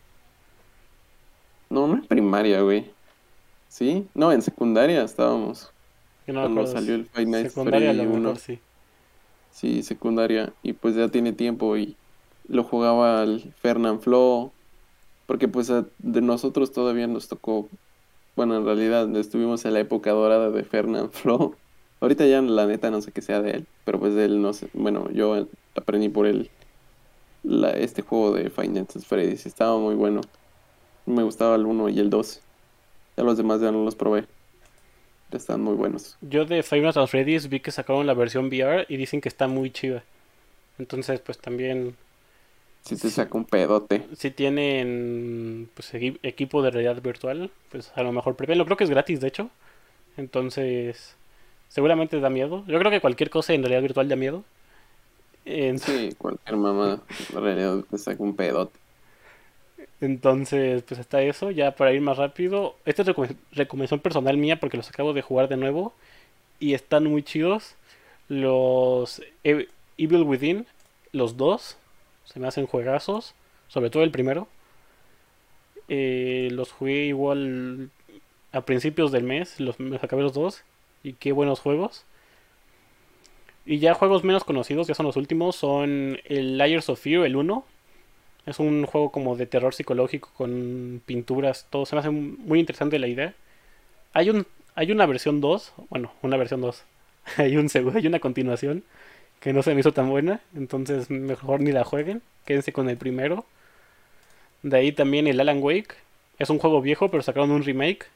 No, 1.75 1.89
no 1.89 1.95
en 1.95 2.07
primaria, 2.07 2.61
güey. 2.61 2.93
¿Sí? 3.69 4.07
No, 4.15 4.31
en 4.31 4.43
secundaria 4.43 5.03
estábamos. 5.03 5.73
cuando 6.25 6.65
salió 6.69 6.95
el 6.95 7.07
Five 7.07 7.27
Nights 7.27 7.59
at 7.59 7.65
Freddy's 7.65 8.07
1. 8.07 8.37
Sí. 8.37 8.61
Sí, 9.51 9.83
secundaria. 9.83 10.53
Y 10.63 10.75
pues 10.75 10.95
ya 10.95 11.09
tiene 11.09 11.33
tiempo 11.33 11.77
y 11.77 11.97
lo 12.47 12.63
jugaba 12.63 13.23
al 13.23 13.53
Fernand 13.61 14.01
Flo. 14.01 14.53
Porque 15.27 15.49
pues 15.49 15.67
de 15.69 16.21
nosotros 16.21 16.71
todavía 16.71 17.09
nos 17.09 17.27
tocó. 17.27 17.69
Bueno, 18.37 18.57
en 18.57 18.65
realidad 18.65 19.15
estuvimos 19.17 19.65
en 19.65 19.73
la 19.73 19.81
época 19.81 20.13
dorada 20.13 20.51
de 20.51 20.63
Fernand 20.63 21.11
Flo. 21.11 21.57
Ahorita 22.01 22.25
ya 22.27 22.41
la 22.41 22.67
neta 22.67 22.91
no 22.91 23.01
sé 23.01 23.11
qué 23.11 23.21
sea 23.21 23.43
de 23.43 23.51
él. 23.51 23.67
Pero 23.85 23.99
pues 23.99 24.15
de 24.15 24.27
él 24.27 24.41
no 24.41 24.53
sé. 24.53 24.69
Bueno, 24.75 25.11
yo 25.11 25.49
aprendí 25.75 26.09
por 26.09 26.27
él 26.27 26.51
la, 27.43 27.71
este 27.71 28.03
juego 28.03 28.33
de 28.33 28.51
Final 28.51 28.87
Freddy's. 28.87 29.47
Estaba 29.47 29.77
muy 29.77 29.97
bueno. 29.97 30.21
Me 31.07 31.23
gustaba 31.23 31.57
el 31.57 31.67
1 31.67 31.89
y 31.91 32.01
el 32.01 32.11
2. 32.11 32.41
Ya 33.17 33.25
los 33.25 33.37
demás 33.37 33.61
ya 33.61 33.71
no 33.71 33.85
los 33.85 33.95
probé. 33.95 34.25
Están 35.33 35.63
muy 35.63 35.75
buenos. 35.75 36.17
Yo 36.21 36.45
de 36.45 36.63
Five 36.63 36.83
Nights 36.83 36.97
at 36.97 37.07
Freddy's 37.09 37.49
vi 37.49 37.59
que 37.61 37.73
sacaron 37.73 38.07
la 38.07 38.15
versión 38.15 38.47
VR 38.47 38.87
y 38.89 38.97
dicen 38.97 39.21
que 39.21 39.29
está 39.29 39.49
muy 39.49 39.71
chida. 39.71 40.05
Entonces, 40.79 41.21
pues 41.21 41.39
también. 41.39 41.97
Si 42.83 42.97
te 42.97 43.11
saca 43.11 43.37
un 43.37 43.45
pedote. 43.45 44.07
Si 44.17 44.31
tienen 44.31 45.69
pues, 45.75 45.91
equipo 45.95 46.63
de 46.63 46.71
realidad 46.71 47.03
virtual, 47.03 47.51
pues 47.71 47.91
a 47.97 48.03
lo 48.03 48.13
mejor 48.13 48.37
lo 48.39 48.65
Creo 48.65 48.77
que 48.77 48.85
es 48.85 48.91
gratis, 48.91 49.21
de 49.21 49.29
hecho. 49.29 49.51
Entonces, 50.17 51.17
seguramente 51.69 52.21
da 52.21 52.31
miedo. 52.31 52.63
Yo 52.67 52.79
creo 52.79 52.91
que 52.91 53.01
cualquier 53.01 53.31
cosa 53.31 53.55
en 53.55 53.63
realidad 53.63 53.83
virtual 53.83 54.09
da 54.09 54.17
miedo. 54.17 54.45
Sí, 55.45 56.15
cualquier 56.17 56.57
mamá 56.57 57.03
en 57.35 57.43
realidad 57.43 57.85
te 57.91 57.99
saca 57.99 58.23
un 58.23 58.37
pedote. 58.37 58.79
Entonces, 60.01 60.83
pues 60.83 61.01
está 61.01 61.23
eso. 61.23 61.51
Ya 61.51 61.75
para 61.77 61.93
ir 61.93 62.01
más 62.01 62.19
rápido. 62.19 62.77
Esta 62.85 63.03
es 63.03 63.09
recomendación 63.53 64.01
personal 64.01 64.37
mía 64.37 64.61
porque 64.61 64.77
los 64.77 64.89
acabo 64.89 65.13
de 65.13 65.23
jugar 65.23 65.49
de 65.49 65.57
nuevo. 65.57 65.95
Y 66.61 66.75
están 66.75 67.05
muy 67.05 67.23
chidos. 67.23 67.77
Los 68.29 69.23
e-, 69.45 69.69
Evil 69.99 70.23
Within, 70.23 70.67
los 71.13 71.37
dos, 71.37 71.79
se 72.25 72.41
me 72.41 72.49
hacen 72.49 72.67
juegazos. 72.67 73.35
Sobre 73.69 73.91
todo 73.91 74.03
el 74.03 74.11
primero. 74.11 74.49
Eh, 75.89 76.49
los 76.53 76.73
jugué 76.73 77.07
igual 77.07 77.91
a 78.53 78.63
principios 78.63 79.13
del 79.13 79.25
mes. 79.25 79.61
Los, 79.61 79.77
acabé 80.03 80.23
los 80.23 80.35
dos. 80.35 80.65
Y 81.03 81.15
qué 81.15 81.33
buenos 81.33 81.61
juegos. 81.61 82.05
Y 83.67 83.79
ya 83.79 83.95
juegos 83.95 84.25
menos 84.25 84.45
conocidos, 84.45 84.87
ya 84.87 84.95
son 84.95 85.07
los 85.07 85.17
últimos, 85.17 85.57
son 85.57 86.19
el 86.25 86.59
Liars 86.59 86.91
of 86.91 87.01
Fear, 87.01 87.25
el 87.25 87.35
1, 87.37 87.65
es 88.47 88.59
un 88.59 88.87
juego 88.87 89.11
como 89.11 89.37
de 89.37 89.47
terror 89.47 89.75
psicológico 89.75 90.31
con 90.37 91.03
pinturas, 91.07 91.67
todo. 91.71 91.87
Se 91.87 91.97
me 91.97 92.01
hace 92.01 92.11
muy 92.11 92.61
interesante 92.61 92.99
la 92.99 93.09
idea. 93.09 93.35
Hay 94.13 94.31
un 94.31 94.47
hay 94.77 94.91
una 94.93 95.07
versión 95.07 95.41
2, 95.41 95.73
bueno, 95.91 96.13
una 96.23 96.37
versión 96.37 96.61
2. 96.61 96.83
hay 97.39 97.57
un 97.57 97.69
hay 97.95 98.07
una 98.07 98.21
continuación 98.21 98.85
que 99.41 99.53
no 99.53 99.63
se 99.63 99.75
me 99.75 99.81
hizo 99.81 99.93
tan 99.93 100.09
buena, 100.09 100.41
entonces 100.57 101.11
mejor 101.11 101.61
ni 101.61 101.73
la 101.73 101.85
jueguen, 101.85 102.23
quédense 102.47 102.73
con 102.73 102.89
el 102.89 102.97
primero. 102.97 103.45
De 104.63 104.77
ahí 104.79 104.93
también 104.93 105.27
el 105.27 105.41
Alan 105.41 105.63
Wake. 105.63 105.95
Es 106.39 106.51
un 106.51 106.59
juego 106.59 106.81
viejo, 106.81 107.11
pero 107.11 107.23
sacaron 107.23 107.51
un 107.53 107.63
remake 107.63 108.07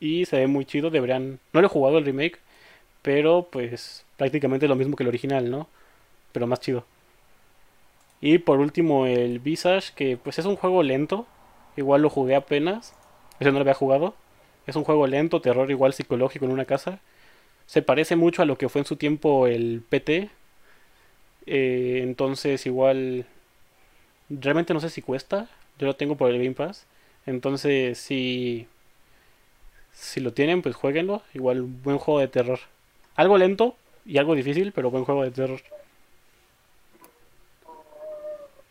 y 0.00 0.24
se 0.26 0.38
ve 0.38 0.46
muy 0.46 0.64
chido, 0.64 0.90
deberían 0.90 1.38
No 1.52 1.60
lo 1.60 1.66
he 1.66 1.70
jugado 1.70 1.98
el 1.98 2.04
remake, 2.04 2.38
pero 3.02 3.48
pues 3.50 4.04
prácticamente 4.16 4.68
lo 4.68 4.76
mismo 4.76 4.96
que 4.96 5.04
el 5.04 5.08
original, 5.08 5.50
¿no? 5.50 5.68
Pero 6.32 6.46
más 6.46 6.60
chido. 6.60 6.84
Y 8.20 8.38
por 8.38 8.58
último 8.60 9.06
el 9.06 9.38
Visage, 9.38 9.92
que 9.94 10.16
pues 10.16 10.38
es 10.38 10.44
un 10.46 10.56
juego 10.56 10.82
lento. 10.82 11.26
Igual 11.76 12.02
lo 12.02 12.10
jugué 12.10 12.34
apenas. 12.34 12.94
Ese 13.38 13.50
no 13.50 13.58
lo 13.58 13.60
había 13.60 13.74
jugado. 13.74 14.14
Es 14.66 14.76
un 14.76 14.84
juego 14.84 15.06
lento, 15.06 15.40
terror 15.40 15.70
igual 15.70 15.92
psicológico 15.92 16.44
en 16.44 16.52
una 16.52 16.64
casa. 16.64 17.00
Se 17.66 17.82
parece 17.82 18.16
mucho 18.16 18.42
a 18.42 18.46
lo 18.46 18.58
que 18.58 18.68
fue 18.68 18.80
en 18.80 18.86
su 18.86 18.96
tiempo 18.96 19.46
el 19.46 19.82
PT. 19.88 20.30
Eh, 21.46 22.00
entonces 22.02 22.66
igual... 22.66 23.26
Realmente 24.30 24.74
no 24.74 24.80
sé 24.80 24.90
si 24.90 25.02
cuesta. 25.02 25.48
Yo 25.78 25.86
lo 25.86 25.96
tengo 25.96 26.16
por 26.16 26.30
el 26.30 26.38
Game 26.38 26.54
Pass. 26.54 26.86
Entonces 27.26 27.98
si... 27.98 28.66
Si 29.92 30.20
lo 30.20 30.32
tienen, 30.32 30.62
pues 30.62 30.76
jueguenlo. 30.76 31.22
Igual, 31.34 31.62
buen 31.62 31.98
juego 31.98 32.20
de 32.20 32.28
terror. 32.28 32.60
Algo 33.16 33.38
lento 33.38 33.76
y 34.06 34.18
algo 34.18 34.34
difícil, 34.34 34.72
pero 34.72 34.90
buen 34.90 35.04
juego 35.04 35.24
de 35.24 35.30
terror. 35.30 35.60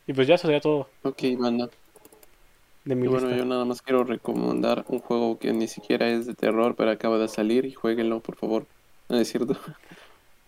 Y 0.08 0.14
pues 0.14 0.28
ya 0.28 0.36
eso 0.36 0.48
sería 0.48 0.60
todo 0.62 0.92
Ok, 1.04 1.24
manda. 1.40 1.70
de 2.84 2.96
mi 2.96 3.06
Y 3.06 3.10
bueno, 3.10 3.32
lista. 3.32 3.36
yo 3.36 3.46
nada 3.46 3.64
más 3.66 3.82
quiero 3.82 4.04
recomendar 4.04 4.86
un 4.88 5.00
juego 5.00 5.38
que 5.40 5.54
ni 5.54 5.68
siquiera 5.68 6.10
es 6.10 6.26
de 6.26 6.34
terror, 6.36 6.76
pero 6.76 6.92
acaba 6.92 7.18
de 7.18 7.28
salir 7.28 7.66
y 7.66 7.74
jueguenlo, 7.74 8.22
por 8.22 8.36
favor. 8.38 8.70
No 9.10 9.18
es 9.18 9.30
cierto. 9.30 9.54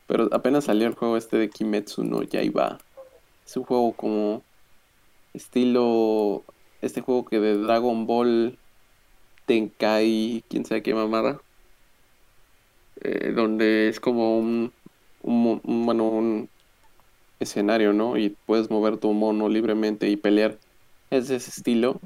Pero 0.07 0.29
apenas 0.33 0.65
salió 0.65 0.87
el 0.87 0.95
juego 0.95 1.17
este 1.17 1.37
de 1.37 1.49
Kimetsu 1.49 2.03
no 2.03 2.23
Yaiba. 2.23 2.79
Es 3.45 3.57
un 3.57 3.63
juego 3.65 3.95
como 3.95 4.45
estilo 5.33 6.45
este 6.81 7.01
juego 7.01 7.25
que 7.25 7.39
de 7.39 7.57
Dragon 7.57 8.07
Ball 8.07 8.59
Tenkai, 9.45 10.45
quién 10.49 10.65
sabe 10.65 10.83
qué 10.83 10.93
mamada. 10.95 11.41
eh, 13.01 13.31
donde 13.33 13.89
es 13.89 13.99
como 13.99 14.37
un, 14.39 14.73
un, 15.19 15.61
un- 15.63 15.85
bueno, 15.85 16.05
un 16.09 16.51
escenario, 17.39 17.93
¿no? 17.93 18.17
Y 18.17 18.35
puedes 18.45 18.69
mover 18.69 18.97
tu 18.97 19.13
mono 19.13 19.49
libremente 19.49 20.09
y 20.09 20.17
pelear. 20.17 20.57
Es 21.09 21.27
de 21.27 21.37
ese 21.37 21.49
estilo. 21.49 21.99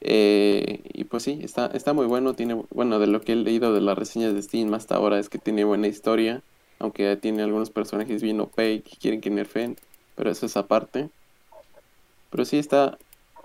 Eh, 0.00 0.82
y 0.92 1.04
pues 1.04 1.24
sí, 1.24 1.40
está, 1.42 1.66
está 1.66 1.92
muy 1.92 2.06
bueno. 2.06 2.34
Tiene, 2.34 2.62
bueno, 2.70 2.98
de 2.98 3.06
lo 3.06 3.20
que 3.20 3.32
he 3.32 3.36
leído 3.36 3.72
de 3.72 3.80
las 3.80 3.98
reseñas 3.98 4.34
de 4.34 4.42
Steam 4.42 4.72
hasta 4.74 4.96
ahora 4.96 5.18
es 5.18 5.28
que 5.28 5.38
tiene 5.38 5.64
buena 5.64 5.88
historia. 5.88 6.42
Aunque 6.78 7.16
tiene 7.16 7.42
algunos 7.42 7.70
personajes 7.70 8.22
bien 8.22 8.40
OP 8.40 8.56
que 8.56 8.96
quieren 9.00 9.20
que 9.20 9.30
nerfeen. 9.30 9.76
Pero 10.14 10.30
eso 10.30 10.46
es 10.46 10.56
aparte. 10.56 11.10
Pero 12.30 12.44
sí 12.44 12.58
está, 12.58 12.98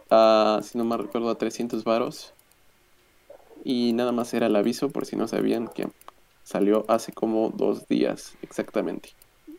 a, 0.09 0.59
si 0.63 0.77
no 0.77 0.85
me 0.85 0.97
recuerdo, 0.97 1.29
a 1.29 1.37
300 1.37 1.83
varos. 1.83 2.33
Y 3.63 3.93
nada 3.93 4.11
más 4.11 4.33
era 4.33 4.47
el 4.47 4.55
aviso 4.55 4.89
por 4.89 5.05
si 5.05 5.15
no 5.15 5.27
sabían 5.27 5.67
que 5.69 5.87
salió 6.43 6.85
hace 6.89 7.13
como 7.13 7.49
dos 7.49 7.87
días 7.87 8.35
exactamente. 8.41 9.09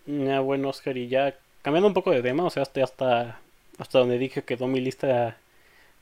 Ya, 0.07 0.41
bueno, 0.41 0.69
Oscar, 0.69 0.97
y 0.97 1.09
ya 1.09 1.35
cambiando 1.63 1.89
un 1.89 1.95
poco 1.95 2.11
de 2.11 2.23
tema, 2.23 2.45
o 2.45 2.51
sea, 2.51 2.63
hasta, 2.63 2.83
hasta, 2.85 3.41
hasta 3.79 3.99
donde 3.99 4.19
dije 4.19 4.43
quedó 4.45 4.67
mi 4.69 4.81
lista 4.81 5.39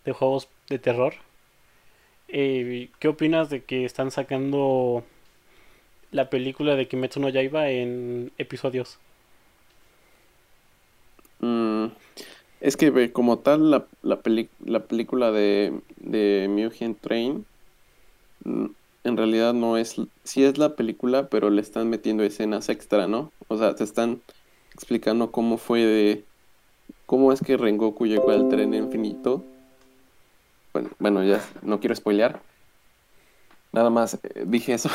de 0.05 0.13
juegos 0.13 0.49
de 0.69 0.79
terror. 0.79 1.15
Eh, 2.29 2.89
¿qué 2.99 3.09
opinas 3.09 3.51
de 3.51 3.63
que 3.65 3.85
están 3.85 4.11
sacando 4.11 5.05
la 6.13 6.31
película 6.31 6.77
de 6.77 6.89
Kimetsu 6.89 7.21
no 7.21 7.29
Yaiba 7.29 7.71
en 7.71 8.33
episodios? 8.39 8.99
Mm, 11.41 11.87
es 12.61 12.77
que 12.77 13.13
como 13.13 13.39
tal 13.41 13.71
la, 13.71 13.87
la, 14.03 14.23
peli- 14.23 14.51
la 14.65 14.81
película 14.85 15.33
de, 15.33 15.81
de 15.97 16.49
Mugen 16.51 16.95
Train 16.97 17.45
mm, 18.45 18.67
en 19.05 19.17
realidad 19.17 19.53
no 19.53 19.77
es, 19.77 19.97
sí 20.25 20.45
es 20.45 20.59
la 20.59 20.77
película, 20.77 21.29
pero 21.29 21.51
le 21.51 21.61
están 21.61 21.91
metiendo 21.91 22.23
escenas 22.23 22.69
extra, 22.69 23.07
¿no? 23.07 23.33
O 23.49 23.59
sea, 23.59 23.75
te 23.75 23.85
están 23.85 24.21
explicando 24.75 25.33
cómo 25.33 25.59
fue 25.59 25.85
de, 25.85 26.25
cómo 27.07 27.33
es 27.33 27.41
que 27.41 27.57
Rengoku 27.57 28.07
llegó 28.07 28.31
al 28.31 28.49
tren 28.49 28.75
infinito. 28.75 29.45
Bueno, 30.73 30.91
bueno, 30.99 31.25
ya 31.25 31.41
no 31.63 31.81
quiero 31.81 31.95
spoilear. 31.95 32.41
Nada 33.73 33.91
más 33.91 34.15
eh, 34.23 34.45
dije 34.47 34.75
eso. 34.75 34.89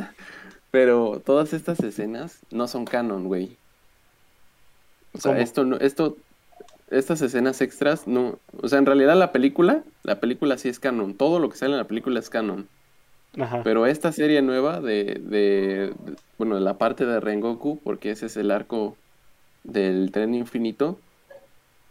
Pero 0.70 1.22
todas 1.24 1.52
estas 1.52 1.78
escenas 1.80 2.40
no 2.50 2.66
son 2.66 2.84
canon, 2.84 3.26
güey. 3.26 3.56
O 5.12 5.18
sea, 5.18 5.32
¿Cómo? 5.32 5.42
esto 5.42 5.64
no, 5.64 5.76
esto, 5.76 6.16
estas 6.90 7.22
escenas 7.22 7.60
extras 7.60 8.08
no, 8.08 8.38
o 8.60 8.68
sea, 8.68 8.80
en 8.80 8.86
realidad 8.86 9.16
la 9.16 9.30
película, 9.30 9.84
la 10.02 10.18
película 10.18 10.58
sí 10.58 10.68
es 10.68 10.80
canon. 10.80 11.14
Todo 11.14 11.38
lo 11.38 11.48
que 11.48 11.56
sale 11.56 11.72
en 11.72 11.78
la 11.78 11.86
película 11.86 12.18
es 12.18 12.30
canon. 12.30 12.68
Ajá. 13.38 13.62
Pero 13.64 13.86
esta 13.86 14.12
serie 14.12 14.42
nueva 14.42 14.80
de, 14.80 15.20
de, 15.22 15.92
de- 16.04 16.16
bueno, 16.38 16.58
la 16.60 16.78
parte 16.78 17.04
de 17.06 17.20
Rengoku, 17.20 17.80
porque 17.82 18.10
ese 18.10 18.26
es 18.26 18.36
el 18.36 18.50
arco 18.50 18.96
del 19.64 20.10
tren 20.12 20.34
infinito, 20.34 20.98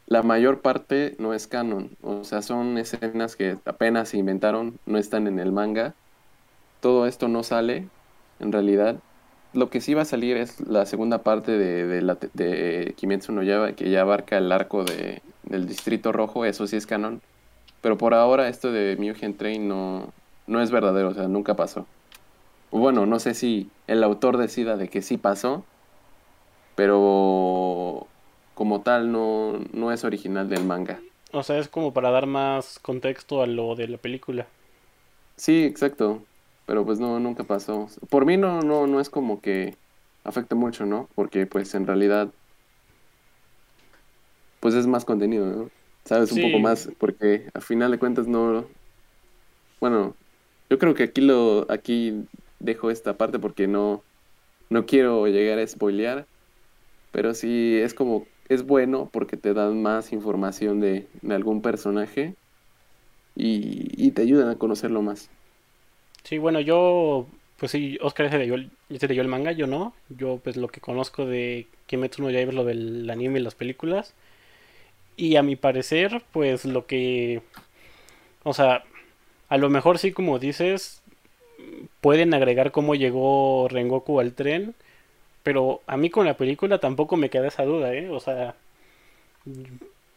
la 0.05 0.21
mayor 0.21 0.61
parte 0.61 1.15
no 1.17 1.33
es 1.33 1.47
canon. 1.47 1.89
O 2.01 2.23
sea, 2.23 2.41
son 2.41 2.77
escenas 2.77 3.35
que 3.35 3.57
apenas 3.65 4.09
se 4.09 4.17
inventaron, 4.17 4.77
no 4.85 4.97
están 4.97 5.27
en 5.27 5.39
el 5.39 5.51
manga. 5.51 5.93
Todo 6.81 7.07
esto 7.07 7.27
no 7.27 7.43
sale, 7.43 7.87
en 8.39 8.51
realidad. 8.51 8.97
Lo 9.53 9.69
que 9.69 9.81
sí 9.81 9.93
va 9.93 10.01
a 10.01 10.05
salir 10.05 10.35
es 10.37 10.59
la 10.61 10.85
segunda 10.85 11.19
parte 11.23 11.51
de, 11.53 11.85
de, 11.87 12.01
la, 12.01 12.17
Kimetsu 12.95 13.31
no 13.31 13.43
Yaiba, 13.43 13.73
que 13.73 13.89
ya 13.89 14.01
abarca 14.01 14.37
el 14.37 14.51
arco 14.51 14.83
de, 14.83 15.21
del 15.43 15.67
Distrito 15.67 16.11
Rojo, 16.11 16.43
eso 16.45 16.67
sí 16.67 16.75
es 16.75 16.85
canon. 16.87 17.21
Pero 17.81 17.97
por 17.97 18.13
ahora 18.13 18.47
esto 18.49 18.71
de 18.71 18.95
Mugen 18.97 19.37
Train 19.37 19.67
no, 19.67 20.11
no 20.47 20.61
es 20.61 20.71
verdadero, 20.71 21.09
o 21.09 21.13
sea, 21.13 21.27
nunca 21.27 21.55
pasó. 21.55 21.85
Bueno, 22.71 23.05
no 23.05 23.19
sé 23.19 23.33
si 23.33 23.69
el 23.87 24.03
autor 24.03 24.37
decida 24.37 24.77
de 24.77 24.87
que 24.87 25.01
sí 25.01 25.17
pasó, 25.17 25.63
pero 26.75 28.07
como 28.55 28.81
tal 28.81 29.11
no, 29.11 29.59
no 29.73 29.91
es 29.91 30.03
original 30.03 30.49
del 30.49 30.63
manga. 30.63 30.99
O 31.31 31.43
sea, 31.43 31.57
es 31.57 31.67
como 31.67 31.93
para 31.93 32.11
dar 32.11 32.25
más 32.25 32.79
contexto 32.79 33.41
a 33.41 33.47
lo 33.47 33.75
de 33.75 33.87
la 33.87 33.97
película. 33.97 34.47
Sí, 35.35 35.63
exacto, 35.63 36.23
pero 36.65 36.85
pues 36.85 36.99
no, 36.99 37.19
nunca 37.19 37.43
pasó. 37.43 37.87
Por 38.09 38.25
mí 38.25 38.37
no, 38.37 38.61
no, 38.61 38.87
no 38.87 38.99
es 38.99 39.09
como 39.09 39.41
que 39.41 39.75
afecte 40.23 40.55
mucho, 40.55 40.85
¿no? 40.85 41.09
Porque 41.15 41.45
pues 41.45 41.73
en 41.75 41.87
realidad, 41.87 42.29
pues 44.59 44.75
es 44.75 44.87
más 44.87 45.05
contenido, 45.05 45.45
¿no? 45.45 45.69
Sabes 46.05 46.31
un 46.31 46.41
poco 46.41 46.59
más, 46.59 46.89
porque 46.97 47.49
a 47.53 47.61
final 47.61 47.91
de 47.91 47.99
cuentas 47.99 48.27
no... 48.27 48.65
Bueno, 49.79 50.15
yo 50.73 50.79
creo 50.79 50.95
que 50.95 51.03
aquí 51.03 51.21
lo, 51.21 51.67
aquí 51.69 52.25
dejo 52.57 52.89
esta 52.89 53.15
parte 53.15 53.37
porque 53.37 53.67
no, 53.67 54.03
no 54.71 54.87
quiero 54.87 55.27
llegar 55.27 55.59
a 55.59 55.67
spoilear, 55.67 56.25
pero 57.11 57.35
sí 57.35 57.77
es 57.79 57.93
como, 57.93 58.25
es 58.49 58.65
bueno 58.65 59.07
porque 59.13 59.37
te 59.37 59.53
dan 59.53 59.83
más 59.83 60.11
información 60.13 60.79
de, 60.79 61.05
de 61.21 61.35
algún 61.35 61.61
personaje 61.61 62.33
y, 63.35 64.09
te 64.13 64.23
ayudan 64.23 64.49
a 64.49 64.57
conocerlo 64.57 65.03
más. 65.03 65.29
Sí, 66.23 66.39
bueno, 66.39 66.59
yo, 66.59 67.27
pues 67.59 67.71
sí, 67.71 67.99
Oscar 68.01 68.31
se 68.31 68.39
leyó, 68.39 68.55
el- 68.55 68.71
se 68.97 69.07
leyó 69.07 69.21
el 69.21 69.27
manga, 69.27 69.51
yo 69.51 69.67
no. 69.67 69.93
Yo, 70.17 70.39
pues 70.43 70.57
lo 70.57 70.69
que 70.69 70.81
conozco 70.81 71.27
de 71.27 71.67
Kimetsu 71.85 72.23
no 72.23 72.31
Yaiba 72.31 72.49
es 72.49 72.55
lo 72.55 72.63
del 72.65 73.07
anime 73.11 73.39
y 73.39 73.43
las 73.43 73.53
películas. 73.53 74.15
Y 75.17 75.35
a 75.35 75.43
mi 75.43 75.55
parecer, 75.55 76.23
pues 76.31 76.65
lo 76.65 76.87
que, 76.87 77.43
o 78.43 78.53
sea, 78.53 78.83
a 79.53 79.57
lo 79.57 79.69
mejor 79.69 79.99
sí, 79.99 80.11
como 80.11 80.39
dices, 80.39 81.01
pueden 82.01 82.33
agregar 82.33 82.71
cómo 82.71 82.95
llegó 82.95 83.67
Rengoku 83.69 84.19
al 84.19 84.33
tren, 84.33 84.75
pero 85.43 85.81
a 85.87 85.97
mí 85.97 86.09
con 86.09 86.25
la 86.25 86.37
película 86.37 86.79
tampoco 86.79 87.17
me 87.17 87.29
queda 87.29 87.47
esa 87.49 87.65
duda, 87.65 87.93
¿eh? 87.93 88.09
O 88.09 88.19
sea, 88.19 88.55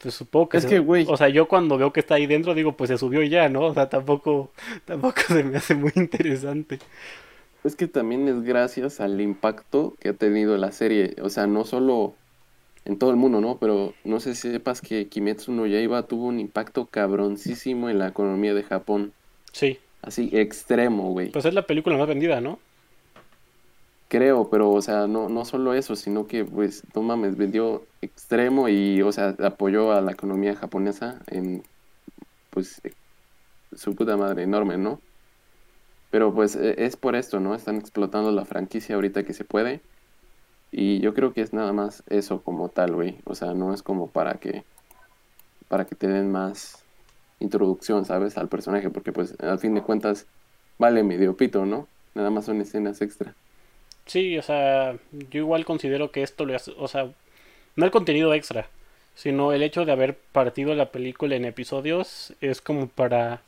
pues 0.03 0.15
supongo 0.15 0.49
que 0.51 0.59
Es 0.59 0.65
se- 0.65 0.69
que, 0.69 0.79
güey. 0.79 1.07
o 1.09 1.17
sea, 1.17 1.29
yo 1.29 1.49
cuando 1.49 1.79
veo 1.79 1.93
que 1.93 2.01
está 2.01 2.15
ahí 2.17 2.27
dentro 2.27 2.55
digo, 2.55 2.73
pues 2.77 2.89
se 2.89 2.99
subió 2.99 3.23
y 3.23 3.29
ya, 3.31 3.49
¿no? 3.49 3.63
O 3.67 3.75
sea, 3.75 3.89
tampoco 3.89 4.51
tampoco 4.85 5.21
se 5.29 5.43
me 5.45 5.57
hace 5.59 5.75
muy 5.75 5.93
interesante. 5.97 6.79
Es 7.65 7.75
que 7.75 7.89
también 7.89 8.29
es 8.29 8.43
gracias 8.43 9.01
al 9.01 9.21
impacto 9.21 9.95
que 10.01 10.11
ha 10.11 10.13
tenido 10.13 10.57
la 10.57 10.71
serie, 10.73 11.17
o 11.21 11.29
sea, 11.31 11.47
no 11.47 11.65
solo 11.65 12.15
en 12.85 12.99
todo 12.99 13.11
el 13.11 13.17
mundo, 13.17 13.41
¿no? 13.41 13.59
Pero 13.59 13.95
no 14.05 14.21
sé 14.21 14.35
si 14.37 14.51
sepas 14.53 14.81
que 14.81 15.09
Kimetsu 15.09 15.53
no 15.53 15.67
Yaiba 15.67 16.05
tuvo 16.05 16.27
un 16.27 16.39
impacto 16.39 16.87
cabroncísimo 16.87 17.91
en 17.91 17.99
la 17.99 18.09
economía 18.09 18.55
de 18.55 18.63
Japón, 18.63 19.13
Sí, 19.57 19.79
así 20.03 20.29
extremo, 20.35 21.13
güey. 21.13 21.31
pues 21.31 21.47
es 21.47 21.55
la 21.55 21.67
película 21.67 21.97
más 21.97 22.07
vendida, 22.07 22.43
¿no? 22.43 22.59
Creo, 24.09 24.51
pero, 24.51 24.71
o 24.71 24.83
sea, 24.83 25.07
no, 25.07 25.31
no 25.31 25.47
solo 25.47 25.73
eso, 25.73 25.97
sino 25.97 26.27
que, 26.27 26.45
pues, 26.45 26.83
no 26.95 27.01
mames, 27.01 27.39
vendió 27.39 27.83
extremo 28.03 28.69
y, 28.69 29.01
o 29.01 29.11
sea, 29.13 29.35
apoyó 29.43 29.93
a 29.93 30.03
la 30.03 30.13
economía 30.13 30.55
japonesa 30.55 31.23
en, 31.29 31.63
pues, 32.51 32.83
su 33.75 33.95
puta 33.95 34.19
madre 34.19 34.43
enorme, 34.43 34.77
¿no? 34.77 35.01
Pero, 36.11 36.35
pues, 36.35 36.55
eh, 36.55 36.75
es 36.77 36.97
por 36.97 37.17
esto, 37.17 37.41
¿no? 37.41 37.55
Están 37.55 37.77
explotando 37.77 38.33
la 38.33 38.45
franquicia 38.45 38.97
ahorita 38.97 39.23
que 39.23 39.33
se 39.33 39.45
puede. 39.45 39.81
Y 40.71 41.01
yo 41.01 41.15
creo 41.15 41.33
que 41.33 41.41
es 41.41 41.55
nada 41.55 41.73
más 41.73 42.03
eso 42.11 42.43
como 42.43 42.69
tal, 42.69 42.95
güey. 42.95 43.21
O 43.25 43.35
sea, 43.35 43.55
no 43.55 43.73
es 43.73 43.83
como 43.83 44.09
para 44.09 44.35
que, 44.35 44.65
para 45.69 45.87
que 45.87 45.95
te 45.95 46.09
den 46.09 46.31
más 46.31 46.86
introducción, 47.41 48.05
¿sabes? 48.05 48.39
Al 48.39 48.49
personaje, 48.49 48.91
porque, 48.91 49.13
pues, 49.13 49.35
al 49.41 49.59
fin 49.59 49.75
de 49.75 49.83
cuentas, 49.83 50.27
vale 50.79 51.03
medio 51.03 51.37
pito, 51.37 51.67
¿no? 51.67 51.87
Nada 52.15 52.31
más 52.31 52.47
son 52.47 52.61
escenas 52.61 53.01
extra. 53.03 53.35
Sí, 54.07 54.39
o 54.39 54.43
sea, 54.43 54.97
yo 55.13 55.41
igual 55.41 55.65
considero 55.65 56.11
que 56.13 56.23
esto 56.23 56.47
le 56.47 56.55
hace, 56.55 56.73
o 56.79 56.89
sea, 56.89 57.11
no 57.77 57.85
el 57.85 57.91
contenido 57.91 58.33
extra, 58.35 58.69
sino 59.15 59.53
el 59.53 59.63
hecho 59.63 59.85
de 59.85 59.93
haber 59.93 60.17
partido 60.17 60.75
la 60.75 60.91
película 60.93 61.35
en 61.37 61.45
episodios 61.45 62.35
es 62.41 62.61
como 62.61 62.87
para 62.89 63.43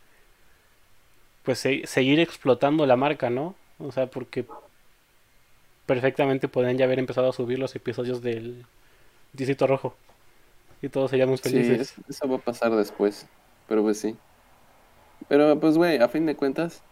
pues 1.45 1.59
se- 1.59 1.86
seguir 1.86 2.20
explotando 2.20 2.86
la 2.86 2.97
marca, 2.97 3.30
¿no? 3.30 3.55
O 3.78 3.93
sea, 3.93 4.07
porque 4.09 4.45
perfectamente 5.86 6.49
podrían 6.49 6.76
ya 6.76 6.84
haber 6.84 6.99
empezado 6.99 7.30
a 7.30 7.32
subir 7.32 7.59
los 7.59 7.74
episodios 7.74 8.20
del 8.22 8.64
Distrito 9.32 9.66
Rojo 9.66 9.95
y 10.82 10.89
todos 10.89 11.11
seríamos 11.11 11.41
Sí, 11.41 11.51
felices. 11.51 11.80
es- 11.80 11.95
eso 12.09 12.28
va 12.28 12.36
a 12.36 12.41
pasar 12.41 12.74
después, 12.76 13.26
pero 13.69 13.83
pues 13.83 14.01
sí. 14.01 14.16
Pero 15.29 15.61
pues, 15.61 15.77
güey, 15.77 15.99
a 15.99 16.09
fin 16.09 16.27
de 16.27 16.35
cuentas, 16.35 16.83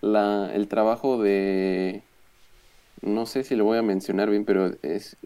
la, 0.00 0.50
el 0.54 0.68
trabajo 0.68 1.20
de, 1.20 2.02
no 3.02 3.26
sé 3.26 3.44
si 3.44 3.56
lo 3.56 3.64
voy 3.64 3.78
a 3.78 3.82
mencionar 3.82 4.30
bien, 4.30 4.44
pero 4.44 4.70
es 4.82 5.16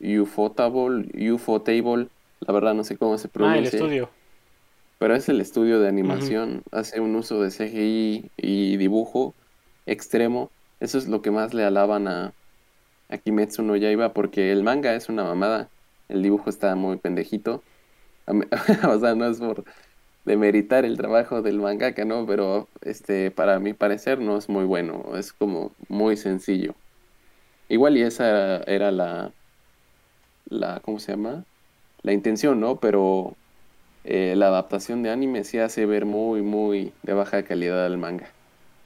Ufotable, 0.00 1.32
Ufotable, 1.32 2.08
la 2.40 2.52
verdad 2.52 2.74
no 2.74 2.84
sé 2.84 2.96
cómo 2.96 3.18
se 3.18 3.28
pronuncia. 3.28 3.56
Ah, 3.56 3.58
el 3.58 3.74
estudio. 3.74 4.10
Pero 4.98 5.14
es 5.14 5.28
el 5.30 5.40
estudio 5.40 5.80
de 5.80 5.88
animación, 5.88 6.62
hace 6.72 7.00
un 7.00 7.16
uso 7.16 7.40
de 7.42 7.50
CGI 7.50 8.30
y 8.36 8.76
dibujo 8.76 9.34
extremo. 9.86 10.50
Eso 10.78 10.98
es 10.98 11.08
lo 11.08 11.22
que 11.22 11.30
más 11.30 11.54
le 11.54 11.64
alaban 11.64 12.06
a, 12.06 12.34
a 13.08 13.16
Kimetsu 13.16 13.62
no 13.62 13.76
Yaiba, 13.76 14.12
porque 14.12 14.52
el 14.52 14.62
manga 14.62 14.94
es 14.94 15.08
una 15.08 15.24
mamada, 15.24 15.70
el 16.10 16.22
dibujo 16.22 16.50
está 16.50 16.74
muy 16.74 16.98
pendejito. 16.98 17.62
o 18.26 18.98
sea, 18.98 19.14
no 19.14 19.26
es 19.26 19.38
por 19.38 19.64
demeritar 20.24 20.84
el 20.84 20.96
trabajo 20.96 21.42
del 21.42 21.58
mangaka, 21.60 22.04
¿no? 22.04 22.26
Pero 22.26 22.68
este, 22.82 23.30
para 23.30 23.58
mi 23.58 23.72
parecer 23.74 24.20
no 24.20 24.36
es 24.38 24.48
muy 24.48 24.64
bueno, 24.64 25.16
es 25.16 25.32
como 25.32 25.72
muy 25.88 26.16
sencillo. 26.16 26.74
Igual 27.68 27.96
y 27.96 28.02
esa 28.02 28.62
era 28.64 28.90
la, 28.90 29.32
la, 30.46 30.80
¿cómo 30.80 30.98
se 30.98 31.12
llama? 31.12 31.44
La 32.02 32.12
intención, 32.12 32.60
¿no? 32.60 32.76
Pero 32.80 33.36
eh, 34.04 34.34
la 34.36 34.48
adaptación 34.48 35.02
de 35.02 35.10
anime 35.10 35.44
sí 35.44 35.58
hace 35.58 35.86
ver 35.86 36.06
muy, 36.06 36.42
muy 36.42 36.92
de 37.02 37.12
baja 37.14 37.42
calidad 37.44 37.84
al 37.86 37.98
manga. 37.98 38.34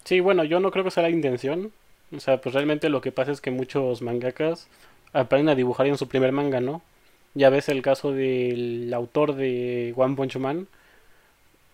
Sí, 0.04 0.20
bueno, 0.20 0.44
yo 0.44 0.60
no 0.60 0.70
creo 0.70 0.84
que 0.84 0.90
sea 0.90 1.02
la 1.04 1.10
intención. 1.10 1.72
O 2.14 2.20
sea, 2.20 2.40
pues 2.40 2.54
realmente 2.54 2.88
lo 2.88 3.00
que 3.00 3.12
pasa 3.12 3.32
es 3.32 3.40
que 3.40 3.50
muchos 3.50 4.02
mangakas 4.02 4.68
aprenden 5.12 5.48
a 5.50 5.54
dibujar 5.54 5.86
en 5.86 5.96
su 5.98 6.08
primer 6.08 6.32
manga, 6.32 6.60
¿no? 6.60 6.82
Ya 7.34 7.50
ves 7.50 7.68
el 7.68 7.82
caso 7.82 8.12
del 8.12 8.92
autor 8.94 9.34
de 9.34 9.92
One 9.96 10.16
Punch 10.16 10.36
Man. 10.36 10.68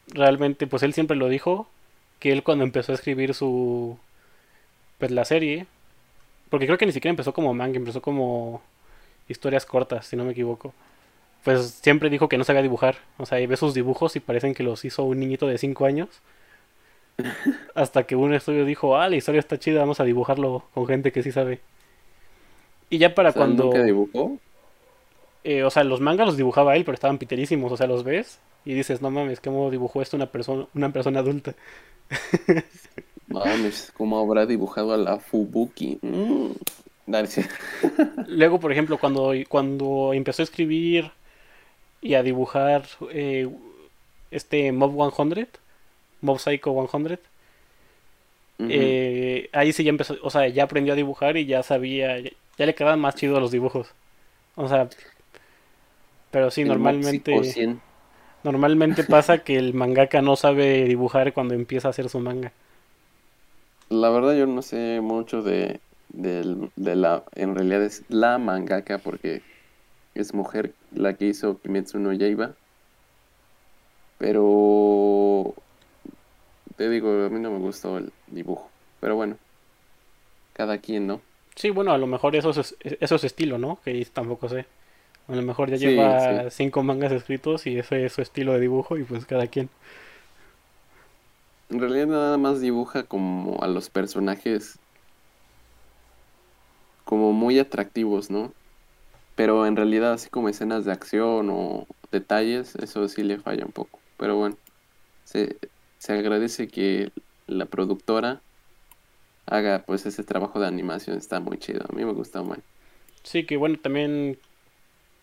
Realmente, 0.08 0.66
pues 0.66 0.82
él 0.82 0.92
siempre 0.92 1.16
lo 1.16 1.28
dijo, 1.28 1.68
que 2.18 2.32
él 2.32 2.42
cuando 2.42 2.64
empezó 2.64 2.92
a 2.92 2.94
escribir 2.94 3.34
su... 3.34 3.98
Pues 4.98 5.10
la 5.10 5.24
serie, 5.24 5.66
porque 6.50 6.66
creo 6.66 6.76
que 6.76 6.84
ni 6.86 6.92
siquiera 6.92 7.10
empezó 7.10 7.32
como 7.32 7.54
manga, 7.54 7.76
empezó 7.76 8.02
como 8.02 8.60
historias 9.28 9.64
cortas, 9.64 10.06
si 10.06 10.16
no 10.16 10.24
me 10.24 10.32
equivoco. 10.32 10.74
Pues 11.44 11.70
siempre 11.82 12.10
dijo 12.10 12.28
que 12.28 12.36
no 12.36 12.44
sabía 12.44 12.60
dibujar. 12.60 12.96
O 13.16 13.24
sea, 13.24 13.40
y 13.40 13.46
ve 13.46 13.56
sus 13.56 13.72
dibujos 13.72 14.14
y 14.16 14.20
parecen 14.20 14.54
que 14.54 14.62
los 14.62 14.84
hizo 14.84 15.04
un 15.04 15.20
niñito 15.20 15.46
de 15.46 15.56
5 15.56 15.86
años. 15.86 16.08
Hasta 17.74 18.02
que 18.02 18.16
un 18.16 18.34
estudio 18.34 18.66
dijo, 18.66 18.96
ah, 18.96 19.08
la 19.08 19.16
historia 19.16 19.38
está 19.38 19.58
chida, 19.58 19.80
vamos 19.80 20.00
a 20.00 20.04
dibujarlo 20.04 20.64
con 20.74 20.86
gente 20.86 21.12
que 21.12 21.22
sí 21.22 21.32
sabe. 21.32 21.60
Y 22.90 22.98
ya 22.98 23.14
para 23.14 23.32
cuando... 23.32 23.64
¿Nunca 23.64 23.82
dibujó? 23.82 24.36
Eh, 25.44 25.62
o 25.62 25.70
sea, 25.70 25.84
los 25.84 26.00
mangas 26.00 26.26
los 26.26 26.36
dibujaba 26.36 26.76
él, 26.76 26.84
pero 26.84 26.94
estaban 26.94 27.16
piterísimos. 27.16 27.72
O 27.72 27.76
sea, 27.76 27.86
los 27.86 28.04
ves 28.04 28.40
y 28.64 28.74
dices, 28.74 29.00
no 29.00 29.10
mames, 29.10 29.40
¿cómo 29.40 29.70
dibujó 29.70 30.02
esto 30.02 30.16
una 30.16 30.26
persona, 30.26 30.66
una 30.74 30.92
persona 30.92 31.20
adulta? 31.20 31.54
Mames, 33.28 33.92
¿cómo 33.96 34.18
habrá 34.18 34.44
dibujado 34.44 34.92
a 34.92 34.96
la 34.96 35.18
Fubuki? 35.18 35.98
Mm, 36.02 36.50
Luego, 38.26 38.60
por 38.60 38.72
ejemplo, 38.72 38.98
cuando, 38.98 39.32
cuando 39.48 40.12
empezó 40.12 40.42
a 40.42 40.44
escribir 40.44 41.10
y 42.00 42.14
a 42.14 42.22
dibujar 42.22 42.84
eh, 43.12 43.48
este 44.30 44.72
Mob 44.72 45.12
100, 45.14 45.48
Mob 46.20 46.38
Psycho 46.38 46.88
100, 46.88 47.18
eh, 48.68 49.48
ahí 49.52 49.72
sí 49.72 49.84
ya 49.84 49.90
empezó, 49.90 50.16
o 50.22 50.30
sea, 50.30 50.46
ya 50.48 50.64
aprendió 50.64 50.92
a 50.92 50.96
dibujar 50.96 51.36
y 51.36 51.46
ya 51.46 51.62
sabía, 51.62 52.18
ya, 52.18 52.30
le 52.58 52.74
quedaban 52.74 53.00
más 53.00 53.14
chidos 53.14 53.40
los 53.40 53.50
dibujos. 53.50 53.88
O 54.56 54.68
sea, 54.68 54.88
pero 56.30 56.50
sí, 56.50 56.64
normalmente... 56.64 57.32
Normalmente 58.42 59.04
pasa 59.08 59.38
que 59.38 59.56
el 59.56 59.74
mangaka 59.74 60.22
no 60.22 60.36
sabe 60.36 60.84
dibujar 60.84 61.32
cuando 61.32 61.54
empieza 61.54 61.88
a 61.88 61.90
hacer 61.90 62.08
su 62.08 62.20
manga. 62.20 62.52
La 63.88 64.10
verdad 64.10 64.36
yo 64.36 64.46
no 64.46 64.62
sé 64.62 65.00
mucho 65.00 65.42
de, 65.42 65.80
de, 66.08 66.66
la... 66.76 67.24
En 67.34 67.54
realidad 67.54 67.82
es 67.82 68.04
la 68.08 68.38
mangaka 68.38 68.98
porque 68.98 69.42
es 70.14 70.32
mujer 70.34 70.72
la 70.92 71.14
que 71.14 71.26
hizo 71.26 71.60
Kimetsu 71.60 71.98
no 71.98 72.12
Yaiba. 72.12 72.52
Pero... 74.18 75.54
Te 76.76 76.88
digo, 76.88 77.26
a 77.26 77.28
mí 77.28 77.40
no 77.40 77.50
me 77.50 77.58
gustó 77.58 77.98
el 77.98 78.12
dibujo. 78.28 78.70
Pero 79.00 79.16
bueno, 79.16 79.36
cada 80.54 80.78
quien, 80.78 81.06
¿no? 81.06 81.20
Sí, 81.56 81.70
bueno, 81.70 81.92
a 81.92 81.98
lo 81.98 82.06
mejor 82.06 82.36
eso 82.36 82.50
es, 82.50 82.76
eso 82.80 83.14
es 83.16 83.24
estilo, 83.24 83.58
¿no? 83.58 83.78
Que 83.84 84.06
tampoco 84.12 84.48
sé. 84.48 84.66
A 85.30 85.36
lo 85.36 85.42
mejor 85.42 85.70
ya 85.70 85.76
lleva 85.76 86.50
cinco 86.50 86.82
mangas 86.82 87.12
escritos 87.12 87.66
y 87.66 87.78
ese 87.78 88.04
es 88.04 88.12
su 88.12 88.20
estilo 88.20 88.52
de 88.52 88.60
dibujo 88.60 88.98
y 88.98 89.04
pues 89.04 89.26
cada 89.26 89.46
quien. 89.46 89.68
En 91.70 91.78
realidad 91.78 92.08
nada 92.08 92.36
más 92.36 92.60
dibuja 92.60 93.04
como 93.04 93.62
a 93.62 93.68
los 93.68 93.90
personajes 93.90 94.80
como 97.04 97.32
muy 97.32 97.60
atractivos, 97.60 98.28
¿no? 98.30 98.52
Pero 99.36 99.66
en 99.66 99.76
realidad 99.76 100.14
así 100.14 100.28
como 100.28 100.48
escenas 100.48 100.84
de 100.84 100.92
acción 100.92 101.48
o 101.50 101.86
detalles, 102.10 102.74
eso 102.76 103.06
sí 103.08 103.22
le 103.22 103.38
falla 103.38 103.64
un 103.64 103.72
poco. 103.72 104.00
Pero 104.16 104.36
bueno, 104.36 104.56
se, 105.24 105.56
se 105.98 106.12
agradece 106.12 106.66
que 106.66 107.12
la 107.46 107.66
productora 107.66 108.40
haga 109.46 109.84
pues 109.86 110.06
ese 110.06 110.24
trabajo 110.24 110.58
de 110.58 110.66
animación, 110.66 111.18
está 111.18 111.38
muy 111.38 111.58
chido, 111.58 111.84
a 111.88 111.94
mí 111.94 112.04
me 112.04 112.12
gusta 112.12 112.42
mucho. 112.42 112.62
Sí, 113.22 113.44
que 113.44 113.56
bueno, 113.56 113.78
también 113.80 114.38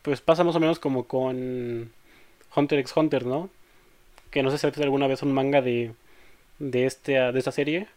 pues 0.01 0.21
pasa 0.21 0.43
más 0.43 0.55
o 0.55 0.59
menos 0.59 0.79
como 0.79 1.05
con 1.07 1.91
Hunter 2.55 2.79
x 2.79 2.93
Hunter, 2.95 3.25
¿no? 3.25 3.49
Que 4.31 4.43
no 4.43 4.51
sé 4.51 4.57
si 4.57 4.67
has 4.67 4.77
alguna 4.79 5.07
vez 5.07 5.23
un 5.23 5.33
manga 5.33 5.61
de 5.61 5.93
de, 6.59 6.85
este, 6.85 7.13
de 7.13 7.39
esta 7.39 7.51
serie. 7.51 7.87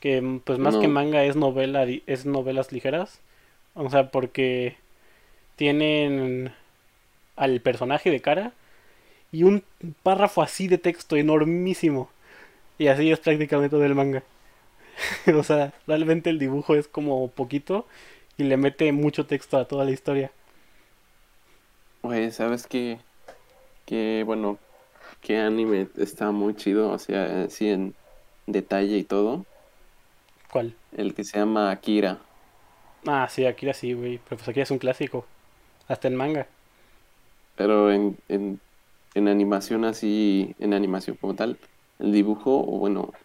Que 0.00 0.40
pues 0.44 0.58
más 0.58 0.76
que 0.76 0.88
manga 0.88 1.24
es 1.24 1.36
novela, 1.36 1.86
es 2.06 2.26
novelas 2.26 2.70
ligeras. 2.72 3.20
O 3.74 3.88
sea, 3.90 4.10
porque 4.10 4.76
tienen 5.56 6.52
al 7.36 7.60
personaje 7.60 8.10
de 8.10 8.20
cara 8.20 8.52
y 9.32 9.42
un 9.42 9.62
párrafo 10.02 10.42
así 10.42 10.68
de 10.68 10.78
texto 10.78 11.16
enormísimo. 11.16 12.10
Y 12.78 12.88
así 12.88 13.10
es 13.10 13.20
prácticamente 13.20 13.70
todo 13.70 13.84
el 13.84 13.94
manga. 13.94 14.22
o 15.34 15.42
sea, 15.42 15.72
realmente 15.86 16.30
el 16.30 16.38
dibujo 16.38 16.74
es 16.74 16.88
como 16.88 17.28
poquito 17.30 17.86
y 18.36 18.44
le 18.44 18.56
mete 18.56 18.92
mucho 18.92 19.26
texto 19.26 19.58
a 19.58 19.66
toda 19.66 19.84
la 19.84 19.92
historia. 19.92 20.30
Oye, 22.08 22.30
¿sabes 22.30 22.66
qué? 22.68 23.04
Que 23.86 24.24
bueno, 24.26 24.62
qué 25.20 25.38
anime 25.38 25.90
está 25.96 26.32
muy 26.32 26.54
chido, 26.56 26.90
o 26.92 26.98
sea, 26.98 27.44
así 27.44 27.68
en 27.68 27.96
detalle 28.46 28.98
y 28.98 29.04
todo. 29.04 29.48
¿Cuál? 30.50 30.74
El 30.90 31.14
que 31.14 31.22
se 31.22 31.38
llama 31.38 31.70
Akira. 31.70 32.28
Ah, 33.06 33.28
sí, 33.28 33.46
Akira 33.46 33.72
sí, 33.74 33.92
güey. 33.94 34.18
Pero 34.18 34.36
pues 34.36 34.48
Akira 34.48 34.64
es 34.64 34.70
un 34.70 34.78
clásico. 34.78 35.26
Hasta 35.88 36.08
en 36.08 36.16
manga. 36.16 36.48
Pero 37.54 37.90
en, 37.92 38.18
en, 38.28 38.62
en 39.14 39.28
animación 39.28 39.84
así, 39.84 40.54
en 40.58 40.74
animación 40.74 41.16
como 41.18 41.34
tal, 41.36 41.60
el 41.98 42.12
dibujo, 42.12 42.60
o 42.60 42.78
bueno, 42.78 43.18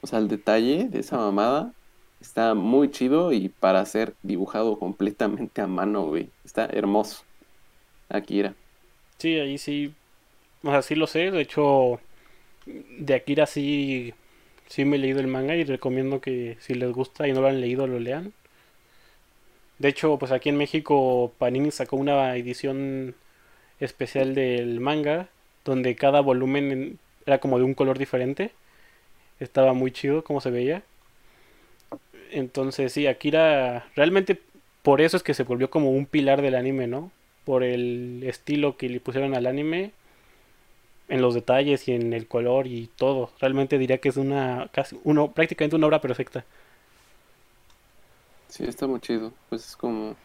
o 0.00 0.06
sea, 0.06 0.18
el 0.20 0.28
detalle 0.28 0.88
de 0.90 1.00
esa 1.00 1.18
mamada 1.18 1.74
está 2.20 2.54
muy 2.54 2.90
chido 2.90 3.32
y 3.32 3.50
para 3.50 3.84
ser 3.86 4.16
dibujado 4.22 4.78
completamente 4.78 5.62
a 5.62 5.68
mano, 5.68 6.06
güey. 6.08 6.34
Está 6.44 6.66
hermoso. 6.66 7.24
Akira. 8.08 8.54
Sí, 9.18 9.38
ahí 9.38 9.58
sí 9.58 9.94
o 10.64 10.70
sea, 10.70 10.82
sí 10.82 10.94
lo 10.94 11.06
sé. 11.06 11.30
De 11.30 11.40
hecho, 11.42 12.00
de 12.66 13.14
Akira 13.14 13.46
sí, 13.46 14.14
sí 14.68 14.84
me 14.84 14.96
he 14.96 14.98
leído 14.98 15.20
el 15.20 15.26
manga 15.28 15.56
y 15.56 15.64
recomiendo 15.64 16.20
que 16.20 16.56
si 16.60 16.74
les 16.74 16.92
gusta 16.92 17.28
y 17.28 17.32
no 17.32 17.42
lo 17.42 17.48
han 17.48 17.60
leído, 17.60 17.86
lo 17.86 17.98
lean. 18.00 18.32
De 19.78 19.88
hecho, 19.88 20.18
pues 20.18 20.32
aquí 20.32 20.48
en 20.48 20.56
México 20.56 21.32
Panini 21.38 21.70
sacó 21.70 21.96
una 21.96 22.36
edición 22.36 23.14
especial 23.80 24.34
del 24.34 24.80
manga 24.80 25.28
donde 25.64 25.96
cada 25.96 26.20
volumen 26.20 26.98
era 27.26 27.38
como 27.38 27.58
de 27.58 27.64
un 27.64 27.74
color 27.74 27.98
diferente. 27.98 28.52
Estaba 29.40 29.74
muy 29.74 29.92
chido 29.92 30.24
como 30.24 30.40
se 30.40 30.50
veía. 30.50 30.82
Entonces, 32.30 32.92
sí, 32.92 33.06
Akira 33.06 33.86
realmente 33.96 34.40
por 34.82 35.00
eso 35.00 35.16
es 35.16 35.22
que 35.22 35.34
se 35.34 35.44
volvió 35.44 35.70
como 35.70 35.90
un 35.90 36.06
pilar 36.06 36.42
del 36.42 36.54
anime, 36.54 36.86
¿no? 36.86 37.10
Por 37.44 37.62
el 37.62 38.22
estilo 38.24 38.76
que 38.76 38.88
le 38.88 39.00
pusieron 39.00 39.34
al 39.34 39.46
anime 39.46 39.92
en 41.08 41.20
los 41.20 41.34
detalles 41.34 41.86
y 41.88 41.92
en 41.92 42.12
el 42.12 42.26
color 42.26 42.66
y 42.66 42.88
todo. 42.96 43.30
Realmente 43.40 43.78
diría 43.78 43.98
que 43.98 44.08
es 44.08 44.16
una 44.16 44.68
casi 44.72 44.98
uno 45.04 45.32
prácticamente 45.32 45.76
una 45.76 45.86
obra 45.86 46.00
perfecta. 46.00 46.44
Sí, 48.48 48.64
está 48.64 48.86
muy 48.86 49.00
chido. 49.00 49.32
Pues 49.48 49.66
es 49.66 49.76
como 49.76 50.16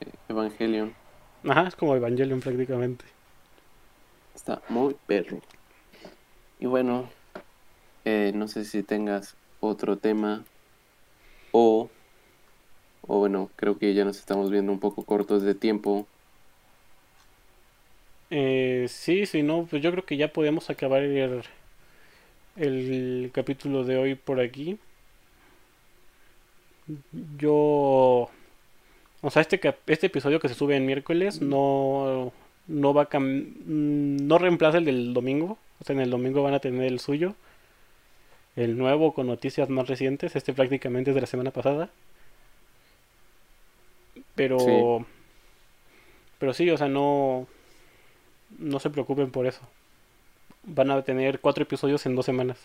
eh, 0.00 0.12
Evangelion. 0.28 0.94
Ajá, 1.48 1.66
es 1.68 1.74
como 1.74 1.96
Evangelion 1.96 2.40
prácticamente. 2.40 3.04
Está 4.34 4.62
muy 4.68 4.96
perro. 5.06 5.40
Y 6.60 6.66
bueno, 6.66 7.08
eh, 8.04 8.32
no 8.34 8.46
sé 8.46 8.64
si 8.64 8.82
tengas 8.82 9.36
otro 9.60 9.96
tema 9.96 10.44
o, 11.50 11.90
o 13.06 13.18
bueno, 13.18 13.50
creo 13.56 13.78
que 13.78 13.94
ya 13.94 14.04
nos 14.04 14.18
estamos 14.18 14.50
viendo 14.50 14.72
un 14.72 14.80
poco 14.80 15.04
cortos 15.04 15.42
de 15.42 15.54
tiempo. 15.54 16.06
Eh, 18.34 18.86
sí, 18.88 19.26
sí, 19.26 19.42
no, 19.42 19.66
pues 19.68 19.82
yo 19.82 19.90
creo 19.90 20.06
que 20.06 20.16
ya 20.16 20.32
podemos 20.32 20.70
acabar 20.70 21.02
el, 21.02 21.42
el 22.56 23.30
capítulo 23.34 23.84
de 23.84 23.98
hoy 23.98 24.14
por 24.14 24.40
aquí. 24.40 24.78
Yo... 27.38 28.30
O 29.20 29.30
sea, 29.30 29.42
este, 29.42 29.60
este 29.86 30.06
episodio 30.06 30.40
que 30.40 30.48
se 30.48 30.54
sube 30.54 30.76
en 30.76 30.86
miércoles 30.86 31.42
no, 31.42 32.32
no 32.68 32.94
va 32.94 33.02
a 33.02 33.18
no 33.20 34.38
reemplaza 34.38 34.78
el 34.78 34.86
del 34.86 35.12
domingo. 35.12 35.58
O 35.80 35.84
sea, 35.84 35.94
en 35.94 36.00
el 36.00 36.10
domingo 36.10 36.42
van 36.42 36.54
a 36.54 36.60
tener 36.60 36.84
el 36.84 37.00
suyo. 37.00 37.34
El 38.56 38.78
nuevo 38.78 39.12
con 39.12 39.26
noticias 39.26 39.68
más 39.68 39.88
recientes. 39.88 40.36
Este 40.36 40.54
prácticamente 40.54 41.10
es 41.10 41.14
de 41.14 41.20
la 41.20 41.26
semana 41.26 41.50
pasada. 41.50 41.90
Pero... 44.34 45.04
Pero 46.38 46.54
sí, 46.54 46.70
o 46.70 46.78
sea, 46.78 46.88
no... 46.88 47.46
No 48.62 48.78
se 48.78 48.90
preocupen 48.90 49.32
por 49.32 49.46
eso. 49.46 49.60
Van 50.62 50.90
a 50.92 51.02
tener 51.02 51.40
cuatro 51.40 51.64
episodios 51.64 52.06
en 52.06 52.14
dos 52.14 52.26
semanas. 52.26 52.58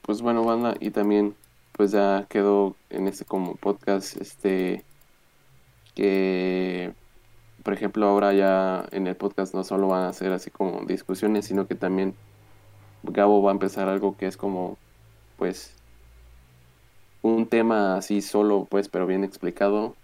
Pues 0.00 0.22
bueno, 0.22 0.42
banda, 0.42 0.74
y 0.80 0.90
también 0.90 1.34
pues 1.72 1.90
ya 1.90 2.24
quedó 2.30 2.74
en 2.88 3.06
este 3.06 3.26
como 3.26 3.56
podcast 3.56 4.16
este 4.16 4.82
que 5.94 6.94
por 7.62 7.74
ejemplo 7.74 8.06
ahora 8.06 8.32
ya 8.32 8.86
en 8.92 9.06
el 9.06 9.14
podcast 9.14 9.54
no 9.54 9.62
solo 9.62 9.88
van 9.88 10.04
a 10.04 10.12
ser 10.14 10.32
así 10.32 10.50
como 10.50 10.86
discusiones 10.86 11.44
sino 11.44 11.66
que 11.66 11.74
también 11.74 12.14
Gabo 13.02 13.42
va 13.42 13.50
a 13.50 13.52
empezar 13.52 13.90
algo 13.90 14.16
que 14.16 14.26
es 14.26 14.38
como 14.38 14.78
pues 15.36 15.74
un 17.20 17.46
tema 17.46 17.98
así 17.98 18.22
solo 18.22 18.66
pues 18.70 18.88
pero 18.88 19.06
bien 19.06 19.22
explicado 19.22 19.94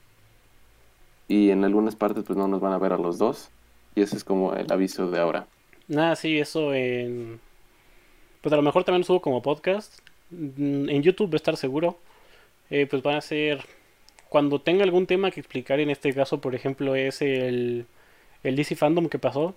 y 1.26 1.50
en 1.52 1.64
algunas 1.64 1.96
partes 1.96 2.24
pues 2.24 2.36
no 2.36 2.48
nos 2.48 2.60
van 2.60 2.74
a 2.74 2.78
ver 2.78 2.92
a 2.92 2.98
los 2.98 3.16
dos 3.16 3.48
y 3.94 4.02
ese 4.02 4.16
es 4.16 4.24
como 4.24 4.54
el 4.54 4.70
aviso 4.70 5.10
de 5.10 5.20
ahora 5.20 5.46
nada 5.88 6.16
sí 6.16 6.38
eso 6.38 6.74
en 6.74 7.40
pues 8.40 8.52
a 8.52 8.56
lo 8.56 8.62
mejor 8.62 8.84
también 8.84 9.04
subo 9.04 9.20
como 9.20 9.42
podcast 9.42 10.00
Mm, 10.32 10.88
en 10.88 11.02
YouTube 11.02 11.30
va 11.30 11.34
a 11.34 11.36
estar 11.36 11.56
seguro. 11.56 11.98
Eh, 12.70 12.86
pues 12.88 13.02
van 13.02 13.16
a 13.16 13.20
ser 13.20 13.60
cuando 14.28 14.60
tenga 14.60 14.84
algún 14.84 15.06
tema 15.06 15.30
que 15.30 15.40
explicar, 15.40 15.80
en 15.80 15.90
este 15.90 16.14
caso, 16.14 16.40
por 16.40 16.54
ejemplo, 16.54 16.94
es 16.96 17.22
el, 17.22 17.86
el 18.44 18.56
DC 18.56 18.76
Fandom 18.76 19.08
que 19.08 19.18
pasó. 19.18 19.54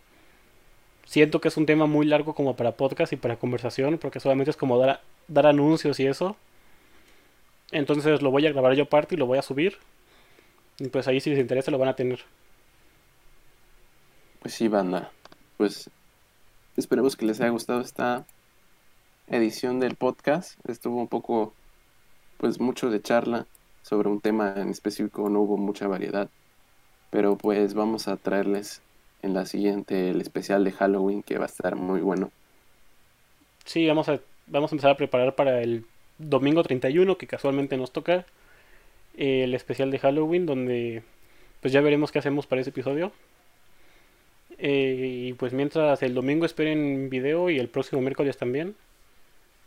Siento 1.06 1.42
que 1.42 1.50
es 1.50 1.58
un 1.58 1.66
tema 1.66 1.86
muy 1.88 2.06
largo 2.06 2.36
como 2.36 2.56
para 2.56 2.74
podcast 2.74 3.14
y 3.14 3.18
para 3.18 3.38
conversación, 3.38 3.98
porque 4.00 4.20
solamente 4.20 4.52
es 4.52 4.58
como 4.58 4.78
dar, 4.80 5.02
dar 5.28 5.48
anuncios 5.48 6.00
y 6.00 6.08
eso. 6.08 6.36
Entonces 7.72 8.22
lo 8.22 8.32
voy 8.32 8.48
a 8.48 8.52
grabar 8.52 8.74
yo 8.76 8.84
aparte 8.84 9.16
y 9.16 9.18
lo 9.18 9.26
voy 9.28 9.38
a 9.38 9.42
subir. 9.42 9.78
Y 10.80 10.90
pues 10.90 11.08
ahí 11.08 11.20
si 11.22 11.30
les 11.32 11.40
interesa 11.40 11.72
lo 11.72 11.78
van 11.78 11.90
a 11.90 11.96
tener. 11.96 12.20
Pues 14.46 14.54
sí, 14.54 14.68
banda. 14.68 15.10
Pues 15.58 15.90
esperemos 16.78 17.16
que 17.16 17.26
les 17.26 17.42
haya 17.42 17.50
gustado 17.50 17.82
esta 17.82 18.28
edición 19.26 19.80
del 19.80 19.96
podcast. 19.96 20.60
Estuvo 20.70 21.02
un 21.02 21.08
poco, 21.08 21.52
pues 22.38 22.60
mucho 22.60 22.92
de 22.92 23.02
charla 23.02 23.48
sobre 23.82 24.08
un 24.08 24.22
tema 24.22 24.54
en 24.56 24.70
específico, 24.70 25.32
no 25.32 25.42
hubo 25.42 25.58
mucha 25.58 25.88
variedad. 25.88 26.30
Pero 27.10 27.38
pues 27.38 27.74
vamos 27.74 28.08
a 28.08 28.18
traerles 28.18 28.84
en 29.24 29.34
la 29.34 29.48
siguiente 29.48 30.12
el 30.12 30.22
especial 30.22 30.64
de 30.64 30.74
Halloween 30.74 31.24
que 31.24 31.40
va 31.40 31.46
a 31.46 31.48
estar 31.48 31.76
muy 31.76 32.02
bueno. 32.02 32.30
Sí, 33.66 33.88
vamos 33.88 34.10
a, 34.10 34.20
vamos 34.46 34.72
a 34.72 34.76
empezar 34.76 34.92
a 34.92 34.98
preparar 34.98 35.34
para 35.34 35.64
el 35.64 35.88
domingo 36.20 36.62
31 36.62 37.18
que 37.18 37.26
casualmente 37.26 37.78
nos 37.78 37.92
toca 37.92 38.28
el 39.18 39.56
especial 39.56 39.90
de 39.90 39.98
Halloween 39.98 40.46
donde 40.46 41.02
pues 41.62 41.74
ya 41.74 41.82
veremos 41.82 42.12
qué 42.12 42.20
hacemos 42.20 42.46
para 42.46 42.62
ese 42.62 42.70
episodio. 42.70 43.12
Eh, 44.58 45.28
y 45.30 45.34
pues 45.34 45.54
mientras 45.54 46.02
el 46.04 46.14
domingo 46.14 46.46
esperen 46.46 47.10
video 47.10 47.50
y 47.50 47.60
el 47.60 47.68
próximo 47.68 48.02
miércoles 48.02 48.38
también 48.38 48.76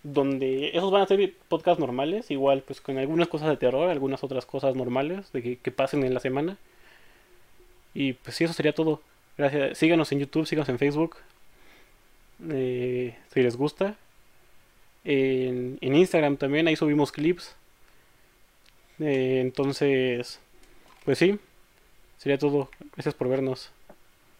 donde 0.02 0.70
esos 0.74 0.90
van 0.90 1.02
a 1.02 1.06
ser 1.06 1.34
podcasts 1.48 1.80
normales, 1.80 2.30
igual 2.30 2.62
pues 2.62 2.80
con 2.80 2.98
algunas 2.98 3.28
cosas 3.28 3.48
de 3.48 3.56
terror, 3.56 3.90
algunas 3.90 4.22
otras 4.22 4.46
cosas 4.46 4.74
normales 4.76 5.32
de 5.32 5.58
que, 5.58 5.70
pasen 5.70 6.04
en 6.04 6.14
la 6.14 6.20
semana. 6.20 6.56
Y 7.94 8.14
pues 8.14 8.36
sí, 8.36 8.44
eso 8.44 8.52
sería 8.52 8.74
todo. 8.74 9.02
Gracias. 9.36 9.78
Síganos 9.78 10.12
en 10.12 10.20
YouTube, 10.20 10.46
síganos 10.46 10.68
en 10.68 10.78
Facebook. 10.78 11.16
Eh, 12.50 13.16
si 13.32 13.42
les 13.42 13.56
gusta. 13.56 13.96
En, 15.04 15.78
Instagram 15.80 16.36
también, 16.36 16.68
ahí 16.68 16.76
subimos 16.76 17.12
clips. 17.12 17.56
Eh, 19.00 19.40
entonces, 19.40 20.40
pues 21.04 21.18
sí, 21.18 21.38
sería 22.18 22.38
todo. 22.38 22.70
Gracias 22.94 23.14
por 23.14 23.28
vernos. 23.28 23.70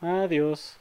Adiós. 0.01 0.79